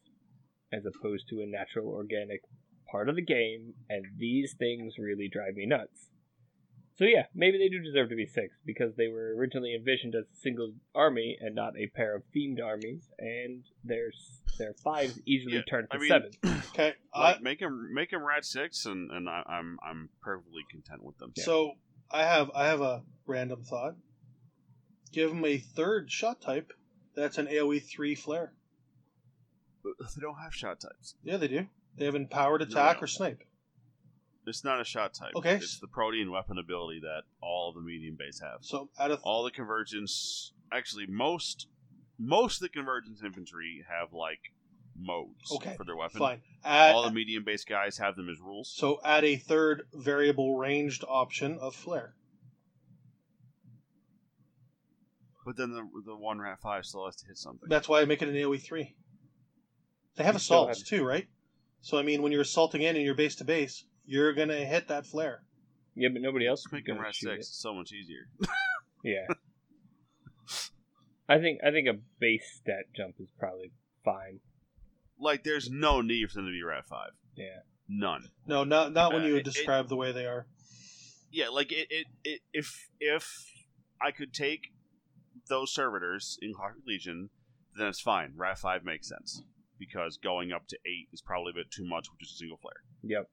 [0.72, 2.40] as opposed to a natural, organic
[2.90, 6.08] part of the game, and these things really drive me nuts.
[6.96, 10.24] So yeah, maybe they do deserve to be six because they were originally envisioned as
[10.32, 14.10] a single army and not a pair of themed armies, and their
[14.58, 16.30] their fives easily Yeah, turn to I mean- seven.
[16.74, 16.92] Okay.
[17.14, 21.04] Like I, make them make them rat six, and, and I, I'm I'm perfectly content
[21.04, 21.32] with them.
[21.36, 21.74] So
[22.10, 23.94] I have I have a random thought.
[25.12, 26.72] Give them a third shot type.
[27.14, 28.54] That's an AOE three flare.
[29.84, 31.14] They don't have shot types.
[31.22, 31.66] Yeah, they do.
[31.96, 33.04] They have empowered attack no.
[33.04, 33.42] or snipe.
[34.46, 35.32] It's not a shot type.
[35.36, 35.56] Okay.
[35.56, 38.58] It's the protean weapon ability that all the medium base have.
[38.60, 41.68] So out of All the convergence, actually most
[42.18, 44.40] most of the convergence infantry have like
[44.96, 46.18] modes Okay, for their weapon.
[46.18, 46.42] Fine.
[46.64, 48.72] Add, All the medium based guys have them as rules.
[48.74, 52.14] so add a third variable ranged option of flare.
[55.44, 57.68] But then the the one rat five still has to hit something.
[57.68, 58.94] That's why I make it an AoE three.
[60.16, 61.26] They have You assaults too, right?
[61.84, 64.88] So I mean, when you're assaulting in and you're base to base, you're gonna hit
[64.88, 65.42] that flare.
[65.94, 67.30] Yeah, but nobody else Let's make going rat six.
[67.30, 67.38] it.
[67.40, 68.26] It's so much easier.
[69.04, 69.26] Yeah.
[71.28, 73.70] I think I think a base stat jump is probably
[74.02, 74.40] fine.
[75.20, 77.10] like, there's no need for them to be rat five.
[77.36, 77.60] Yeah.
[77.86, 78.28] None.
[78.46, 80.46] No, not not when Uh, you it- describe the way they are.
[81.30, 83.52] Yeah, like it, it, it if if
[84.00, 84.68] I could take
[85.50, 87.28] those servitors in Clockwork Legion,
[87.76, 88.32] then it's fine.
[88.36, 89.42] Rat five makes sense
[89.88, 92.58] because going up to eight is probably a bit too much with just a single
[92.58, 92.82] flare.
[93.02, 93.28] Yep.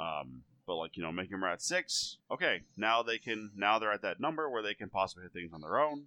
[0.00, 2.18] Um, but like you know, making them at six.
[2.30, 3.50] Okay, now they can.
[3.56, 6.04] Now they're at that number where they can possibly hit things on their own.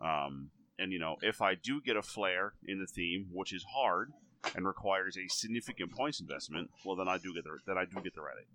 [0.00, 3.64] Um, and you know, if I do get a flare in the theme, which is
[3.74, 4.12] hard
[4.54, 8.00] and requires a significant points investment, well, then I do get the then I do
[8.02, 8.48] get the rat eight.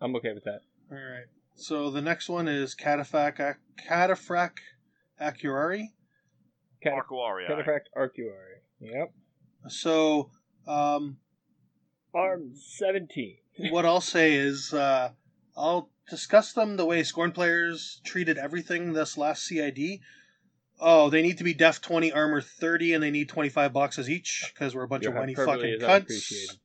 [0.00, 0.60] I'm okay with that.
[0.90, 1.26] All right.
[1.54, 4.58] So the next one is Cataphract Ac- Cataphract
[5.20, 5.78] Arcuarii.
[5.80, 5.90] Cat-
[6.86, 7.48] Arcuarii.
[7.48, 8.60] Cataphract Arcuarii.
[8.80, 9.12] Yep.
[9.68, 10.30] So
[10.66, 11.18] um,
[12.14, 13.36] Arm 17.
[13.70, 15.10] what I'll say is uh,
[15.56, 20.00] I'll discuss them the way Scorn players treated everything this last CID.
[20.78, 24.52] Oh, they need to be def 20, armor 30, and they need 25 boxes each
[24.52, 26.58] because we're a bunch Your of whiny fucking cunts.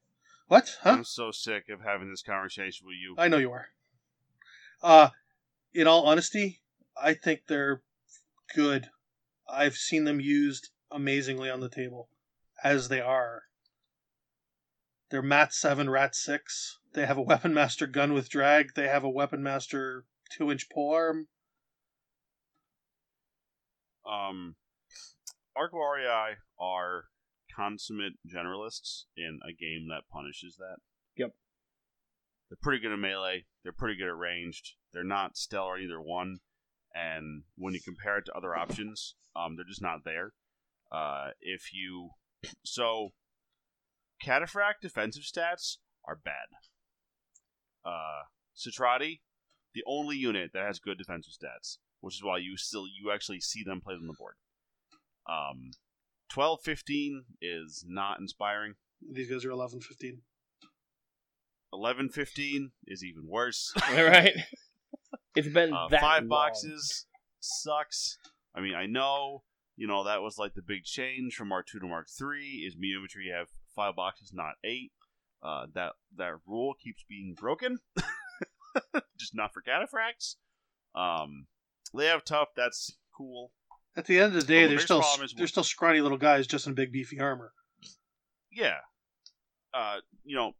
[0.48, 0.78] What?
[0.82, 0.90] Huh?
[0.90, 3.16] I'm so sick of having this conversation with you.
[3.18, 3.68] I know you are.
[4.84, 5.10] Uh,
[5.74, 6.60] in all honesty,
[7.02, 7.82] I think they're
[8.54, 8.90] good.
[9.52, 12.10] I've seen them used amazingly on the table,
[12.64, 13.44] as they are.
[15.10, 16.80] They're Mat 7, Rat 6.
[16.94, 18.74] They have a Weapon Master gun with drag.
[18.76, 20.06] They have a Weapon Master
[20.38, 21.28] 2 inch polearm.
[24.10, 24.56] Um,
[25.58, 27.06] Arcuarii are
[27.56, 30.78] consummate generalists in a game that punishes that.
[31.18, 31.32] Yep.
[32.50, 33.46] They're pretty good at melee.
[33.64, 34.76] They're pretty good at ranged.
[34.94, 36.40] They're not stellar either one.
[36.94, 40.34] And when you compare it to other options, um, they're just not there.
[40.92, 42.10] Uh, if you
[42.64, 43.10] so,
[44.26, 46.48] Cataphract defensive stats are bad.
[47.86, 48.24] Uh,
[48.56, 49.22] Cetrati,
[49.74, 53.40] the only unit that has good defensive stats, which is why you still you actually
[53.40, 54.36] see them played on the board.
[55.30, 55.72] Um,
[56.30, 58.76] twelve fifteen is not inspiring.
[59.14, 60.22] These guys are 11, 15.
[61.74, 63.74] Eleven fifteen is even worse.
[63.90, 64.34] All right.
[65.36, 66.30] It's been Uh, that five long.
[66.30, 67.06] boxes
[67.40, 68.18] sucks.
[68.56, 69.44] I mean, I know
[69.78, 72.66] you know that was like the big change from Mark two to Mark three.
[72.68, 74.92] Is Meometry have five boxes, not eight?
[75.44, 77.80] Uh, that that rule keeps being broken.
[79.18, 80.36] Just not for cataphracts.
[80.96, 81.48] Um,
[81.94, 82.50] they have tough.
[82.56, 83.52] That's cool.
[83.96, 86.48] At the end of the day, Well, they're still problem they're still scrawny little guys
[86.48, 87.54] just in big beefy armor.
[88.52, 88.78] Yeah.
[89.74, 90.54] Uh, you know,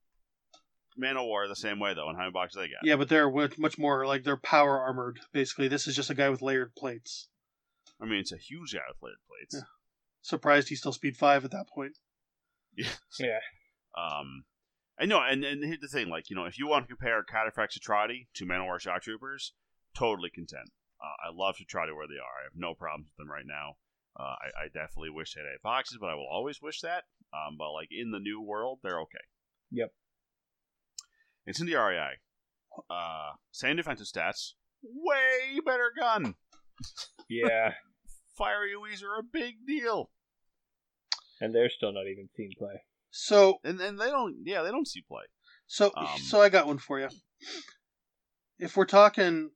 [1.02, 2.08] Man of War the same way though.
[2.08, 2.84] And how many boxes they got?
[2.84, 5.20] Yeah, but they're much much more like they're power armored.
[5.34, 7.28] Basically, this is just a guy with layered plates.
[8.02, 9.56] I mean, it's a huge guy with layered plates.
[9.56, 9.68] Yeah.
[10.22, 11.98] Surprised he's still speed five at that point.
[13.20, 13.40] Yeah.
[13.98, 14.46] Um,
[15.00, 17.24] I know, and, and here's the thing: like, you know, if you want to compare
[17.24, 19.54] Cataphract Cetrati to Man-O-War Shock Troopers,
[19.96, 20.70] totally content.
[21.02, 22.38] Uh, I love Cetrati where they are.
[22.40, 23.78] I have no problems with them right now.
[24.18, 27.06] Uh, I, I definitely wish they had eight boxes, but I will always wish that.
[27.34, 29.26] Um, but like in the new world, they're okay.
[29.72, 29.92] Yep.
[31.52, 32.18] It's in the REI.
[32.90, 36.36] Uh, same defensive stats, way better gun.
[37.30, 37.74] Yeah.
[38.38, 40.10] Fire UEs are a big deal,
[41.42, 42.84] and they're still not even seen play.
[43.10, 44.38] So and and they don't.
[44.46, 45.24] Yeah, they don't see play.
[45.68, 47.10] so Um, so I got one for you.
[48.58, 49.50] If we're talking,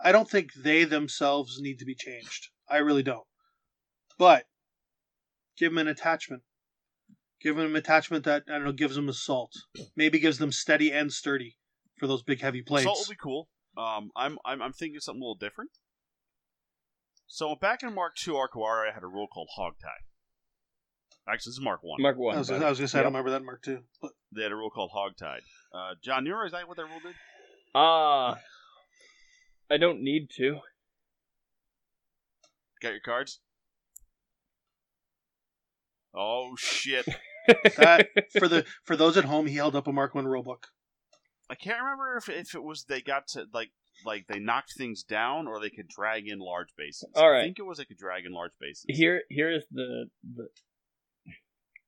[0.00, 2.48] I don't think they themselves need to be changed.
[2.68, 3.26] I really don't.
[4.18, 4.46] But
[5.56, 6.42] give them an attachment.
[7.44, 9.52] Give them an attachment that I don't know gives them assault.
[9.94, 11.58] Maybe gives them steady and sturdy
[11.98, 12.84] for those big heavy plates.
[12.84, 13.50] Salt would be cool.
[13.76, 15.70] Um, I'm, I'm I'm thinking something a little different.
[17.26, 21.30] So back in Mark II, Arcuarii had a rule called hog tie.
[21.30, 22.00] Actually, this is Mark One.
[22.00, 22.34] Mark 1.
[22.34, 22.50] I was.
[22.50, 23.80] I was gonna say I don't remember that mark Two.
[24.00, 25.42] But They had a rule called hog tied.
[25.74, 27.14] Uh, John, you remember is that what that rule did?
[27.74, 28.38] Ah.
[29.70, 30.60] I don't need to.
[32.80, 33.40] Got your cards?
[36.14, 37.06] Oh shit!
[37.46, 38.08] that
[38.38, 40.64] for the for those at home, he held up a Mark One rulebook.
[41.50, 43.70] I can't remember if if it was they got to like
[44.04, 47.10] like they knocked things down or they could drag in large bases.
[47.14, 47.40] All right.
[47.40, 48.84] I think it was they could drag in large bases.
[48.88, 50.48] Here, here is the, the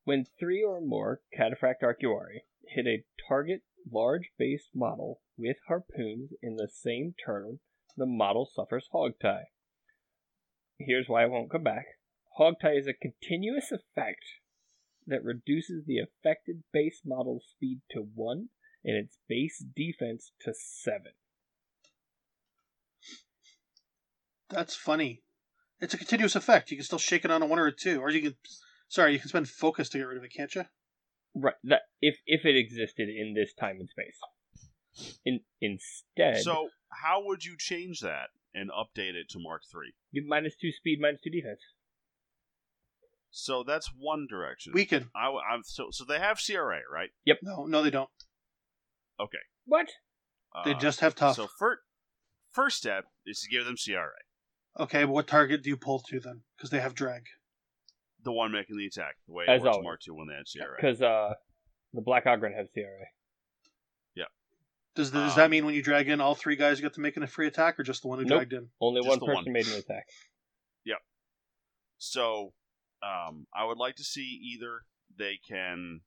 [0.05, 6.57] when three or more Cataphract Arcuarii hit a target large base model with harpoons in
[6.57, 7.59] the same turn,
[7.97, 9.47] the model suffers hog tie.
[10.79, 11.87] Here's why I won't come back.
[12.39, 14.25] Hogtie is a continuous effect
[15.07, 18.49] that reduces the affected base model speed to 1
[18.85, 21.13] and its base defense to 7.
[24.49, 25.23] That's funny.
[25.81, 26.71] It's a continuous effect.
[26.71, 28.37] You can still shake it on a one or a two, or you can.
[28.89, 30.65] Sorry, you can spend focus to get rid of it, can't you?
[31.35, 31.55] Right.
[31.65, 34.19] That if if it existed in this time and space.
[35.27, 39.93] In instead, So how would you change that and update it to Mark Three?
[40.27, 41.61] minus two speed, minus two defense.
[43.39, 44.73] So that's one direction.
[44.73, 45.11] Weaken.
[45.15, 47.11] I, am so so they have CRA right?
[47.27, 47.41] Yep.
[47.43, 48.09] No, no, they don't.
[49.21, 49.37] Okay.
[49.67, 49.89] What?
[50.65, 51.37] They Uh, just have tough.
[51.37, 51.81] So first
[52.51, 54.09] first step is to give them CRA,
[54.81, 56.45] Okay, but what target do you pull to then?
[56.57, 57.25] Because they have drag.
[58.25, 59.85] the one making the attack, the way As it works always.
[59.85, 60.75] Mark Two when they had CRA.
[60.77, 61.35] Because uh,
[61.93, 63.05] the Black Ogrun have CRA.
[64.15, 64.25] Yeah.
[64.95, 67.01] Does, does that Um, mean when you drag in all three guys, you get to
[67.03, 68.39] make a free attack, or just the one who Nope.
[68.39, 68.71] dragged in?
[68.81, 69.53] Only Just one the person one.
[69.53, 70.07] made an attack.
[70.87, 70.99] Yep.
[71.99, 72.53] So,
[73.07, 74.83] um, I would like to see either
[75.17, 76.01] they can,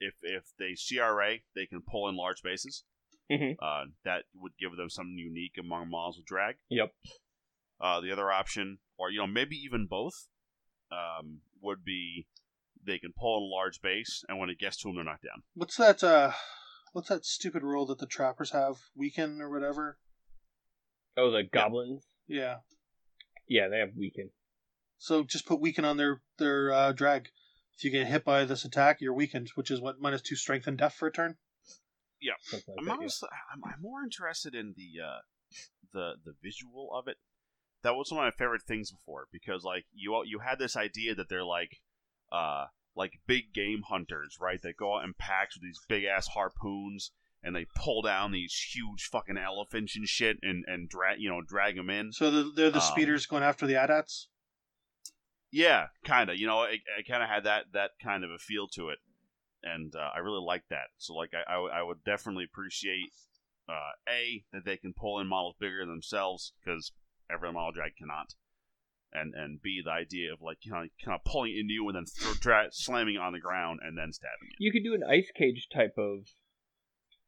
[0.00, 2.84] if if they CRA, they can pull in large bases.
[3.30, 3.54] Mhm.
[3.62, 6.56] Uh, that would give them something unique among models with drag.
[6.68, 6.92] Yep.
[7.80, 10.28] Uh, the other option, or you know, maybe even both,
[10.90, 12.26] um, would be
[12.84, 15.24] they can pull in a large base, and when it gets to them, they're knocked
[15.24, 15.42] down.
[15.54, 16.02] What's that?
[16.02, 16.32] uh
[16.92, 18.76] What's that stupid rule that the trappers have?
[18.94, 19.98] Weaken or whatever?
[21.16, 22.04] Oh, the goblins.
[22.26, 22.56] Yeah.
[23.48, 24.30] Yeah, they have weaken.
[25.02, 27.28] So just put weaken on their their uh, drag.
[27.76, 30.68] If you get hit by this attack, you're weakened, which is what minus two strength
[30.68, 31.38] and death for a turn.
[32.44, 33.28] Something like I'm that, yeah.
[33.52, 35.18] I'm, I'm more interested in the uh,
[35.92, 37.16] the the visual of it.
[37.82, 40.76] That was one of my favorite things before because like you all- you had this
[40.76, 41.80] idea that they're like
[42.30, 44.60] uh like big game hunters, right?
[44.62, 47.10] They go out in packs with these big ass harpoons
[47.42, 51.42] and they pull down these huge fucking elephants and shit and and drag you know
[51.42, 52.12] drag them in.
[52.12, 54.28] So the, they're the Um, speeders going after the AT-ATs.
[55.52, 56.36] Yeah, kind of.
[56.36, 58.98] You know, it, it kind of had that that kind of a feel to it,
[59.62, 60.88] and uh, I really like that.
[60.96, 63.12] So, like, I, I, would- definitely appreciate
[63.68, 66.92] uh, a that they can pull in models bigger than themselves because
[67.30, 68.34] every model drag cannot,
[69.12, 71.96] and and b the idea of like you know kind of pulling into you and
[71.96, 74.56] then throw, dra- slamming on the ground and then stabbing it.
[74.58, 76.28] You could do an ice cage type of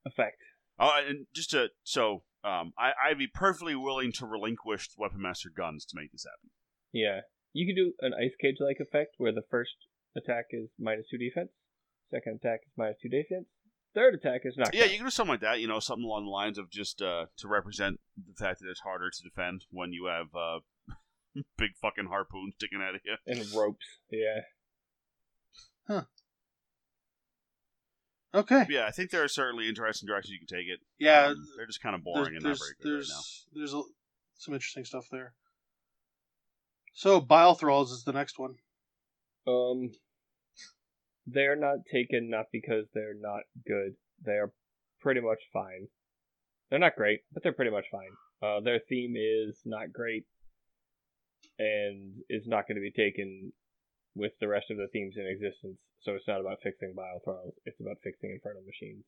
[0.06, 0.38] effect.
[0.78, 2.22] Oh, and just to so.
[2.42, 6.50] Um, I, I'd be perfectly willing to relinquish Weapon Master guns to make this happen.
[6.92, 7.20] Yeah.
[7.54, 9.76] You could do an ice cage like effect where the first
[10.16, 11.50] attack is minus two defense,
[12.10, 13.46] second attack is minus two defense,
[13.94, 14.80] third attack is knockdown.
[14.80, 15.60] Yeah, you can do something like that.
[15.60, 18.80] You know, something along the lines of just uh, to represent the fact that it's
[18.80, 20.60] harder to defend when you have uh,
[21.56, 23.14] big fucking harpoons sticking out of you.
[23.26, 23.86] and ropes.
[24.10, 24.40] Yeah.
[25.86, 26.02] Huh.
[28.34, 28.66] Okay.
[28.68, 30.80] Yeah, I think there are certainly interesting directions you can take it.
[30.98, 31.26] Yeah.
[31.26, 33.60] Um, they're just kind of there's boring and not there's very good there's, right now.
[33.60, 33.82] there's a,
[34.38, 35.34] some interesting stuff there.
[36.94, 38.54] So Bile Thralls is the next one.
[39.46, 39.90] Um,
[41.26, 43.94] they're not taken not because they're not good.
[44.22, 44.52] They're
[45.00, 45.88] pretty much fine.
[46.70, 48.10] They're not great, but they're pretty much fine.
[48.42, 50.24] Uh, their theme is not great,
[51.58, 53.52] and is not going to be taken
[54.14, 55.78] with the rest of the themes in existence.
[56.02, 57.54] So it's not about fixing Bile Thralls.
[57.64, 59.04] It's about fixing Infernal Machines.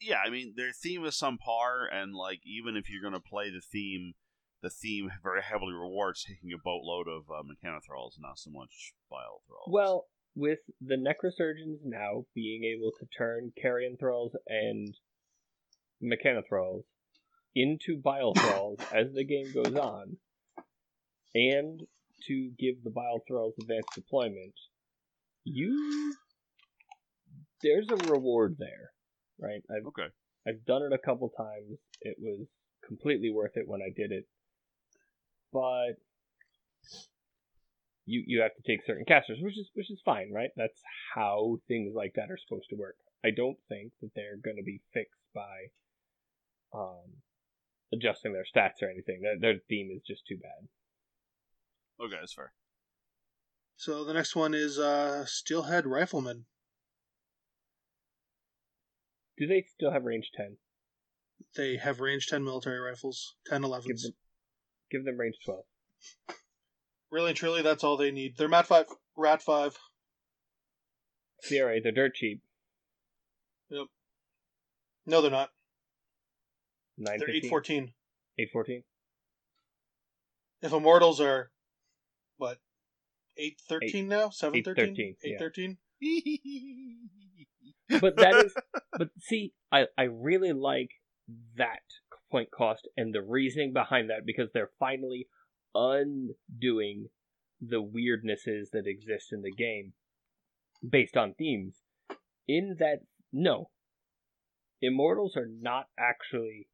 [0.00, 3.50] Yeah, I mean their theme is some par, and like even if you're gonna play
[3.50, 4.14] the theme,
[4.62, 9.42] the theme very heavily rewards taking a boatload of uh, Mechanothralls, not so much Bile
[9.46, 9.68] Thralls.
[9.68, 14.94] Well, with the Necrosurgeons now being able to turn Carrion Thralls and
[16.02, 16.82] Mechanothralls
[17.54, 20.16] into Bile Thralls as the game goes on,
[21.34, 21.82] and
[22.26, 24.54] to give the Bile Thralls advanced deployment,
[25.44, 26.14] you
[27.62, 28.90] there's a reward there,
[29.38, 29.62] right?
[29.70, 30.08] I've okay.
[30.46, 31.78] I've done it a couple times.
[32.00, 32.46] It was
[32.86, 34.26] completely worth it when I did it.
[35.52, 35.96] But
[38.06, 40.50] you you have to take certain casters, which is which is fine, right?
[40.56, 40.80] That's
[41.14, 42.96] how things like that are supposed to work.
[43.24, 45.70] I don't think that they're going to be fixed by
[46.72, 47.22] um
[47.92, 49.20] adjusting their stats or anything.
[49.22, 50.68] Their, their theme is just too bad.
[52.04, 52.52] Okay, that's fair.
[53.76, 56.44] So the next one is uh, Steelhead Rifleman.
[59.38, 60.58] Do they still have range 10?
[61.56, 63.86] They have range 10 military rifles, 10 11s.
[63.86, 64.12] Give them
[64.90, 65.64] give them range 12.
[67.10, 68.36] Really and truly, that's all they need.
[68.36, 68.86] They're Mat 5,
[69.16, 69.76] Rat 5.
[71.46, 72.42] CRA, they're dirt cheap.
[73.70, 73.88] Nope.
[75.06, 75.50] No, they're not.
[76.98, 77.92] 9 They're 814.
[78.38, 78.82] 814.
[80.62, 81.50] If Immortals are,
[82.36, 82.58] what,
[83.36, 84.28] 813 now?
[84.28, 85.16] 713?
[85.16, 85.34] 813, yeah.
[85.36, 85.78] 813?
[88.00, 88.54] but that is
[88.98, 90.90] but see I, I really like
[91.56, 91.82] that
[92.30, 95.26] point cost and the reasoning behind that because they're finally
[95.74, 97.06] undoing
[97.60, 99.92] the weirdnesses that exist in the game
[100.88, 101.76] based on themes.
[102.48, 103.00] In that,
[103.32, 103.70] no,
[104.82, 106.68] Immortals are not actually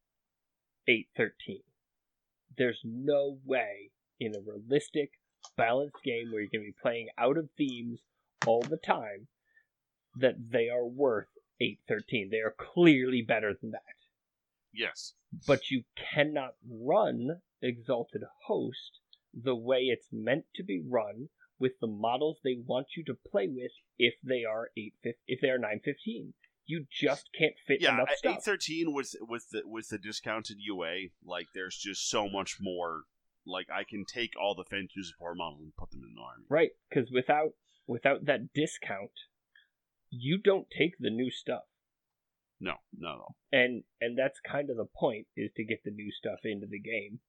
[0.87, 1.63] 813.
[2.57, 5.11] There's no way in a realistic,
[5.57, 8.01] balanced game where you're going to be playing out of themes
[8.47, 9.27] all the time
[10.15, 11.29] that they are worth
[11.61, 12.31] 813.
[12.31, 13.96] They are clearly better than that.
[14.73, 15.15] Yes.
[15.47, 19.01] But you cannot run Exalted Host
[19.35, 21.29] the way it's meant to be run
[21.59, 24.95] with the models they want you to play with if they are 8
[25.27, 26.35] if they are 915
[26.67, 30.57] you just can't fit Yeah, enough stuff eight thirteen with with the with the discounted
[30.59, 33.05] UA, like there's just so much more.
[33.47, 36.45] Like I can take all the fantasy support models and put them in the army.
[36.49, 37.53] right because without
[37.87, 39.13] without that discount
[40.11, 41.63] you don't take the new stuff
[42.61, 43.27] No, no, no.
[43.53, 46.81] and and that's kind of the point is to get the new stuff into the
[46.81, 47.21] game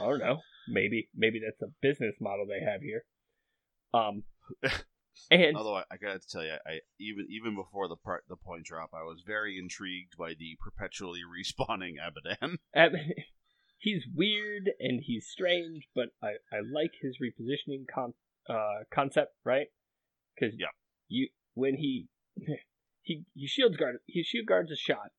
[0.00, 0.38] i don't know
[0.68, 3.04] maybe maybe that's a business model they have here
[3.92, 4.22] um
[5.30, 8.64] and Although I, I gotta tell you, I even even before the part the point
[8.64, 12.56] drop, I was very intrigued by the perpetually respawning Abadan.
[12.74, 12.92] Ab-
[13.78, 18.14] he's weird and he's strange, but I, I like his repositioning con-
[18.48, 19.66] uh, concept, right?
[20.34, 20.68] Because Yeah.
[21.08, 22.08] you when he
[23.02, 25.12] he he shields guard he shield guards a shot,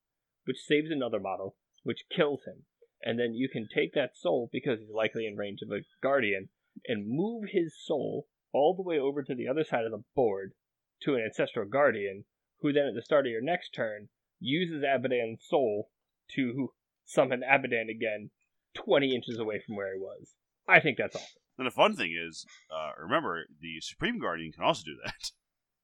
[0.46, 2.66] which saves another model, which kills him,
[3.02, 6.50] and then you can take that soul because he's likely in range of a guardian
[6.88, 10.54] and move his soul all the way over to the other side of the board
[11.02, 12.26] to an ancestral guardian,
[12.60, 14.10] who then at the start of your next turn
[14.40, 15.90] uses Abadan's soul
[16.36, 18.30] to summon Abadan again
[18.76, 20.36] 20 inches away from where he was.
[20.68, 21.42] I think that's awesome.
[21.58, 25.32] And the fun thing is, uh, remember the Supreme Guardian can also do that.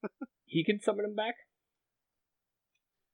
[0.47, 1.35] He can summon him back?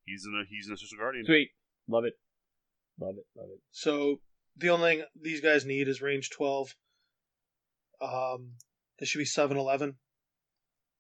[0.05, 1.25] He's an he's an official guardian.
[1.25, 1.49] Sweet.
[1.87, 2.13] Love it.
[2.99, 3.25] Love it.
[3.35, 3.61] Love it.
[3.71, 4.21] So
[4.57, 6.75] the only thing these guys need is range twelve.
[8.01, 8.53] Um,
[8.99, 9.95] they should be seven eleven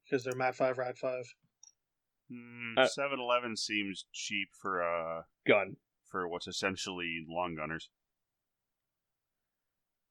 [0.05, 1.25] because they're mat five, rad five.
[2.77, 5.75] Uh, Seven Eleven seems cheap for a Gun.
[6.09, 7.89] for what's essentially long gunners.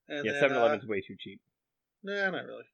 [0.08, 1.40] And Yeah, then, 7 uh, Eleven's way too cheap.
[2.04, 2.64] Nah, not really.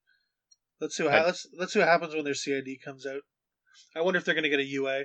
[0.81, 3.23] Let's see what ha- let's let's see what happens when their CID comes out.
[3.97, 5.05] I wonder if they're gonna get a UA.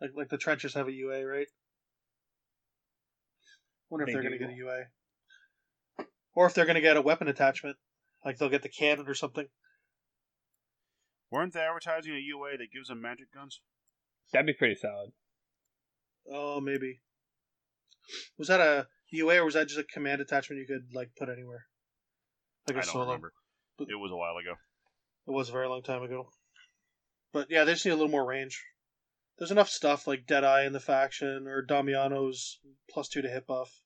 [0.00, 1.46] Like like the trenchers have a UA, right?
[3.90, 7.02] Wonder if They they are gonna get a UA, or if they're gonna get a
[7.02, 7.76] weapon attachment,
[8.24, 9.46] like they'll get the cannon or something.
[11.30, 13.60] Weren't they advertising a UA that gives them magic guns?
[14.32, 15.10] That'd be pretty solid.
[16.30, 17.00] Oh, maybe.
[18.38, 21.28] Was that a UA or was that just a command attachment you could like put
[21.28, 21.66] anywhere?
[22.66, 23.04] Like a I don't solo.
[23.06, 23.32] remember.
[23.76, 24.54] But- It was a while ago.
[25.26, 26.30] It was a very long time ago.
[27.32, 28.62] But yeah, they just need a little more range.
[29.38, 32.58] There's enough stuff like Deadeye in the faction or Damiano's
[32.90, 33.82] plus two to hit buff.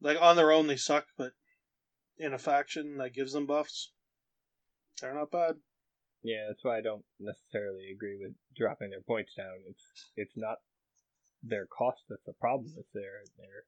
[0.00, 1.32] Like on their own they suck, but
[2.16, 3.92] in a faction that gives them buffs,
[5.00, 5.56] they're not bad.
[6.22, 9.54] Yeah, that's why I don't necessarily agree with dropping their points down.
[9.68, 10.58] It's it's not
[11.42, 12.72] their cost that's the problem.
[12.78, 13.64] It's their their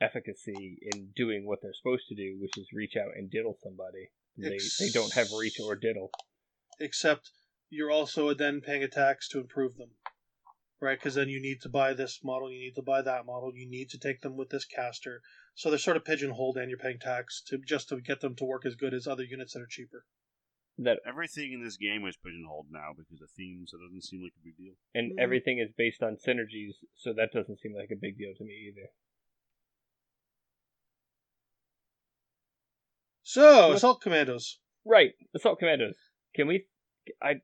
[0.00, 4.10] efficacy in doing what they're supposed to do, which is reach out and diddle somebody.
[4.36, 6.10] They they don't have reach or diddle.
[6.78, 7.30] Except
[7.74, 9.90] you're also then paying a tax to improve them.
[10.80, 13.52] Right, because then you need to buy this model, you need to buy that model,
[13.54, 15.22] you need to take them with this caster.
[15.54, 18.44] So they're sort of pigeonholed, and you're paying tax to just to get them to
[18.44, 20.04] work as good as other units that are cheaper.
[20.76, 24.22] That Everything in this game is pigeonholed now because of themes, so it doesn't seem
[24.22, 24.74] like a big deal.
[24.94, 25.22] and Mm.
[25.22, 28.54] everything is based on synergies, so that doesn't seem like a big deal to me
[28.68, 28.88] either.
[33.22, 34.58] So, assault commandos.
[34.84, 35.96] Right, assault commandos.
[36.34, 36.66] Can we?
[37.22, 37.40] I.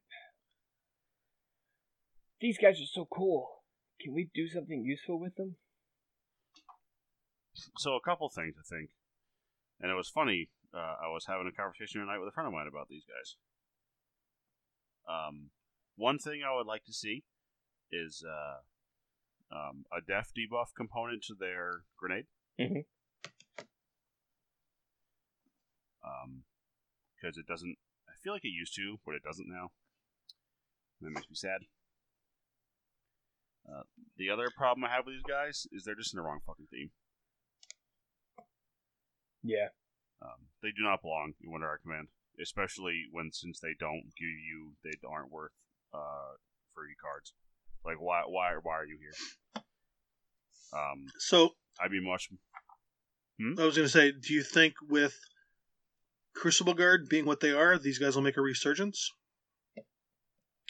[2.41, 3.49] These guys are so cool.
[4.01, 5.57] Can we do something useful with them?
[7.79, 8.91] So a couple things I think,
[9.81, 10.49] and it was funny.
[10.73, 13.37] Uh, I was having a conversation tonight with a friend of mine about these guys.
[15.09, 15.51] Um,
[15.97, 17.25] one thing I would like to see
[17.91, 18.61] is uh,
[19.55, 22.27] um, a def debuff component to their grenade.
[22.59, 22.85] Mhm.
[26.03, 26.45] Um,
[27.15, 27.77] because it doesn't.
[28.09, 29.73] I feel like it used to, but it doesn't now.
[31.03, 31.63] That makes me sad.
[33.69, 33.83] Uh,
[34.17, 36.67] the other problem I have with these guys is they're just in the wrong fucking
[36.71, 36.91] theme.
[39.43, 39.69] Yeah,
[40.21, 42.09] Um, they do not belong in Winter Guard Command,
[42.41, 45.53] especially when since they don't give you they aren't worth
[45.95, 46.37] uh,
[46.75, 47.33] free cards.
[47.85, 49.63] Like why why why are you here?
[50.73, 52.29] Um, So, I'd be much
[53.59, 55.19] I was going to say, do you think with
[56.35, 59.11] Crucible Guard being what they are, these guys will make a resurgence?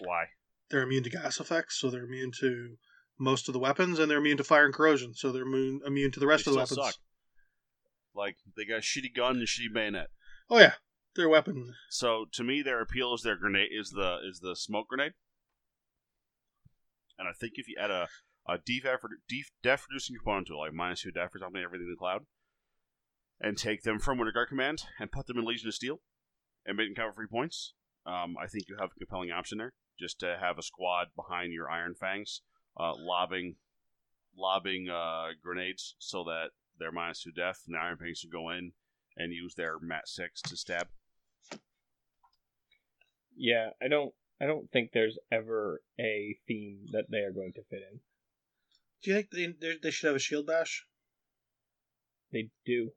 [0.02, 0.26] why
[0.70, 2.76] They're immune to gas effects, so they're immune to
[3.18, 6.12] most of the weapons, and they're immune to fire and corrosion, so they're immune, immune
[6.12, 6.78] to the rest They of the weapons.
[6.78, 6.94] suck.
[8.14, 10.08] Like they got a shitty gun and a shitty bayonet.
[10.48, 10.74] Oh yeah,
[11.16, 11.74] their weapon.
[11.90, 15.12] So to me, their appeal is their grenade is the is the smoke grenade.
[17.18, 18.08] And I think if you add a
[18.48, 18.82] a def
[19.28, 21.98] def, def reducing component to it, like minus two def or something, everything in the
[21.98, 22.22] cloud,
[23.40, 26.00] and take them from Winter Guard Command and put them in Legion of Steel,
[26.66, 27.74] and make them cover free points,
[28.06, 29.74] um, I think you have a compelling option there.
[30.00, 32.40] Just to have a squad behind your Iron Fangs,
[32.78, 33.56] uh, lobbing,
[34.36, 36.46] lobbing uh, grenades so that
[36.78, 38.72] they're minus two death, and the Iron Fangs can go in
[39.18, 40.88] and use their Mat Six to stab.
[43.36, 44.12] Yeah, I don't.
[44.40, 48.00] I don't think there's ever a theme that they are going to fit in.
[49.02, 50.86] Do you think they they- they should have a shield bash?
[52.32, 52.92] They do.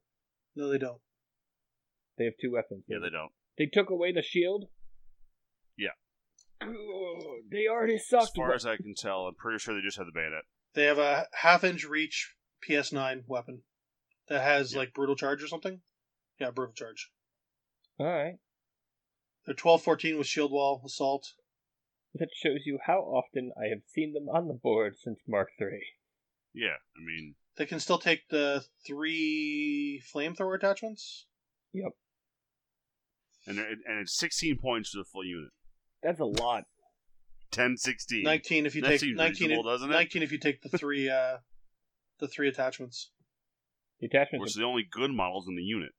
[0.55, 1.01] No, they don't.
[2.17, 2.85] They have two weapons.
[2.87, 3.31] Yeah, they don't.
[3.57, 4.69] They took away the shield.
[6.67, 6.71] Yeah.
[6.71, 8.23] Ugh, they already sucked.
[8.23, 10.43] As far as I can tell, I'm pretty sure they just have the bayonet.
[10.73, 12.33] They have a half inch reach
[12.67, 13.63] PS9 weapon
[14.27, 14.79] that has Yeah.
[14.79, 15.81] like brutal charge or something.
[16.39, 17.11] Yeah, brutal charge.
[17.99, 18.35] All right.
[19.45, 21.33] They're twelve fourteen with shield wall assault.
[22.15, 25.85] That shows you how often I have seen them on the board since Mark Three.
[26.53, 31.25] Yeah, I mean, They can still take the three flamethrower attachments.
[31.73, 31.91] Yep.
[33.47, 35.51] and and it's 16 points to the full unit.
[36.03, 36.63] That's a lot.
[37.51, 38.23] 10, 16.
[38.23, 39.49] Nineteen if you That take nineteen.
[39.49, 39.93] reasonable, doesn't it?
[39.93, 41.37] Nineteen if you take the three uh
[42.19, 43.11] the three attachments.
[43.99, 44.43] The attachments.
[44.43, 45.91] Which are- are the only good models in the unit.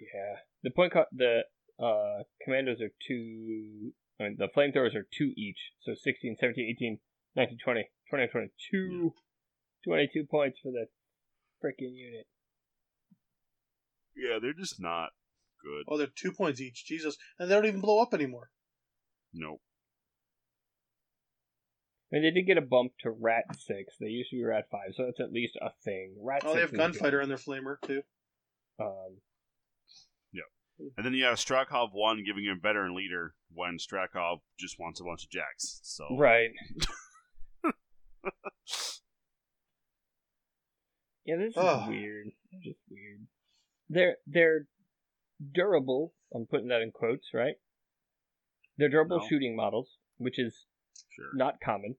[0.00, 0.36] yeah.
[0.62, 0.92] The point.
[0.92, 1.40] Co- the
[1.82, 3.92] uh commandos are two.
[4.20, 5.58] I mean, the flamethrowers are two each.
[5.82, 6.98] So 16, 17, 18,
[7.34, 9.14] 19, 20, 20, 22.
[9.84, 10.86] 22 points for the
[11.64, 12.26] freaking unit.
[14.14, 15.10] Yeah, they're just not
[15.60, 15.84] good.
[15.88, 16.84] Oh, they're two points each.
[16.86, 18.50] Jesus, and they don't even blow up anymore.
[19.34, 19.60] Nope.
[22.10, 23.94] And they did get a bump to Rat 6.
[23.98, 26.14] They used to be Rat 5, so that's at least a thing.
[26.22, 27.22] Rat Oh, they have gunfighter good.
[27.22, 28.02] on their flamer too.
[28.78, 29.18] Um,
[30.96, 35.04] And then you have Strakhov 1 giving him veteran leader when Strakhov just wants a
[35.04, 35.78] bunch of jacks.
[35.84, 36.50] So right.
[41.24, 41.88] yeah, this is Ugh.
[41.88, 42.26] weird.
[42.50, 43.20] They're just weird.
[43.88, 44.66] They're they're
[45.54, 46.14] durable.
[46.34, 47.54] I'm putting that in quotes, right?
[48.78, 49.26] They're durable No.
[49.28, 50.66] shooting models, which is
[51.10, 51.30] sure.
[51.34, 51.96] not common.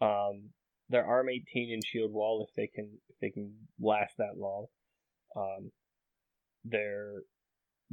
[0.00, 0.50] Um,
[0.88, 4.66] they're ARM 18 in shield wall if they can if they can last that long.
[5.34, 5.72] Um,
[6.64, 7.22] their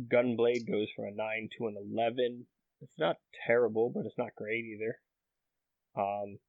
[0.09, 2.47] gun blade goes from a nine to an eleven.
[2.81, 3.17] It's not
[3.47, 4.99] terrible, but it's not great either.
[5.95, 6.39] Um,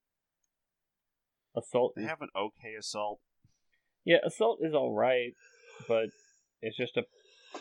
[1.57, 3.21] assault, They have an okay assault.
[4.05, 5.35] yeah, assault is all right,
[5.89, 6.07] but
[6.61, 7.05] it's just a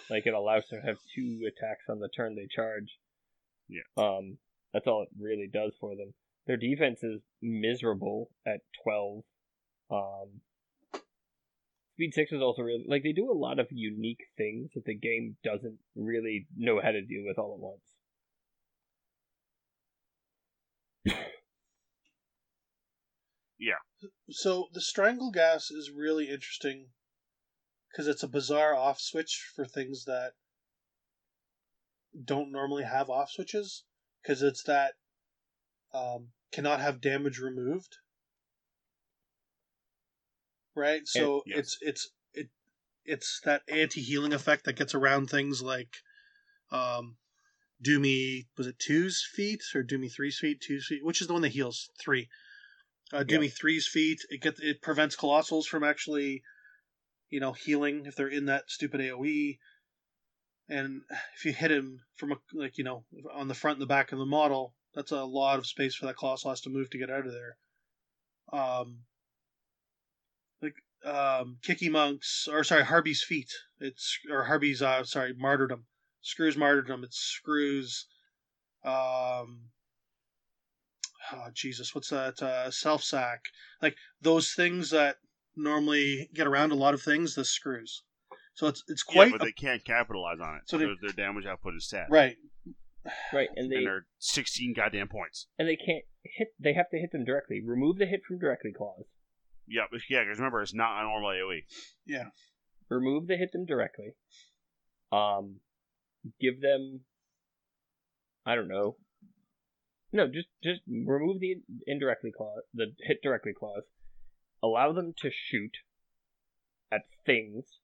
[0.10, 2.98] like it allows them to have two attacks on the turn they charge.
[3.72, 3.88] Yeah.
[3.98, 4.38] Um,
[4.74, 6.14] that's all it really does for them.
[6.46, 9.24] Their defense is miserable at twelve.
[9.90, 10.42] Um,
[11.94, 14.96] speed six is also really like they do a lot of unique things that the
[14.96, 17.60] game doesn't really know how to deal with all at
[21.10, 21.18] once.
[23.62, 23.78] Yeah.
[24.32, 26.88] So the strangle gas is really interesting
[27.92, 30.34] because it's a bizarre off switch for things that
[32.26, 33.84] don't normally have off switches
[34.22, 34.94] because it's that
[35.94, 37.98] um, cannot have damage removed.
[40.74, 42.50] Right, so it's it's it
[43.04, 45.98] it's that anti healing effect that gets around things like
[46.72, 47.18] um,
[47.82, 50.62] do me was it two's feat or do me three's feat?
[50.62, 51.90] Two's feat which is the one that heals?
[52.00, 52.30] Three.
[53.12, 53.42] Uh, do Yeah.
[53.42, 56.42] me three's feat it gets it prevents colossals from actually
[57.30, 59.58] you know healing if they're in that stupid aoe
[60.72, 61.02] and
[61.36, 63.04] if you hit him from a like you know
[63.34, 66.06] on the front and the back of the model that's a lot of space for
[66.06, 67.58] that colossal has to move to get out of there.
[68.52, 69.00] Um
[70.62, 70.76] like
[71.06, 73.52] um kicky monks or sorry harby's feat.
[73.80, 75.86] It's or harby's uh sorry martyrdom.
[76.22, 77.04] Screws martyrdom.
[77.04, 78.08] It screws
[78.84, 79.70] um
[81.34, 83.42] oh jesus what's that uh self sack
[83.80, 85.18] like those things that
[85.56, 88.02] normally get around a lot of things the screws
[88.54, 89.28] so it's it's quite.
[89.32, 90.62] Yeah, but a- they can't capitalize on it.
[90.66, 92.08] So So they- their, their damage output is set.
[92.10, 92.38] right
[93.34, 95.48] Right, and they And they're 16 goddamn points.
[95.58, 96.54] and they can't hit.
[96.60, 97.60] They have to hit them directly.
[97.66, 99.06] Remove the hit from directly clause.
[99.68, 101.32] Yeah, but yeah, because remember, it's not a normal.
[101.32, 101.64] AoE.
[102.06, 102.26] yeah
[102.90, 104.14] remove the hit them directly.
[105.12, 105.62] Um,
[106.40, 107.02] give them.
[108.46, 108.98] I don't know.
[110.14, 113.84] No, just just remove the indirectly clause, the hit directly clause.
[114.62, 115.78] Allow them to shoot
[116.92, 117.80] at things,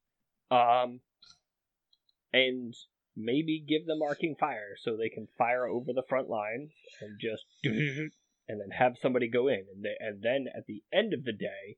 [0.52, 1.02] um,
[2.34, 2.74] and
[3.16, 6.72] maybe give them arcing fire so they can fire over the front lines
[7.02, 11.14] and just and then have somebody go in and they, and then at the end
[11.14, 11.78] of the day,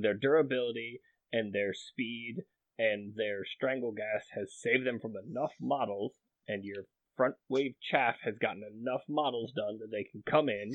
[0.00, 1.00] their durability
[1.32, 2.42] and their speed
[2.78, 6.12] and their strangle gas has saved them from enough models,
[6.48, 6.84] and your
[7.16, 10.72] front wave chaff has gotten enough models done that they can come in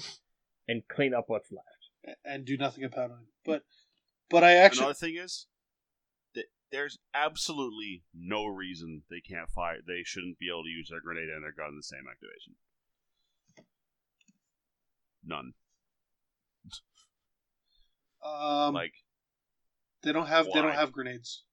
[0.68, 2.18] and clean up what's left.
[2.24, 3.18] and do nothing about it.
[3.46, 3.64] But
[4.30, 5.57] but I actually Another thing is that
[6.72, 9.78] there's absolutely no reason they can't fire.
[9.86, 12.56] They shouldn't be able to use their grenade and their gun in the same activation.
[15.26, 15.54] None.
[18.24, 18.94] um like
[20.04, 21.44] they don't have they don't have grenades.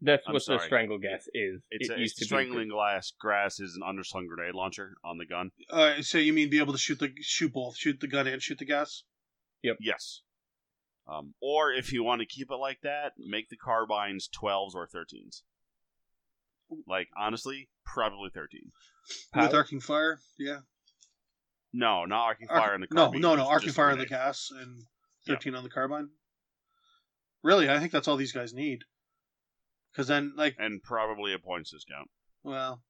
[0.00, 1.60] That's I'm what the strangle gas is.
[1.70, 3.12] it's it a, used it's to strangling glass.
[3.18, 5.50] Grass is an underslung grenade launcher on the gun.
[5.70, 8.40] Uh, so you mean be able to shoot the shoot both, shoot the gun and
[8.40, 9.02] shoot the gas?
[9.62, 9.78] Yep.
[9.80, 10.22] Yes.
[11.08, 14.86] Um, or if you want to keep it like that, make the carbines 12s or
[14.86, 15.40] 13s.
[16.86, 18.72] Like, honestly, probably 13.
[19.34, 20.58] With arcing fire, yeah.
[21.72, 23.20] No, not arcing Arc- fire in the no, carbine.
[23.22, 24.10] no, no, just- arcing fire on the grenade.
[24.26, 24.78] gas and
[25.26, 25.34] Yeah.
[25.34, 26.10] thirteen on the carbine.
[27.42, 28.84] Really, I think that's all these guys need.
[29.92, 32.10] Because then, like, And probably a points discount.
[32.42, 32.82] well,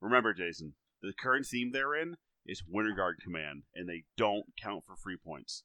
[0.00, 2.16] Remember, Jason, the current theme they're in
[2.46, 5.64] is Winter Guard Command, and they don't count for free points.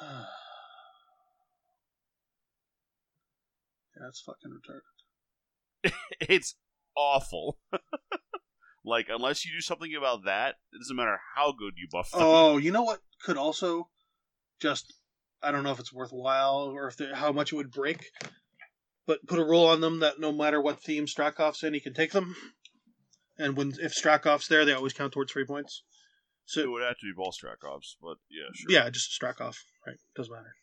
[4.00, 5.92] that's fucking retarded.
[6.20, 6.54] it's
[6.96, 7.58] awful.
[8.84, 12.20] like, unless you do something about that, it doesn't matter how good you buff them.
[12.22, 13.88] Oh, you know what could also
[14.60, 14.92] just
[15.42, 18.10] I don't know if it's worthwhile or if they, how much it would break,
[19.06, 21.94] but put a rule on them that no matter what theme Strakhov's in, he can
[21.94, 22.34] take them.
[23.38, 25.84] And when if Strakhov's there, they always count towards three points.
[26.56, 28.70] It would have to be both Strakhovs, but yeah, sure.
[28.70, 29.96] yeah, just Strakhov, right?
[30.16, 30.54] Doesn't matter.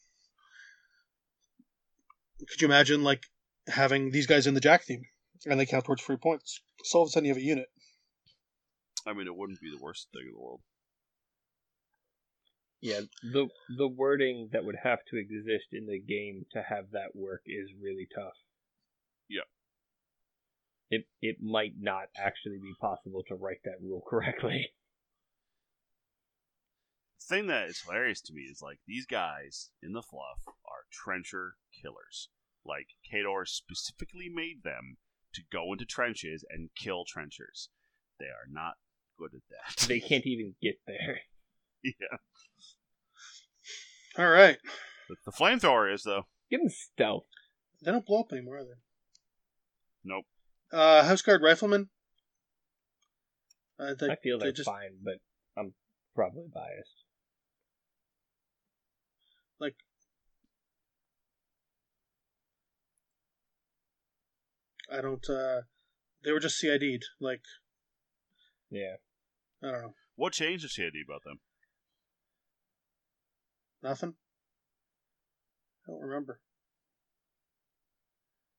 [2.50, 3.24] Could you imagine like
[3.68, 5.04] having these guys in the Jack theme
[5.46, 6.60] and they count towards three points?
[6.84, 7.68] So all of a sudden you have a unit.
[9.08, 10.62] I mean, it wouldn't be the worst thing in the world.
[12.82, 13.48] Yeah, the
[13.78, 17.70] the wording that would have to exist in the game to have that work is
[17.82, 18.34] really tough.
[19.30, 19.48] Yeah.
[20.90, 24.72] It it might not actually be possible to write that rule correctly.
[27.28, 30.86] The thing that is hilarious to me is like these guys in the fluff are
[30.92, 32.30] trencher killers.
[32.64, 34.98] Like Khador specifically made them
[35.34, 37.70] to go into trenches and kill trenchers.
[38.20, 38.74] They are not
[39.18, 39.86] good at that.
[39.88, 41.22] They can't even get there.
[41.84, 42.18] yeah,
[44.18, 44.58] All right,
[45.10, 46.26] but the flamethrower is though.
[46.52, 47.26] Give them stealth.
[47.84, 48.70] they don't blow up anymore, are they?
[50.04, 50.26] Nope.
[50.72, 51.90] Uh, House Guard Rifleman.
[53.80, 55.16] Uh, they, I feel they they're just fine, but
[55.58, 55.74] I'm
[56.16, 57.05] probably biased.
[64.92, 65.28] I don't.
[65.30, 65.62] uh
[66.24, 67.04] They were just CID'd.
[67.20, 67.42] Like
[68.70, 68.96] Yeah.
[69.64, 71.40] I don't know, What changed the CID about them?
[73.82, 74.16] nothing.
[75.88, 76.40] I don't remember.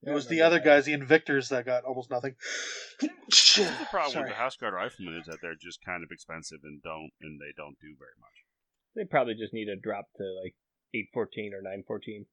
[0.03, 0.65] It was the other that.
[0.65, 2.35] guys, the Invictors, that got almost nothing.
[3.29, 4.25] This the problem Sorry.
[4.25, 7.41] with the House Guard Riflemen is that they're just kind of expensive and don't and
[7.41, 8.45] they don't do very much.
[8.95, 10.55] They probably just need a drop to like
[10.97, 12.27] eight fourteen or nine fourteen.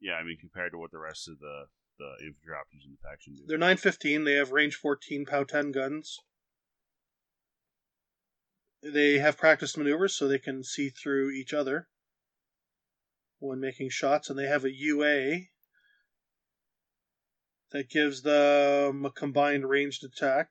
[0.00, 1.64] Yeah, I mean compared to what the rest of the
[1.98, 3.42] the infantry options in the faction do.
[3.46, 4.24] They're 915.
[4.24, 6.18] They have range 14, POW 10 guns.
[8.82, 11.88] They have practiced maneuvers so they can see through each other
[13.40, 15.40] when making shots, and they have a UA
[17.72, 20.48] that gives them a combined ranged attack.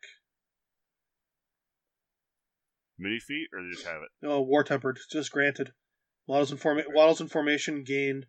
[3.00, 4.10] Mini feat, or they just have it.
[4.22, 5.72] No, war tempered, just granted.
[6.28, 8.26] Models in, forma- models in formation gain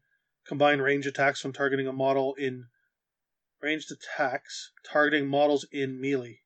[0.46, 2.66] combined range attacks from targeting a model in
[3.60, 6.40] ranged attacks targeting models in melee.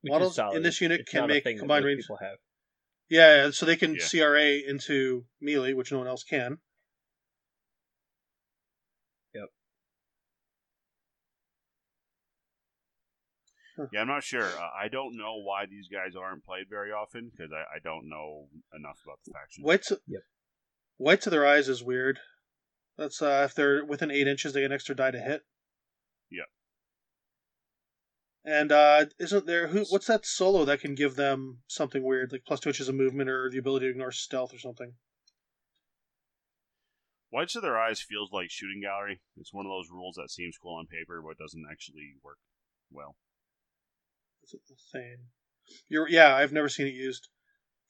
[0.00, 2.38] which Models in this unit It's can make combined range- People have.
[3.10, 4.06] Yeah, so they can Yeah.
[4.06, 6.58] CRA into melee, which no one else can.
[13.92, 14.44] Yeah, I'm not sure.
[14.44, 18.08] Uh, I don't know why these guys aren't played very often because I, I don't
[18.08, 19.64] know enough about the faction.
[19.64, 20.22] Whites, Yep.
[20.98, 22.18] whites of their eyes is weird.
[22.98, 25.42] That's uh, if they're within eight inches, they get an extra die to hit.
[26.30, 26.46] Yep.
[28.44, 29.84] And uh, isn't there who?
[29.88, 33.30] What's that solo that can give them something weird, like plus two inches of movement
[33.30, 34.94] or the ability to ignore stealth or something?
[37.30, 39.20] Whites of their eyes feels like shooting gallery.
[39.36, 42.38] It's one of those rules that seems cool on paper but doesn't actually work
[42.90, 43.16] well.
[44.44, 45.28] Is it the Thane?
[45.88, 47.28] You're yeah, I've never seen it used.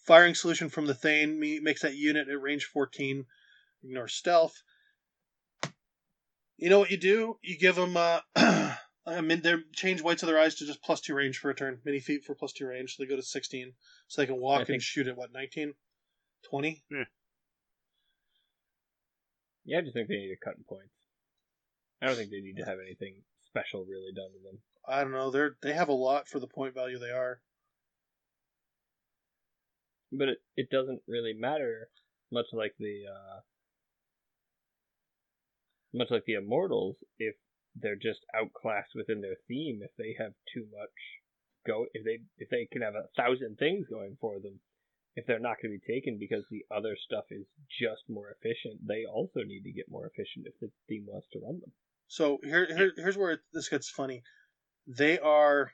[0.07, 3.27] Firing solution from the Thane makes that unit at range 14
[3.83, 4.63] ignore stealth.
[6.57, 7.39] You know what you do?
[7.43, 8.21] You give them uh,
[9.07, 11.55] I mean, they change whites of their eyes to just plus two range for a
[11.55, 12.97] turn, mini feat for plus two range.
[12.97, 13.73] So they go to 16,
[14.09, 15.75] so they can walk I think- and shoot at what 19,
[16.49, 16.85] 20.
[19.65, 20.93] Yeah, I just think they need to cut in points.
[22.03, 24.59] I don't think they need to have anything special really done to them.
[24.91, 25.31] I don't know.
[25.31, 27.41] They're they have a lot for the point value they are.
[30.13, 31.89] But it, it doesn't really matter,
[32.33, 33.41] much like the uh,
[35.95, 37.37] much like the Immortals, if
[37.77, 39.81] they're just outclassed within their theme.
[39.83, 40.97] If they have too much
[41.67, 44.59] go, if they if they can have a thousand things going for them,
[45.15, 47.47] if they're not going to be taken because the other stuff is
[47.81, 51.41] just more efficient, they also need to get more efficient if the theme wants to
[51.41, 51.73] run them.
[52.09, 54.23] So here, here here's where this gets funny.
[54.87, 55.73] They are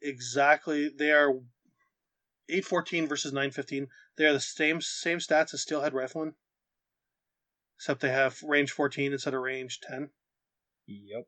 [0.00, 1.34] exactly they are
[2.48, 3.88] eight fourteen versus nine fifteen.
[4.16, 6.34] They are the same same stats as Steelhead Rifleman,
[7.76, 10.10] except they have range fourteen instead of range ten.
[10.86, 11.26] Yep.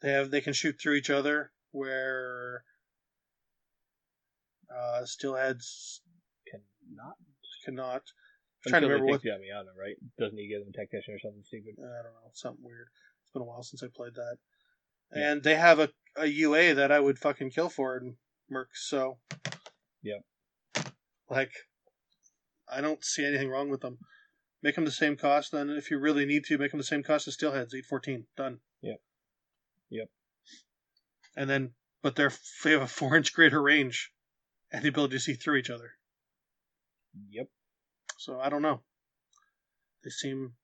[0.00, 2.64] They have they can shoot through each other where
[4.70, 6.00] uh, Steelheads
[6.50, 7.16] Cannot.
[7.64, 8.02] cannot.
[8.64, 9.96] I'm trying to remember what take Damiano, right?
[10.18, 11.74] Doesn't he give them technician or something stupid?
[11.78, 12.88] I don't know, something weird.
[13.32, 14.36] Been a while since I played that.
[15.14, 15.32] Yeah.
[15.32, 18.16] And they have a, a UA that I would fucking kill for in
[18.52, 19.18] Mercs, so.
[20.02, 20.22] Yep.
[21.30, 21.52] Like,
[22.70, 23.98] I don't see anything wrong with them.
[24.62, 27.02] Make them the same cost, then if you really need to, make them the same
[27.02, 28.26] cost as Steelheads, 814.
[28.36, 28.58] Done.
[28.80, 29.00] Yep.
[29.90, 30.08] Yep.
[31.36, 31.70] And then,
[32.02, 32.32] but they're,
[32.62, 34.12] they have a 4 inch greater range
[34.70, 35.92] and the ability to see through each other.
[37.30, 37.48] Yep.
[38.18, 38.82] So I don't know.
[40.04, 40.54] They seem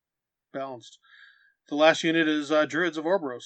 [0.52, 0.98] balanced.
[1.68, 3.44] The last unit is uh, Druids of Orboros.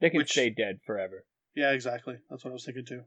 [0.00, 1.24] They can Which- stay dead forever.
[1.54, 2.16] Yeah, exactly.
[2.28, 3.02] That's what I was thinking too.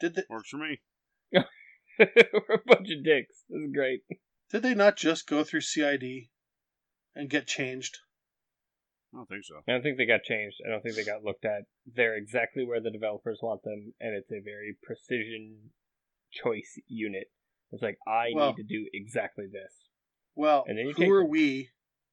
[0.00, 0.80] Did they Works for me.
[1.98, 3.44] We're a bunch of dicks.
[3.48, 4.02] This is great.
[4.50, 6.28] did they not just go through CID
[7.14, 7.98] and get changed?
[9.12, 9.54] I don't think so.
[9.66, 10.56] I don't think they got changed.
[10.66, 11.62] I don't think they got looked at.
[11.86, 15.70] They're exactly where the developers want them, and it's a very precision
[16.30, 17.28] choice unit.
[17.72, 19.85] It's like I Well- need to do exactly this.
[20.36, 21.30] Well, And then you who take are them.
[21.30, 21.70] we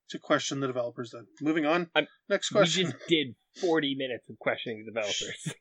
[0.09, 1.27] to question the developers then?
[1.41, 1.89] Moving on.
[1.95, 2.85] I'm- Next question.
[2.87, 5.53] We just did forty minutes of questioning the developers.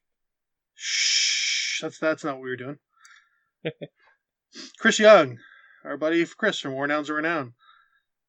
[0.75, 1.81] Shh.
[1.83, 2.79] That's that's not what we were doing.
[4.79, 5.39] Chris Young,
[5.85, 7.55] our buddy Chris from War Nouns of Renown.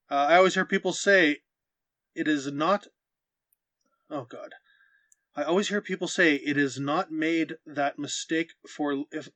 [0.09, 1.39] Uh, I always hear people say
[2.15, 2.87] it is not.
[4.09, 4.49] Oh God.
[5.35, 9.29] I always hear people say it is not made that mistake for if.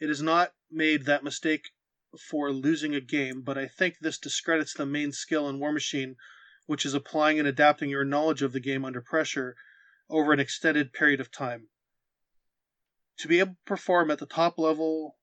[0.00, 1.70] It is not made that mistake
[2.18, 6.16] for losing a game, but I think this discredits the main skill in Warmachine,
[6.66, 9.56] which is applying and adapting your knowledge of the game under pressure
[10.08, 11.68] over an extended period of time.
[13.18, 15.18] To be able to perform at the top level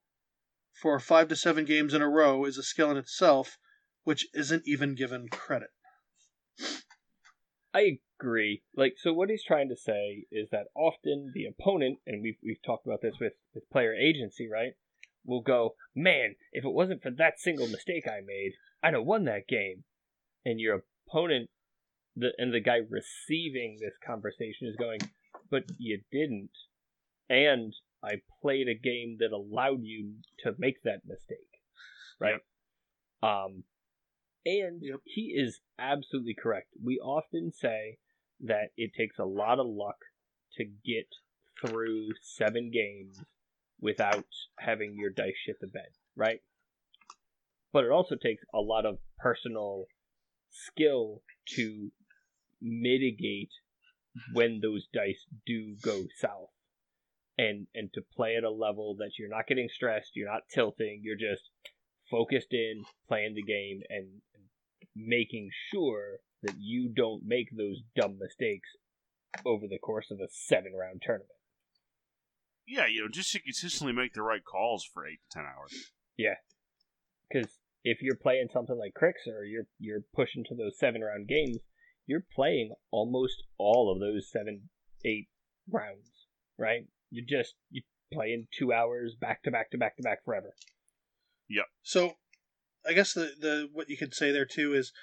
[0.74, 3.58] for five to seven games in a row is a skill in itself,
[4.04, 5.72] which isn't even given credit.
[7.78, 8.64] I agree.
[8.76, 12.62] Like, so what he's trying to say is that often the opponent, and we've we've
[12.66, 14.74] talked about this with with player agency, right?
[15.24, 19.26] Will go, man, if it wasn't for that single mistake I made, I'd have won
[19.26, 19.84] that game.
[20.44, 21.49] And your opponent,
[22.16, 25.02] the and the guy receiving this conversation is going,
[25.52, 26.58] but you didn't,
[27.30, 27.74] and
[28.04, 31.62] I played a game that allowed you to make that mistake,
[32.20, 32.41] right?
[33.22, 33.64] Um,
[34.48, 35.02] and Yep.
[35.06, 36.69] he is absolutely correct.
[36.82, 37.99] We often say
[38.40, 39.98] that it takes a lot of luck
[40.53, 41.07] to get
[41.61, 43.24] through seven games
[43.80, 44.26] without
[44.60, 46.41] having your dice shit the bed, right?
[47.72, 49.86] But it also takes a lot of personal
[50.49, 51.22] skill
[51.56, 51.91] to
[52.61, 53.52] mitigate
[54.34, 56.49] when those dice do go south.
[57.38, 61.02] And and to play at a level that you're not getting stressed, you're not tilting,
[61.03, 61.52] you're just
[62.10, 64.36] focused in, playing the game and, and
[64.98, 68.69] making sure that you don't make those dumb mistakes
[69.45, 71.30] over the course of a seven round tournament.
[72.68, 75.91] Yeah, you know, just to consistently make the right calls for eight to ten hours.
[76.18, 76.36] Yeah,
[77.30, 81.28] because if you're playing something like Cryx or you're you're pushing to those seven round
[81.28, 81.57] games,
[82.06, 84.69] you're playing almost all of those seven,
[85.06, 85.28] eight
[85.72, 86.86] rounds, right?
[87.10, 90.53] You just you're playing two hours back to back to back to back forever.
[91.49, 91.65] Yep.
[91.84, 92.14] So,
[92.88, 94.93] I guess the, the what you could say there too is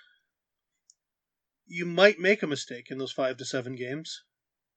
[1.66, 4.22] you might make a mistake in those five to seven games,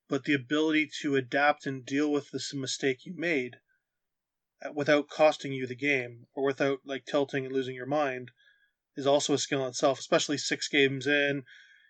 [0.10, 3.58] but the ability to adapt and deal with this mistake you made
[4.66, 8.32] uh, without costing you the game or without like tilting and losing your mind
[8.96, 11.44] is also a skill in itself, especially six games in.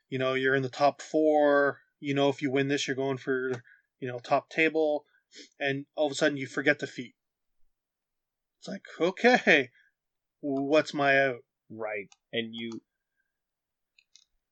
[0.10, 1.80] You know, you're in the top four.
[2.00, 3.64] You know, if you win this, you're going for,
[4.00, 5.06] you know, top table.
[5.60, 7.16] And all of a sudden you forget defeat.
[8.60, 9.70] It's like, okay,
[10.42, 11.44] what's my out?
[11.70, 12.10] Right.
[12.34, 12.72] And you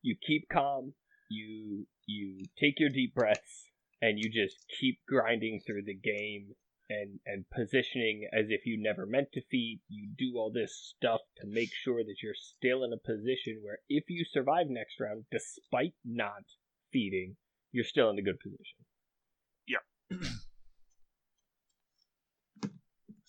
[0.01, 0.93] you keep calm,
[1.29, 3.69] you you take your deep breaths
[4.01, 6.55] and you just keep grinding through the game
[6.89, 9.81] and and positioning as if you never meant to feat.
[9.89, 13.79] You do all this stuff to make sure that you're still in a position where
[13.89, 16.43] if you survive next round, despite not
[16.91, 17.35] feating,
[17.71, 18.85] you're still in a good position.
[19.67, 19.79] Yeah.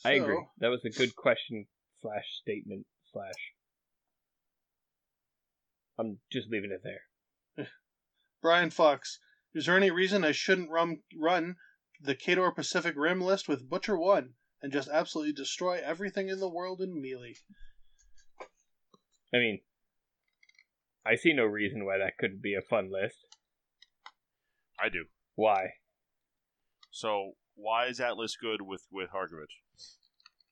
[0.05, 0.45] I agree.
[0.61, 1.67] That was a good question
[2.01, 3.55] slash statement slash.
[5.99, 7.67] I'm just leaving it there.
[8.43, 9.19] Brian Fox,
[9.55, 11.57] is there any reason I shouldn't run run
[12.01, 16.49] the Khador Pacific Rim list with Butcher One and just absolutely destroy everything in the
[16.49, 17.37] world in melee?
[19.33, 19.61] I mean,
[21.05, 23.27] I see no reason why that couldn't be a fun list.
[24.79, 25.07] I do.
[25.35, 25.75] Why?
[26.91, 29.63] So why is Atlas good with with Harkevich?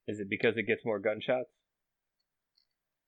[0.07, 1.51] Is it because it gets more gunshots?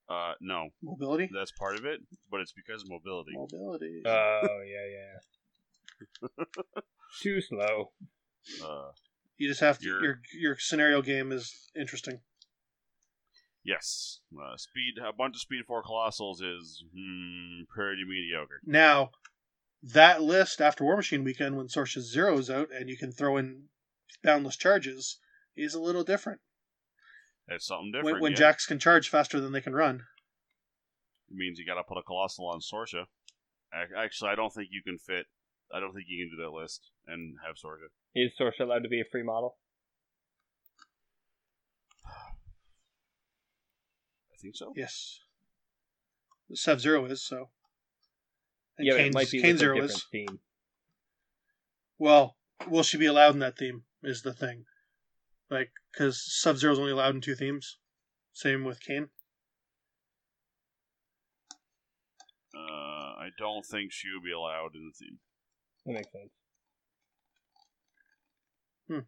[0.08, 1.28] Uh, no, Mobility.
[1.34, 2.00] that's part of it,
[2.30, 3.32] but it's because of mobility.
[3.34, 4.02] Mobility.
[4.06, 4.86] Oh yeah,
[6.28, 6.28] yeah.
[7.22, 7.90] Too slow.
[8.64, 8.90] Uh,
[9.36, 9.84] you just have to.
[9.86, 12.20] you're- Your your scenario game is interesting.
[13.64, 14.94] yes, uh, speed.
[15.04, 18.60] A bunch of speed four colossals is hmm, pretty mediocre.
[18.64, 19.10] Now,
[19.82, 23.64] that list after Warmachine Weekend, when Sources Zero is out and you can throw in
[24.22, 25.18] boundless charges,
[25.56, 26.40] is a little different.
[27.48, 28.14] It's something different.
[28.14, 28.38] When, when yeah.
[28.38, 30.02] jacks can charge faster than they can run.
[31.30, 33.04] It means you got to put a colossal on Sorscha.
[33.96, 35.26] Actually, I don't think you can fit.
[35.72, 37.88] I don't think you can do that list and have Sorscha.
[38.14, 39.56] Is Source allowed to be a free model?
[44.32, 44.72] I think so.
[44.76, 45.20] Yes.
[46.54, 47.50] Sub Zero is so.
[48.78, 50.04] And yeah, Kane's, it might be Kane with a Zero different is.
[50.12, 50.38] theme.
[51.98, 52.36] Well,
[52.68, 53.82] will she be allowed in that theme?
[54.02, 54.66] Is the thing.
[55.50, 57.78] Like, because Sub Zero is only allowed in two themes.
[58.32, 59.08] Same with Kane.
[62.54, 65.18] Uh, I don't think she would be allowed in the team.
[65.84, 66.30] That makes sense.
[68.88, 69.06] Hmm.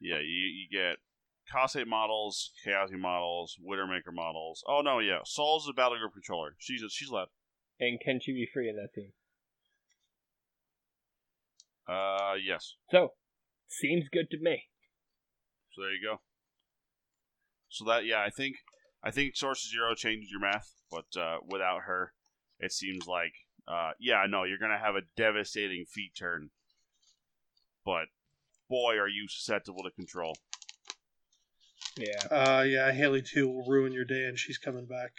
[0.00, 0.96] Yeah, you, you get
[1.52, 4.62] Kase models, Chaotic models, Widowmaker models.
[4.66, 6.54] Oh no, yeah, Soul's a battle group controller.
[6.58, 7.28] She's she's allowed.
[7.78, 9.12] And can she be free in that team?
[11.88, 12.74] Uh, yes.
[12.90, 13.14] So,
[13.68, 14.64] seems good to me.
[15.74, 16.20] So there you go.
[17.68, 18.56] So that yeah, I think
[19.02, 22.12] I think Sorscha Zero changes your math, but uh, without her,
[22.58, 23.32] it seems like
[23.68, 26.50] uh, yeah, no, you're gonna have a devastating feat turn.
[27.84, 28.06] But
[28.70, 30.36] boy, are you susceptible to control.
[31.98, 32.22] Yeah.
[32.30, 35.12] Uh, yeah, Haley too will ruin your day and she's coming back.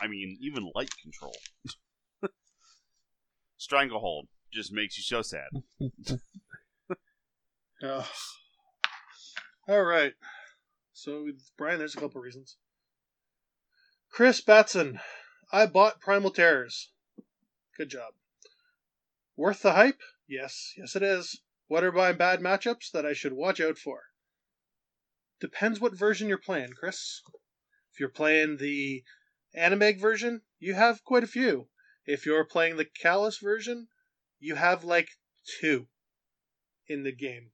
[0.00, 1.36] I mean, even light control.
[3.56, 5.48] Stranglehold just makes you so sad.
[7.82, 8.08] Oh.
[9.68, 10.14] All right.
[10.92, 11.26] So,
[11.56, 12.56] Brian, there's a couple reasons.
[14.10, 15.00] Chris Batson,
[15.52, 16.90] I bought Primal Terrors.
[17.76, 18.14] Good job.
[19.36, 20.00] Worth the hype?
[20.28, 21.40] Yes, yes, it is.
[21.66, 24.04] What are my bad matchups that I should watch out for?
[25.40, 27.22] Depends what version you're playing, Chris.
[27.92, 29.02] If you're playing the
[29.56, 31.68] Anamag version, you have quite a few.
[32.06, 33.88] If you're playing the Kallus version,
[34.38, 35.08] you have like
[35.60, 35.88] two
[36.86, 37.50] in the game.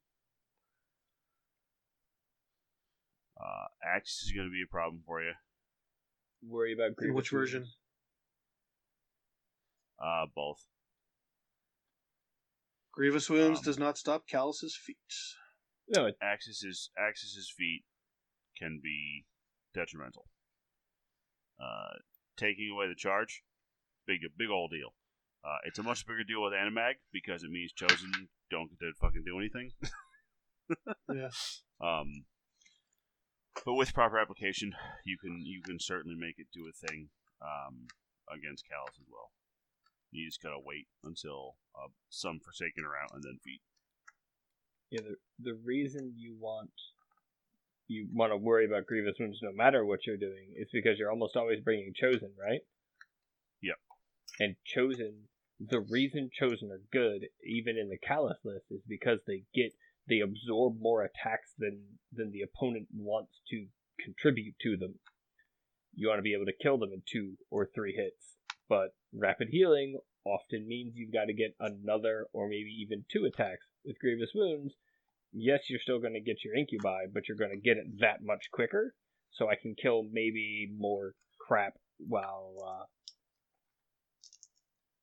[3.40, 5.32] Uh, Axe is going to be a problem for you.
[6.42, 7.66] Worry about In Grievous which version?
[10.02, 10.64] Uh, both.
[12.92, 14.96] Grievous wounds Um, does not stop Kallus's feat.
[15.88, 17.84] No, it, Axis's Axis's feat
[18.58, 19.24] can be
[19.74, 20.26] detrimental.
[21.58, 21.98] Uh,
[22.36, 23.42] taking away the charge,
[24.06, 24.94] big big old deal.
[25.44, 28.92] Uh, it's a much bigger deal with Anamag because it means Chosen don't get to
[29.00, 29.72] fucking do anything.
[31.12, 31.30] Yeah.
[31.80, 32.26] Um,
[33.64, 34.72] but with proper application,
[35.04, 37.08] you can you can certainly make it do a thing
[37.42, 37.86] um,
[38.32, 39.30] against Kallus as well.
[40.12, 43.60] You just gotta wait until uh, some Forsaken are out and then feat.
[44.90, 45.00] yeah.
[45.02, 45.16] The
[45.52, 46.70] the reason you want
[47.88, 51.10] you want to worry about grievous wounds no matter what you're doing is because you're
[51.10, 52.60] almost always bringing chosen, right?
[53.62, 53.76] Yep.
[54.38, 55.14] And chosen,
[55.58, 59.72] the reason chosen are good, even in the Kallus list, is because they get
[60.10, 61.80] they absorb more attacks than
[62.12, 63.66] than the opponent wants to
[64.04, 64.96] contribute to them.
[65.94, 68.36] You want to be able to kill them in two or three hits,
[68.68, 73.66] but rapid healing often means you've got to get another or maybe even two attacks
[73.86, 74.74] with grievous wounds.
[75.32, 78.22] Yes, you're still going to get your incubi, but you're going to get it that
[78.22, 78.94] much quicker.
[79.32, 82.84] So I can kill maybe more crap while uh,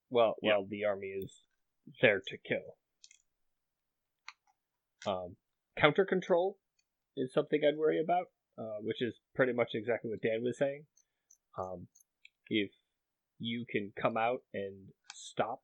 [0.10, 0.56] well Yeah.
[0.58, 1.32] while the army is
[2.02, 2.76] there to kill.
[5.06, 5.36] Um,
[5.78, 6.58] counter control
[7.16, 10.86] is something I'd worry about, uh, which is pretty much exactly what Dan was saying.
[11.58, 11.88] Um,
[12.50, 12.72] if
[13.40, 15.62] you can come out and stop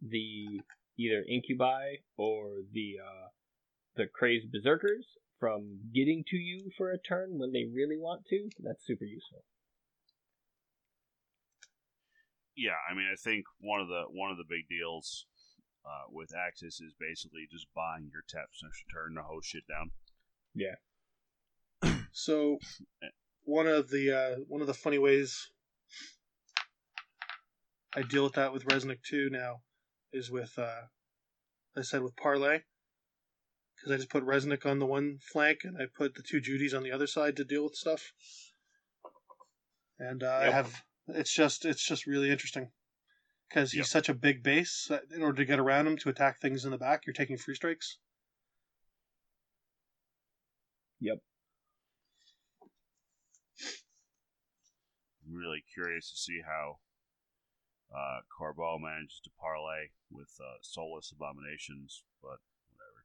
[0.00, 0.60] the
[0.98, 3.28] either incubi or the uh,
[3.96, 5.06] the crazed berserkers
[5.38, 8.48] from getting to you for a turn when they really want to.
[8.62, 9.44] That's super useful.
[12.56, 15.26] Yeah, I mean, I think one of the one of the big deals
[15.86, 19.90] uh, with Axis is basically just buying your taps next turn the hose shit down.
[20.54, 20.76] Yeah.
[22.12, 22.58] so
[23.44, 25.50] one of the uh, one of the funny ways
[27.94, 29.60] I deal with that with Reznik too now
[30.12, 30.82] is with uh,
[31.76, 32.60] I said with parlay
[33.76, 36.74] because I just put Reznik on the one flank and I put the two Judys
[36.76, 38.12] on the other side to deal with stuff.
[39.98, 42.70] And uh, I have it's just it's just really interesting
[43.48, 43.86] because he's Yep.
[43.86, 46.70] such a big base that in order to get around him to attack things in
[46.70, 47.98] the back, you're taking free strikes.
[51.00, 51.18] Yep.
[55.24, 56.78] I'm really curious to see how
[57.94, 62.38] uh, Corbeau manages to parlay with uh, Soulless Abominations, but
[62.70, 63.04] whatever.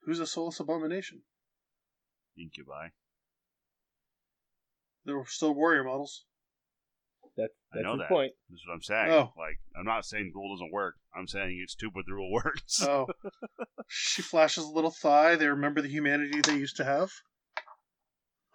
[0.00, 1.22] Who's a Soulless Abomination?
[2.36, 2.88] Incubi.
[5.04, 6.24] They're still warrior models.
[7.36, 8.08] That's I know that.
[8.08, 8.32] point.
[8.48, 9.10] That's what I'm saying.
[9.10, 9.32] Oh.
[9.36, 10.94] Like, I'm not saying the rule doesn't work.
[11.16, 12.80] I'm saying it's stupid the rule works.
[12.82, 13.06] Oh,
[13.88, 15.34] she flashes a little thigh.
[15.36, 17.10] They remember the humanity they used to have.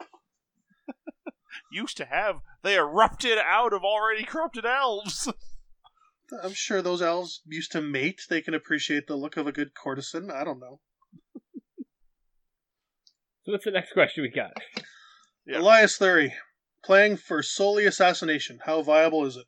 [1.72, 5.32] Used to have, they erupted out of already corrupted elves.
[6.44, 8.22] I'm sure those elves used to mate.
[8.30, 10.32] They can appreciate the look of a good courtesan.
[10.32, 10.80] I don't know.
[13.44, 14.52] So what's the next question we got?
[15.46, 15.60] Yeah.
[15.60, 16.32] Elias Thury,
[16.84, 18.60] playing for solely assassination.
[18.66, 19.46] How viable is it?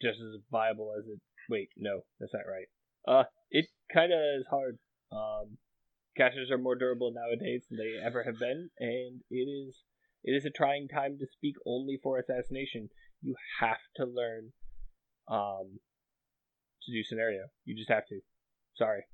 [0.00, 1.20] Just as viable as it.
[1.48, 2.66] Wait, no, that's not right.
[3.06, 4.78] Uh, it kind of is hard.
[5.12, 5.58] Um,
[6.16, 9.82] casters are more durable nowadays than they ever have been, and it is
[10.22, 12.88] it is a trying time to speak only for assassination.
[13.22, 14.52] You have to learn
[15.28, 15.78] um
[16.82, 17.44] to do scenario.
[17.64, 18.20] You just have to.
[18.76, 19.04] Sorry.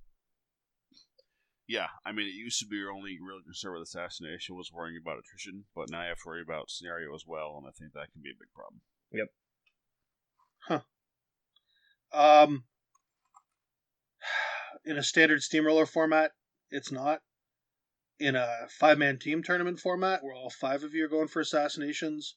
[1.70, 4.98] Yeah, I mean, it used to be your only real concern with assassination was worrying
[5.00, 7.92] about attrition, but now you have to worry about scenario as well, and I think
[7.92, 8.80] that can be a big problem.
[9.12, 9.28] Yep.
[12.12, 12.40] Huh.
[12.42, 12.64] Um,
[14.84, 16.32] in a standard steamroller format,
[16.72, 17.20] it's not.
[18.18, 21.38] In a five man team tournament format, where all five of you are going for
[21.38, 22.34] assassinations,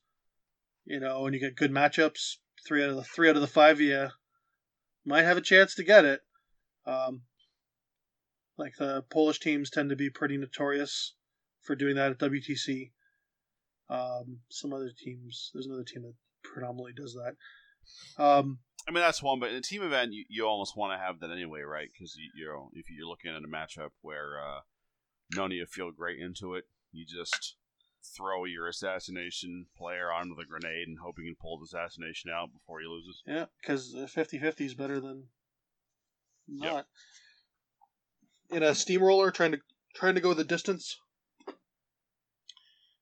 [0.86, 2.36] you know, and you get good matchups,
[2.68, 4.10] three out of the three out of the five of you
[5.04, 6.22] might have a chance to get it.
[6.86, 7.24] Um,
[8.58, 11.16] like the Polish teams tend to be pretty notorious
[11.62, 12.92] for doing that at WTC.
[13.90, 16.14] Um, some other teams, there's another team that
[16.44, 17.36] predominantly does that.
[18.24, 21.04] Um, I mean, that's one, but in a team event, you, you almost want to
[21.04, 21.88] have that anyway, right?
[21.92, 24.60] Because you, you know, if you're looking at a matchup where uh,
[25.36, 27.56] none of you feel great into it, you just
[28.04, 32.52] throw your assassination player onto the grenade and hope you can pull the assassination out
[32.52, 33.22] before he loses.
[33.26, 35.24] Yeah, because 50 50 is better than
[36.48, 36.86] not.
[38.52, 39.60] In a steamroller, trying to
[39.96, 40.98] trying to go the distance,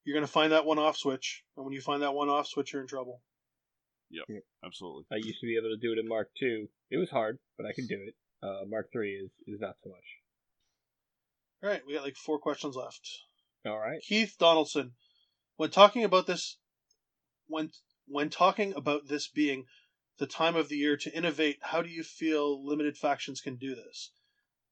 [0.04, 2.48] you're going to find that one off switch, and when you find that one off
[2.48, 3.22] switch, you're in trouble.
[4.10, 4.44] Yep.
[4.66, 5.06] Absolutely.
[5.12, 6.68] I used to be able to do it in Mark Two.
[6.90, 8.16] It was hard, but I could do it.
[8.44, 10.06] Uh, Mark Three is is not so much.
[11.64, 13.08] All right, we got like four questions left.
[13.66, 14.02] All right.
[14.02, 14.94] Keith Donaldson,
[15.58, 16.58] when talking about this,
[17.48, 17.70] when
[18.08, 19.66] when talking about this being
[20.18, 23.76] the time of the year to innovate, how do you feel limited factions can do
[23.76, 24.12] this?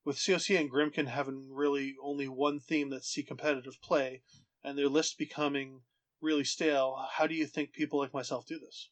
[0.10, 4.24] With COC and Grymkin having really only one theme that see competitive play,
[4.64, 5.82] and their list becoming
[6.20, 8.90] really stale, how do you think people like myself do this?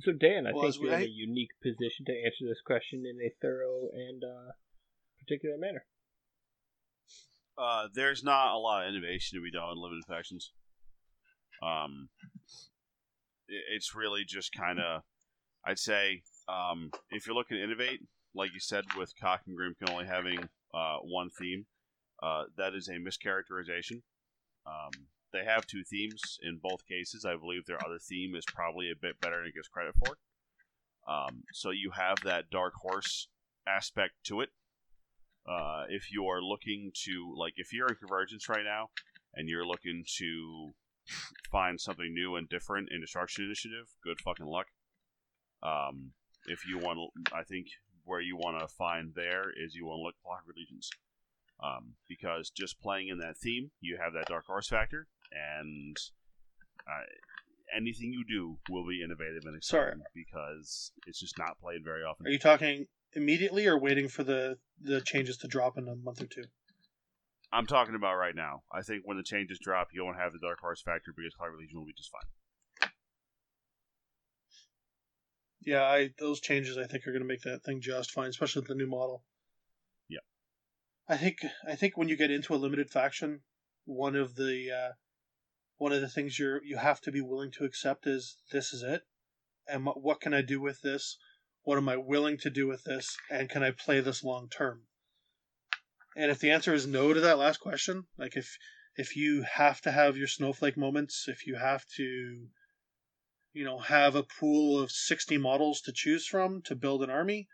[0.00, 2.60] So Dan, I Well, think we- you're in I- a unique position to answer this
[2.60, 4.52] question in a thorough and uh,
[5.20, 5.86] particular manner.
[7.56, 10.52] Uh, there's not a lot of innovation to be done in limited factions.
[11.62, 12.10] Um,
[13.48, 15.04] it's really just kind of,
[15.64, 18.00] I'd say, um, if you're looking to innovate,
[18.36, 20.38] like you said, with Cock and Grymkin only having
[20.74, 21.66] uh, one theme,
[22.22, 24.02] uh, that is a mischaracterization.
[24.66, 24.90] Um,
[25.32, 27.24] they have two themes in both cases.
[27.24, 30.16] I believe their other theme is probably a bit better than it gets credit for.
[31.08, 33.28] Um, so you have that dark horse
[33.66, 34.50] aspect to it.
[35.48, 38.88] Uh, if you are looking to, like, if you're in Convergence right now
[39.34, 40.72] and you're looking to
[41.52, 44.66] find something new and different in Destruction Initiative, good fucking luck.
[45.62, 46.12] Um,
[46.46, 46.98] if you want,
[47.32, 47.66] I think
[48.06, 50.88] where you want to find there is you want to look Clockwork Legions.
[51.62, 55.96] Um, because just playing in that theme, you have that Dark Horse factor, and
[56.86, 57.04] uh,
[57.74, 59.88] anything you do will be innovative and Sorry.
[59.88, 62.26] exciting because it's just not played very often.
[62.26, 66.20] Are you talking immediately or waiting for the, the changes to drop in a month
[66.20, 66.44] or two?
[67.52, 68.62] I'm talking about right now.
[68.70, 71.60] I think when the changes drop, you won't have the Dark Horse factor because Clockwork
[71.60, 72.28] Legion will be just fine.
[75.66, 78.60] Yeah, I those changes I think are going to make that thing just fine, especially
[78.60, 79.24] with the new model.
[80.08, 80.20] Yeah,
[81.08, 81.38] I think
[81.68, 83.40] I think when you get into a limited faction,
[83.84, 84.92] one of the uh,
[85.78, 88.84] one of the things you're you have to be willing to accept is this is
[88.84, 89.02] it,
[89.66, 91.18] and what, what can I do with this?
[91.64, 93.16] What am I willing to do with this?
[93.28, 94.82] And can I play this long term?
[96.16, 98.56] And if the answer is no to that last question, like if
[98.94, 102.46] if you have to have your snowflake moments, if you have to
[103.56, 107.48] you know, have a pool of 60 models to choose from to build an army,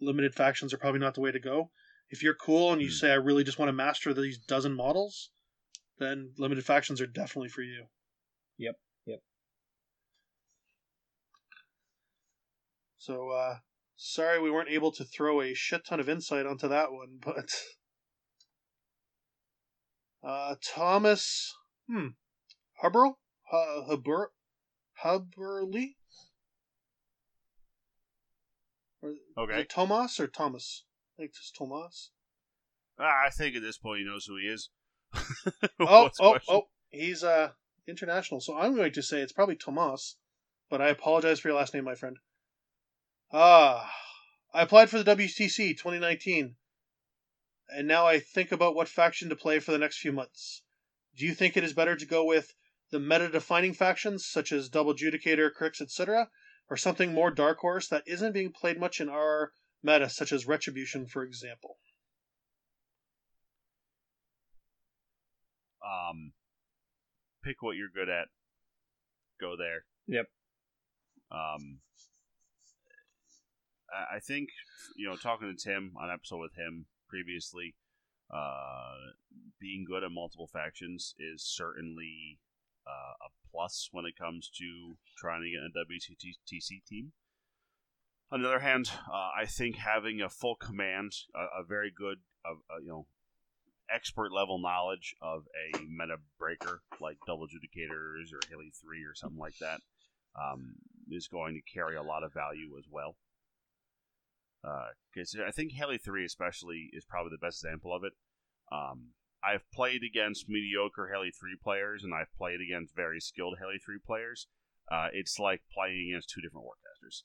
[0.00, 1.70] limited factions are probably not the way to go.
[2.08, 2.94] If you're cool and you Hmm.
[2.94, 5.30] say, I really just want to master these dozen models,
[5.98, 7.86] then limited factions are definitely for you.
[8.56, 8.74] Yep,
[9.06, 9.22] yep.
[12.98, 13.58] So, uh,
[13.94, 17.48] sorry we weren't able to throw a shit ton of insight onto that one, but.
[20.24, 21.54] Uh, Thomas.
[21.86, 22.08] Hmm.
[22.82, 23.12] Hubbard?
[23.50, 24.30] Hu- Hubbard?
[25.02, 25.96] Hubberly?
[29.02, 29.64] Or, Okay.
[29.64, 30.84] Tomas or Thomas?
[31.16, 32.10] I think it's Tomas.
[32.98, 34.68] Ah, I think at this point he knows who he is.
[35.80, 36.54] Oh, oh, question?
[36.54, 36.68] oh.
[36.90, 37.52] He's uh
[37.86, 40.16] international, so I'm going to say it's probably Tomas,
[40.68, 42.18] but I apologize for your last name, my friend.
[43.32, 43.90] Ah,
[44.52, 46.56] I applied for the WTC 2019,
[47.68, 50.62] and now I think about what faction to play for the next few months.
[51.16, 52.52] Do you think it is better to go with
[52.90, 56.28] the meta-defining factions such as Double Judicator, Cryx, etc.,
[56.68, 59.52] or something more dark horse that isn't being played much in our
[59.82, 61.78] meta, such as Retribution, for example?
[65.90, 66.32] um,
[67.42, 68.28] pick what you're good at.
[69.40, 69.84] Go there.
[70.06, 70.26] Yep.
[71.30, 71.78] Um,
[73.92, 74.48] I, I think
[74.96, 77.74] you know, talking to Tim on episode with him previously,
[78.32, 79.12] uh,
[79.60, 82.38] being good at multiple factions is certainly
[82.86, 87.12] uh, a plus when it comes to trying to get a WTC team.
[88.32, 92.18] On the other hand, uh, I think having a full command, a, a very good,
[92.44, 93.06] uh, uh, you know,
[93.92, 99.38] expert level knowledge of a meta breaker like Double Judicators or Haley 3 or something
[99.38, 99.80] like that
[100.40, 100.74] um,
[101.10, 103.16] is going to carry a lot of value as well.
[105.12, 108.12] Because I think Haley 3 especially is probably the best example of it.
[108.70, 109.08] Um,
[109.42, 113.98] I've played against mediocre Haley 3 players and I've played against very skilled Haley 3
[114.04, 114.46] players.
[114.90, 117.22] Uh, it's like playing against two different warcasters.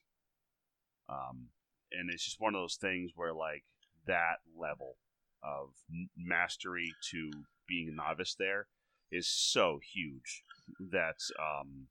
[1.09, 1.49] Um,
[1.91, 3.63] and it's just one of those things where, like,
[4.07, 4.97] that level
[5.43, 5.69] of
[6.17, 7.31] mastery to
[7.67, 8.67] being a novice there
[9.11, 10.43] is so huge
[10.79, 11.87] that um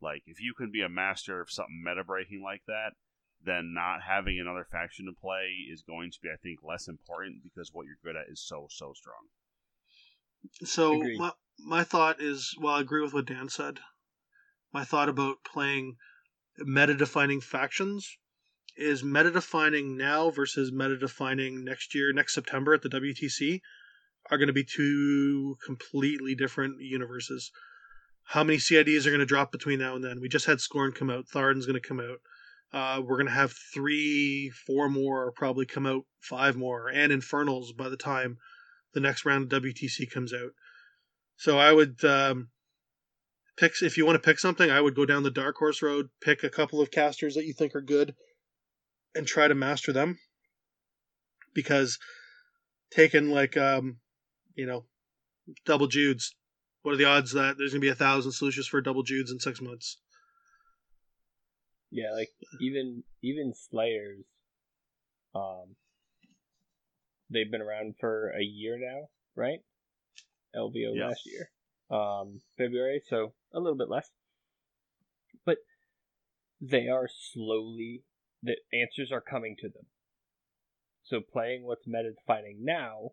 [0.00, 2.92] like if you can be a master of something meta breaking like that
[3.44, 7.42] then not having another faction to play is going to be i think less important
[7.42, 9.28] because what you're good at is so so strong
[10.64, 11.18] So Agreed.
[11.18, 13.80] my my thought is, well, I agree with what Dan said.
[14.72, 15.96] My thought about playing
[16.58, 18.16] meta defining factions
[18.76, 23.60] is meta defining now versus meta defining next year, next September at the WTC
[24.30, 27.50] are going to be two completely different universes.
[28.24, 30.20] How many CIDs are going to drop between now and then?
[30.20, 31.26] We just had Scorn come out.
[31.26, 32.20] Tharden's going to come out.
[32.72, 37.72] Uh, we're going to have three, four more probably come out, five more, and Infernals
[37.72, 38.38] by the time
[38.94, 40.52] the next round of WTC comes out.
[41.36, 42.48] So I would um,
[43.56, 46.08] pick if you want to pick something, I would go down the dark horse road,
[46.20, 48.14] pick a couple of casters that you think are good,
[49.14, 50.18] and try to master them.
[51.54, 51.98] Because
[52.90, 53.98] taking like um,
[54.54, 54.84] you know,
[55.64, 56.34] double Judes,
[56.82, 59.38] what are the odds that there's gonna be a thousand solutions for double Judes in
[59.38, 59.98] six months?
[61.90, 62.30] Yeah, like
[62.60, 64.24] even even Slayers,
[65.34, 65.76] um,
[67.30, 69.60] they've been around for a year now, right?
[70.54, 71.08] LVO Yeah.
[71.08, 71.50] last year,
[71.90, 74.10] um, February, so a little bit less,
[75.44, 75.58] but
[76.60, 78.04] they are slowly.
[78.42, 79.86] The answers are coming to them.
[81.02, 83.10] So playing what's meta defining now,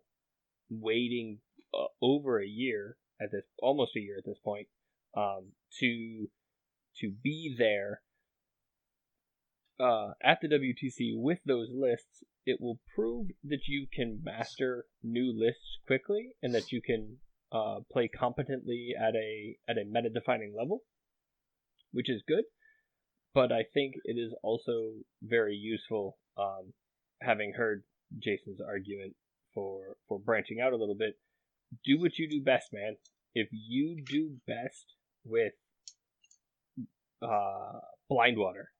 [0.70, 1.40] waiting
[1.74, 4.68] uh, over a year at this, almost a year at this point,
[5.14, 6.30] um, to
[7.00, 8.02] to be there
[9.80, 15.38] uh, at the WTC with those lists, it will prove that you can master new
[15.38, 17.18] lists quickly and that you can
[17.52, 20.80] uh, play competently at a at a meta defining level,
[21.92, 22.44] which is good.
[23.34, 26.72] But I think it is also very useful, um,
[27.20, 27.84] having heard
[28.18, 29.14] Jason's argument
[29.52, 31.18] for for branching out a little bit.
[31.84, 32.96] Do what you do best, man.
[33.34, 35.52] If you do best with
[37.20, 38.70] uh, blind water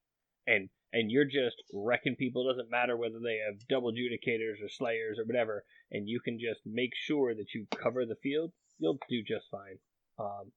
[0.46, 2.42] and and you're just wrecking people.
[2.42, 6.38] It doesn't matter whether they have double judicators or slayers or whatever, and you can
[6.38, 8.52] just make sure that you cover the field.
[8.78, 9.78] You'll do just fine.
[10.18, 10.52] Um,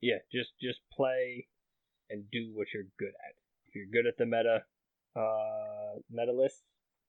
[0.00, 1.46] yeah, just just play
[2.08, 3.34] and do what you're good at.
[3.66, 4.64] If you're good at the meta
[5.14, 6.62] uh, list,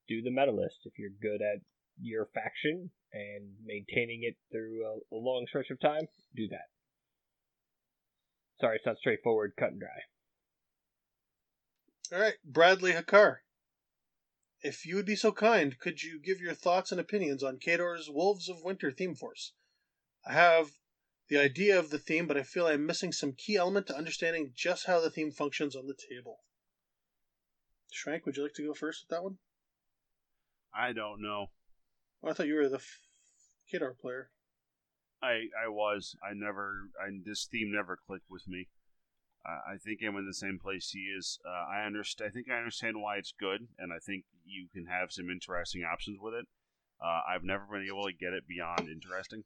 [0.07, 0.79] do the meta list.
[0.85, 1.61] If you're good at
[2.01, 6.69] your faction and maintaining it through a, a long stretch of time, do that.
[8.59, 9.89] Sorry, it's not straightforward, cut and dry.
[12.11, 13.37] All right, Bradley Hakar.
[14.61, 18.09] If you would be so kind, could you give your thoughts and opinions on Khador's
[18.09, 19.53] Wolves of Winter theme force?
[20.27, 20.71] I have
[21.29, 24.51] the idea of the theme, but I feel I'm missing some key element to understanding
[24.53, 26.39] just how the theme functions on the table.
[27.91, 29.37] Shrank, would you like to go first with that one?
[30.75, 31.47] I don't know.
[32.23, 33.07] Oh, I thought you were the f-
[33.73, 34.31] Kador player.
[35.23, 36.15] I I was.
[36.23, 36.89] I never.
[36.99, 38.67] I this theme never clicked with me.
[39.45, 41.39] I I think I'm in the same place he is.
[41.45, 42.29] Uh, I understand.
[42.29, 45.83] I think I understand why it's good, and I think you can have some interesting
[45.83, 46.45] options with it.
[47.03, 49.43] Uh, I've never been able to get it beyond interesting.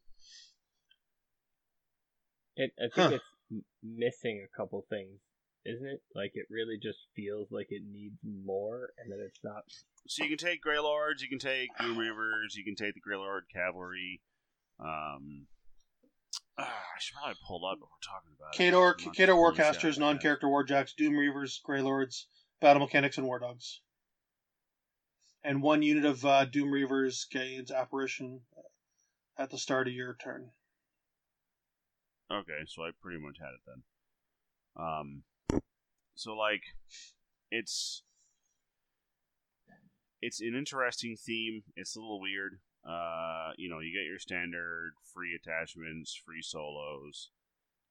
[2.58, 3.16] It, I think Huh.
[3.16, 5.20] it's m- missing a couple things,
[5.66, 6.02] isn't it?
[6.14, 9.64] Like it really just feels like it needs more, and that it's not.
[10.08, 13.00] So you can take Grey Lords, you can take Doom Reavers, you can take the
[13.00, 14.22] Grey Lord Cavalry.
[14.80, 15.48] Um,
[16.58, 18.54] ah, I should probably pull up what we're talking about.
[18.56, 22.28] Khador, Khador Warcasters, non-character Warjacks, Doom Reavers, Grey Lords,
[22.62, 23.82] Battle Mechanics, and War Dogs.
[25.44, 28.42] And one unit of uh, Doom Reavers gains Apparition
[29.38, 30.50] at the start of your turn.
[32.32, 33.84] Okay, so I pretty much had it then.
[34.84, 35.62] Um,
[36.16, 36.64] so like,
[37.52, 38.02] it's
[40.22, 41.64] it's an interesting theme.
[41.76, 42.60] It's a little weird.
[42.86, 47.32] Uh, you know, you get your standard free attachments, free solos.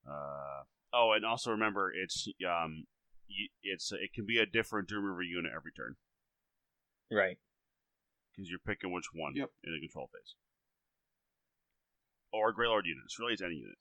[0.09, 0.63] Uh,
[0.93, 2.85] oh, and also remember, it's um,
[3.63, 5.97] it's it can be a different Doom Reaver unit every turn
[7.11, 7.39] Right.
[8.31, 9.51] because you're picking which one Yep.
[9.65, 10.35] in the control phase.
[12.33, 13.19] Or Grey Lord units.
[13.19, 13.79] Really, it's any unit.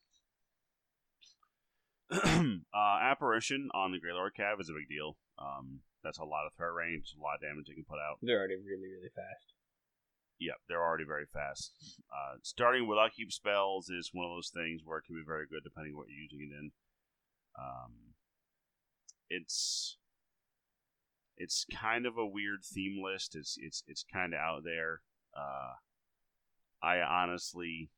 [2.73, 5.18] uh, apparition on the Grey Lord Cav is a big deal.
[5.40, 8.18] Um, that's a lot of threat range, a lot of damage you can put out.
[8.22, 9.53] They're already really, really fast.
[10.39, 11.72] Yep, they're already very fast.
[12.11, 15.45] Uh, starting with upkeep spells is one of those things where it can be very
[15.49, 16.72] good depending what you're using it in.
[17.57, 17.91] Um,
[19.30, 19.97] it's
[21.38, 23.35] it's kind of a weird theme list.
[23.35, 25.01] It's it's it's kind of out there.
[25.35, 25.73] Uh,
[26.81, 27.89] I honestly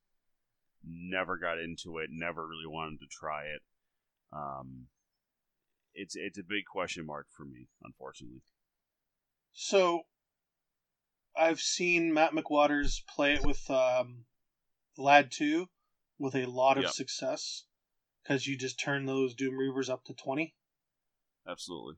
[0.83, 2.09] never got into it.
[2.11, 3.61] Never really wanted to try it.
[4.31, 4.87] Um,
[5.93, 8.41] it's it's a big question mark for me, unfortunately.
[9.53, 10.03] So,
[11.37, 14.25] I've seen Matt McWaters play it with um,
[14.97, 15.67] Vlad 2
[16.17, 16.91] with a lot of Yep.
[16.93, 17.65] success
[18.23, 20.55] because you just turn those Doom Reavers up to 20.
[21.47, 21.95] Absolutely.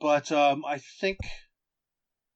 [0.00, 1.18] But um, I think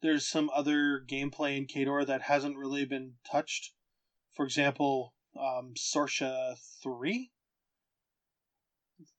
[0.01, 3.73] there's some other gameplay in Khador that hasn't really been touched.
[4.33, 7.31] For example, um, Sorscha 3.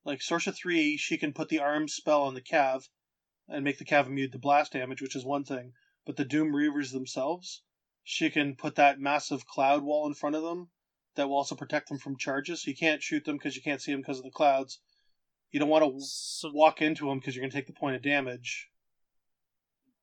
[0.05, 2.87] Like Sorscha 3, she can put the arm spell on the Cav
[3.47, 5.73] and make the Cav immune to blast damage, which is one thing.
[6.09, 7.61] But the Doom Reavers themselves,
[8.03, 10.71] she can put that massive cloud wall in front of them
[11.13, 12.63] that will also protect them from charges.
[12.63, 14.79] So you can't shoot them because you can't see them because of the clouds.
[15.51, 17.95] You don't want to So walk into them because you're going to take the point
[17.95, 18.71] of damage.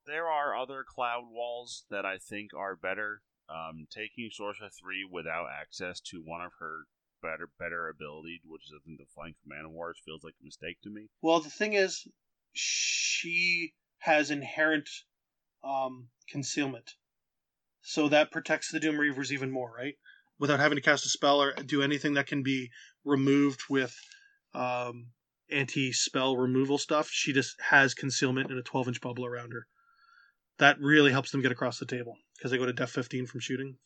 [0.07, 3.23] there are other cloud walls that I think are better.
[3.49, 6.85] Um, taking Sorscha three without access to one of her
[7.21, 10.45] better better ability, which is I think the flank from Man Wars, feels like a
[10.45, 11.09] mistake to me.
[11.21, 12.07] Well, the thing is,
[12.53, 14.89] she has inherent
[15.67, 16.93] um, concealment,
[17.83, 19.95] so that protects the Doom Reavers even more, right?
[20.39, 22.71] Without having to cast a spell or do anything that can be
[23.05, 23.95] removed with
[24.55, 25.09] um,
[25.51, 27.09] anti-spell removal stuff.
[27.11, 29.67] She just has concealment in a 12-inch bubble around her.
[30.59, 33.41] That really helps them get across the table because they go to def 15 from
[33.41, 33.77] shooting.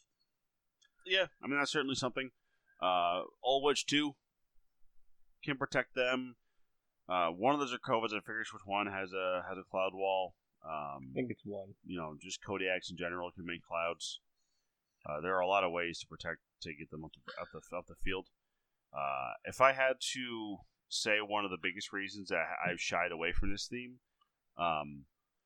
[1.06, 2.30] Yeah, I mean that's certainly something.
[2.80, 4.14] Uh, Old Witch two
[5.44, 6.36] can protect them.
[7.08, 10.34] Uh, one of the Zerkovas, I figure which one has a has a cloud wall.
[10.64, 11.68] Um, I think it's one.
[11.86, 14.20] you know, just Kodiaks in general can make clouds.
[15.08, 17.48] Uh, there are a lot of ways to protect to get them up the up
[17.52, 18.26] the, up the field.
[18.92, 20.56] Uh, if I had to
[20.88, 24.00] say one of the biggest reasons that I've shied away from this theme,
[24.58, 25.04] um,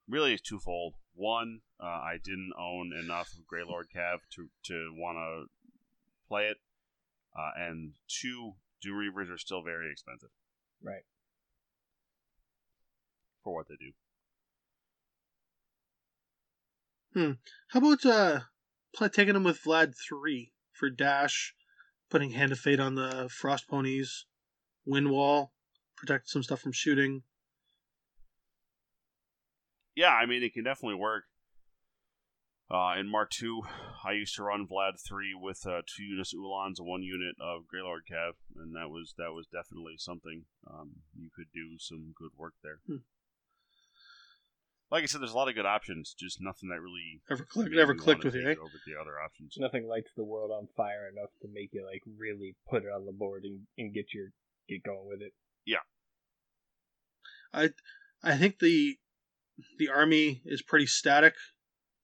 [0.09, 0.95] really is twofold.
[1.15, 5.45] One, uh, I didn't own enough of Grey Lord Cav to to want to
[6.27, 6.57] play it,
[7.39, 10.31] uh, and two, Doom Reavers are still very expensive
[10.83, 11.05] Right.
[13.45, 13.93] for what they do.
[17.15, 18.41] How about uh,
[19.11, 21.55] taking them with Vlad 3 for dash,
[22.11, 24.27] putting Hand of Fate on the Frost Ponies,
[24.85, 25.53] Wind Wall,
[25.97, 27.23] protect some stuff from shooting.
[29.95, 31.25] Yeah, I mean it can definitely work.
[32.71, 33.63] Uh, in Mark two,
[34.05, 37.37] I used to run Vlad three with uh, two units of Uhlans and one unit
[37.41, 42.13] of Greylord Cav, and that was that was definitely something um, you could do some
[42.19, 42.81] good work there.
[42.87, 43.05] Hmm.
[44.91, 47.71] Like I said, there's a lot of good options, just nothing that really Never clicked.
[47.71, 48.47] made Never clicked with you.
[48.47, 48.53] Eh?
[48.53, 49.55] it over the other options.
[49.59, 53.07] Nothing lights the world on fire enough to make you like really put it on
[53.07, 54.27] the board and, and get your
[54.69, 55.33] get going with it.
[55.67, 55.79] Yeah,
[57.53, 57.71] I
[58.23, 58.99] I think the
[59.79, 61.35] the army is pretty static.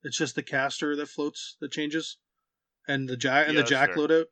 [0.03, 2.17] It's just the caster that floats that changes,
[2.89, 3.99] and the jack and Yeah, the jack fair.
[3.99, 4.25] loadout.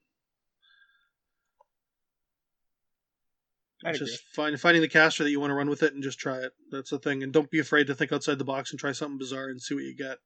[3.85, 4.13] I'd It's agree.
[4.13, 6.39] just find, finding the caster that you want to run with it and just try
[6.39, 6.53] it.
[6.71, 7.23] That's the thing.
[7.23, 9.75] And don't be afraid to think outside the box and try something bizarre and see
[9.75, 10.19] what you get.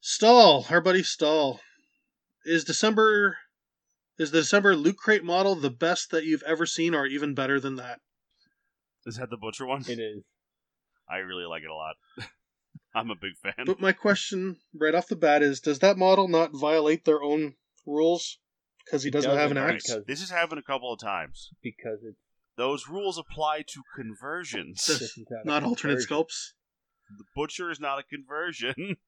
[0.00, 1.60] Stall, our buddy Stall.
[2.44, 3.38] Is December
[4.18, 7.58] is the December loot crate model the best that you've ever seen or even better
[7.58, 8.00] than that?
[9.06, 9.84] Is that the butcher one?
[9.88, 10.22] It is.
[11.08, 11.96] I really like it a lot.
[12.94, 13.64] I'm a big fan.
[13.66, 17.54] But my question right off the bat is does that model not violate their own
[17.86, 18.38] rules
[18.84, 19.74] because he It doesn't have an doesn't, Right.
[19.76, 19.84] axe?
[19.88, 21.50] because- This has happened a couple of times.
[21.62, 22.18] because it's
[22.56, 24.84] Those rules apply to conversions.
[24.86, 26.16] This- this is not, a Not alternate conversion.
[26.16, 26.52] sculpts.
[27.18, 28.96] the butcher is not a conversion.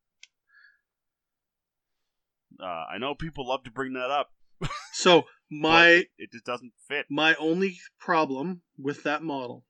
[2.60, 4.30] Uh, I know people love to bring that up.
[4.92, 7.06] So my it, it just doesn't fit.
[7.10, 9.64] my only problem with that model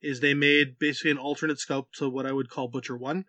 [0.00, 3.26] is they made basically an alternate sculpt to what I would call Butcher One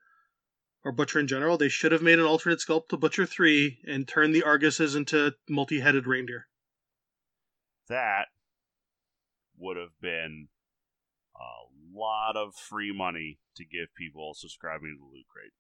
[0.84, 1.58] or Butcher in general.
[1.58, 5.34] They should have made an alternate sculpt to Butcher Three and turned the Arguses into
[5.48, 6.48] multi-headed reindeer.
[7.88, 8.28] That
[9.58, 10.48] would have been
[11.36, 15.52] a lot of free money to give people subscribing to the Loot Crate.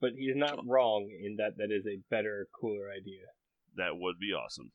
[0.00, 3.26] But he's not wrong in that that is a better, cooler idea.
[3.76, 4.72] That would be awesome.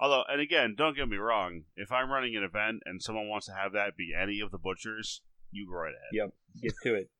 [0.00, 1.62] Although, and again, don't get me wrong.
[1.76, 4.58] If I'm running an event and someone wants to have that be any of the
[4.58, 6.12] butchers, you go right ahead.
[6.12, 6.30] Yep.
[6.62, 7.10] Get to it.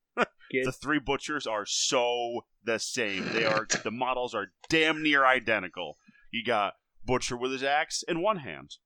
[0.51, 3.27] Get The three butchers are so the same.
[3.33, 5.97] They are the models are damn near identical.
[6.31, 6.73] You got
[7.05, 8.77] butcher with his axe in one hand,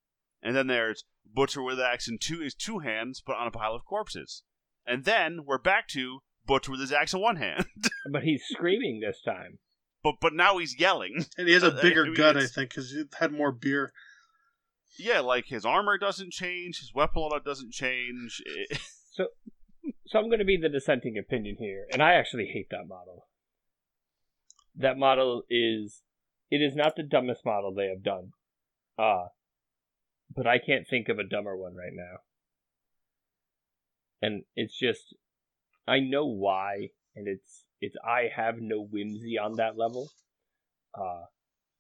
[0.42, 3.74] and then there's butcher with axe in two his two hands, but on a pile
[3.76, 4.44] of corpses.
[4.86, 7.66] And then we're back to butcher with his axe in one hand,
[8.12, 9.60] but he's screaming this time.
[10.04, 11.26] but but now he's yelling.
[11.38, 13.52] And he has a Uh, I bigger mean, gut, I think, because he had more
[13.52, 13.92] beer.
[14.98, 18.42] Yeah, like his armor doesn't change, his weapon loadout doesn't change.
[18.46, 18.80] It-
[19.12, 19.28] So
[20.06, 23.28] so I'm going to be the dissenting opinion here, and I actually hate that model.
[24.76, 26.04] That model is
[26.50, 28.32] it is not the dumbest model they have done.
[28.98, 29.28] Uh
[30.36, 32.18] but I can't think of a dumber one right now.
[34.22, 35.16] And it's just
[35.88, 40.12] I know why and it's it's I have no whimsy on that level.
[40.94, 41.26] Uh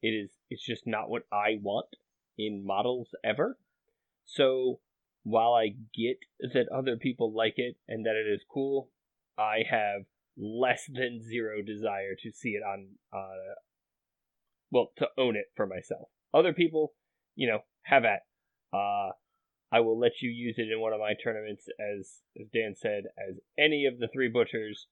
[0.01, 1.95] it is it's just not what I want
[2.37, 3.57] in models ever.
[4.25, 4.79] So
[5.27, 6.19] while I get
[6.53, 8.89] that other people like it and that it is cool,
[9.37, 10.03] I have
[10.37, 13.55] less than zero desire to see it on, uh,
[14.71, 16.07] well, to own it for myself.
[16.33, 16.93] Other people,
[17.35, 18.21] you know, have at.
[18.71, 19.11] Uh,
[19.69, 23.03] I will let you use it in one of my tournaments, as as Dan said,
[23.17, 24.87] as any of the three butchers.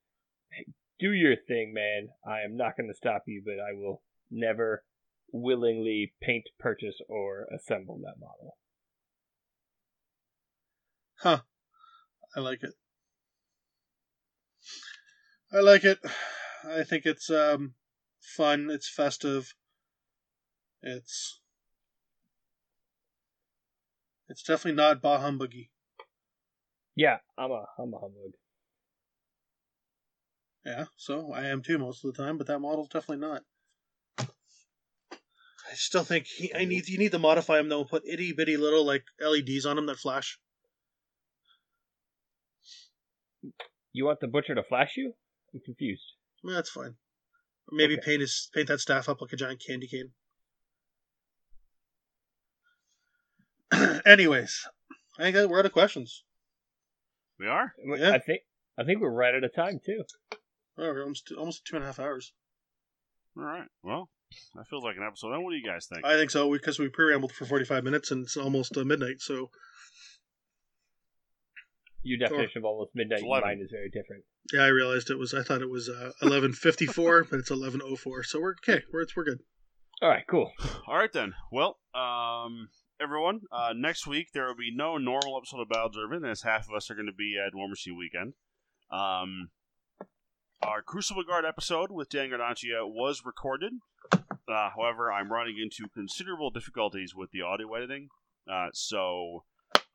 [0.99, 2.09] Do your thing, man.
[2.27, 4.83] I am not going to stop you, but I will never
[5.31, 8.57] willingly paint, purchase, or assemble that model.
[11.25, 11.41] Huh.
[12.35, 12.73] I like it.
[15.51, 15.97] I like it.
[16.63, 17.73] I think it's um
[18.21, 19.55] fun, it's festive.
[20.83, 21.41] It's
[24.29, 25.69] it's definitely not bah humbuggy.
[26.95, 28.33] Yeah, I'm a I'm a humbug.
[30.63, 33.41] Yeah, so I am too most of the time, but that model's definitely not.
[34.19, 37.83] I still think he, I need you need to modify him though.
[37.83, 40.37] Put itty bitty little like LEDs on him that flash.
[43.95, 45.13] You want the butcher to flash you?
[45.53, 46.03] I'm confused.
[46.43, 46.95] Yeah, that's fine.
[47.67, 48.05] Or maybe Okay.
[48.05, 50.11] paint his paint that staff up like a giant candy cane.
[54.05, 54.67] Anyways,
[55.17, 56.23] I think that we're out of questions.
[57.39, 57.73] we are.
[57.97, 58.11] Yeah.
[58.11, 58.41] I think
[58.77, 60.03] I think we're right out of time too.
[60.33, 60.37] Oh,
[60.77, 62.33] we're almost almost two and a half hours.
[63.37, 63.67] All right.
[63.81, 64.09] Well,
[64.55, 65.31] that feels like an episode.
[65.31, 66.05] Then what do you guys think?
[66.05, 69.21] I think so because we pre-rambled for forty five minutes and it's almost uh, midnight.
[69.21, 69.49] So
[72.05, 73.19] Your definition of almost midnight.
[73.19, 73.47] It's 11.
[73.49, 74.23] Mine is very different.
[74.53, 75.33] yeah, I realized it was.
[75.33, 78.23] I thought it was uh, eleven fifty four, but it's eleven oh four.
[78.23, 78.83] So we're okay.
[78.93, 79.39] We're we're good.
[80.01, 80.51] All right, cool.
[80.87, 81.33] All right then.
[81.51, 82.69] Well, um,
[83.01, 86.67] everyone, uh, next week there will be no normal episode of Battle Driven, as half
[86.69, 88.33] of us are going to be at Warmachine Weekend.
[88.91, 89.49] Um,
[90.61, 93.73] our Crucible Guard episode with Dan Gardancia was recorded.
[94.13, 98.09] Uh, however, I'm running into considerable difficulties with the audio editing,
[98.51, 99.43] uh, so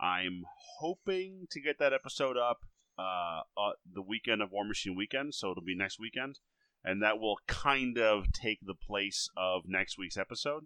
[0.01, 0.45] I'm
[0.79, 2.61] hoping to get that episode up
[2.99, 6.39] uh, uh, the weekend of Warmachine Weekend, so it'll be next weekend,
[6.85, 10.65] and that will kind of take the place of next week's episode.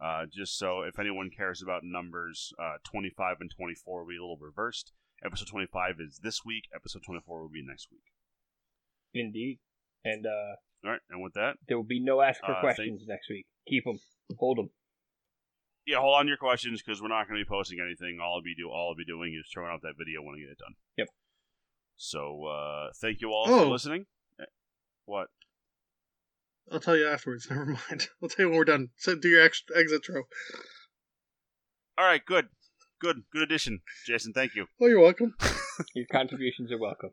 [0.00, 4.20] Uh, just so if anyone cares about numbers, uh, 25 and 24 will be a
[4.20, 4.92] little reversed.
[5.24, 6.64] Episode 25 is this week.
[6.74, 8.02] Episode 24 will be next week.
[9.12, 9.58] Indeed.
[10.04, 13.04] And uh, All right, and with that, there will be no ask for Uh, questions
[13.06, 13.46] next week.
[13.68, 14.00] Keep them.
[14.38, 14.70] Hold them.
[15.86, 18.18] Yeah, hold on to your questions because we're not going to be posting anything.
[18.22, 20.40] All I'll be do all I'll be doing is throwing out that video when I
[20.40, 20.74] get it done.
[20.96, 21.08] Yep.
[21.96, 23.64] So uh, thank you all Oh.
[23.64, 24.06] for listening.
[24.40, 24.44] Eh,
[25.04, 25.28] What?
[26.72, 27.46] I'll tell you afterwards.
[27.50, 28.08] Never mind.
[28.22, 28.88] I'll tell you when we're done.
[28.96, 30.22] So do your ex- exit throw.
[31.96, 32.48] All right, good,
[33.00, 34.32] good, good addition, Jason.
[34.32, 34.66] Thank you.
[34.80, 35.34] Oh, you're welcome.
[35.94, 37.10] Your contributions are welcome.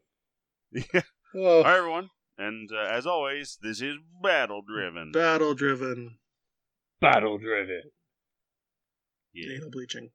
[0.72, 1.02] Yeah.
[1.36, 2.10] Oh, All right, everyone.
[2.38, 5.12] And uh, as always, this is Battle Driven.
[5.12, 6.18] battle driven.
[7.00, 7.84] Battle driven.
[9.34, 9.56] Yeah.
[9.58, 10.10] Anal bleaching.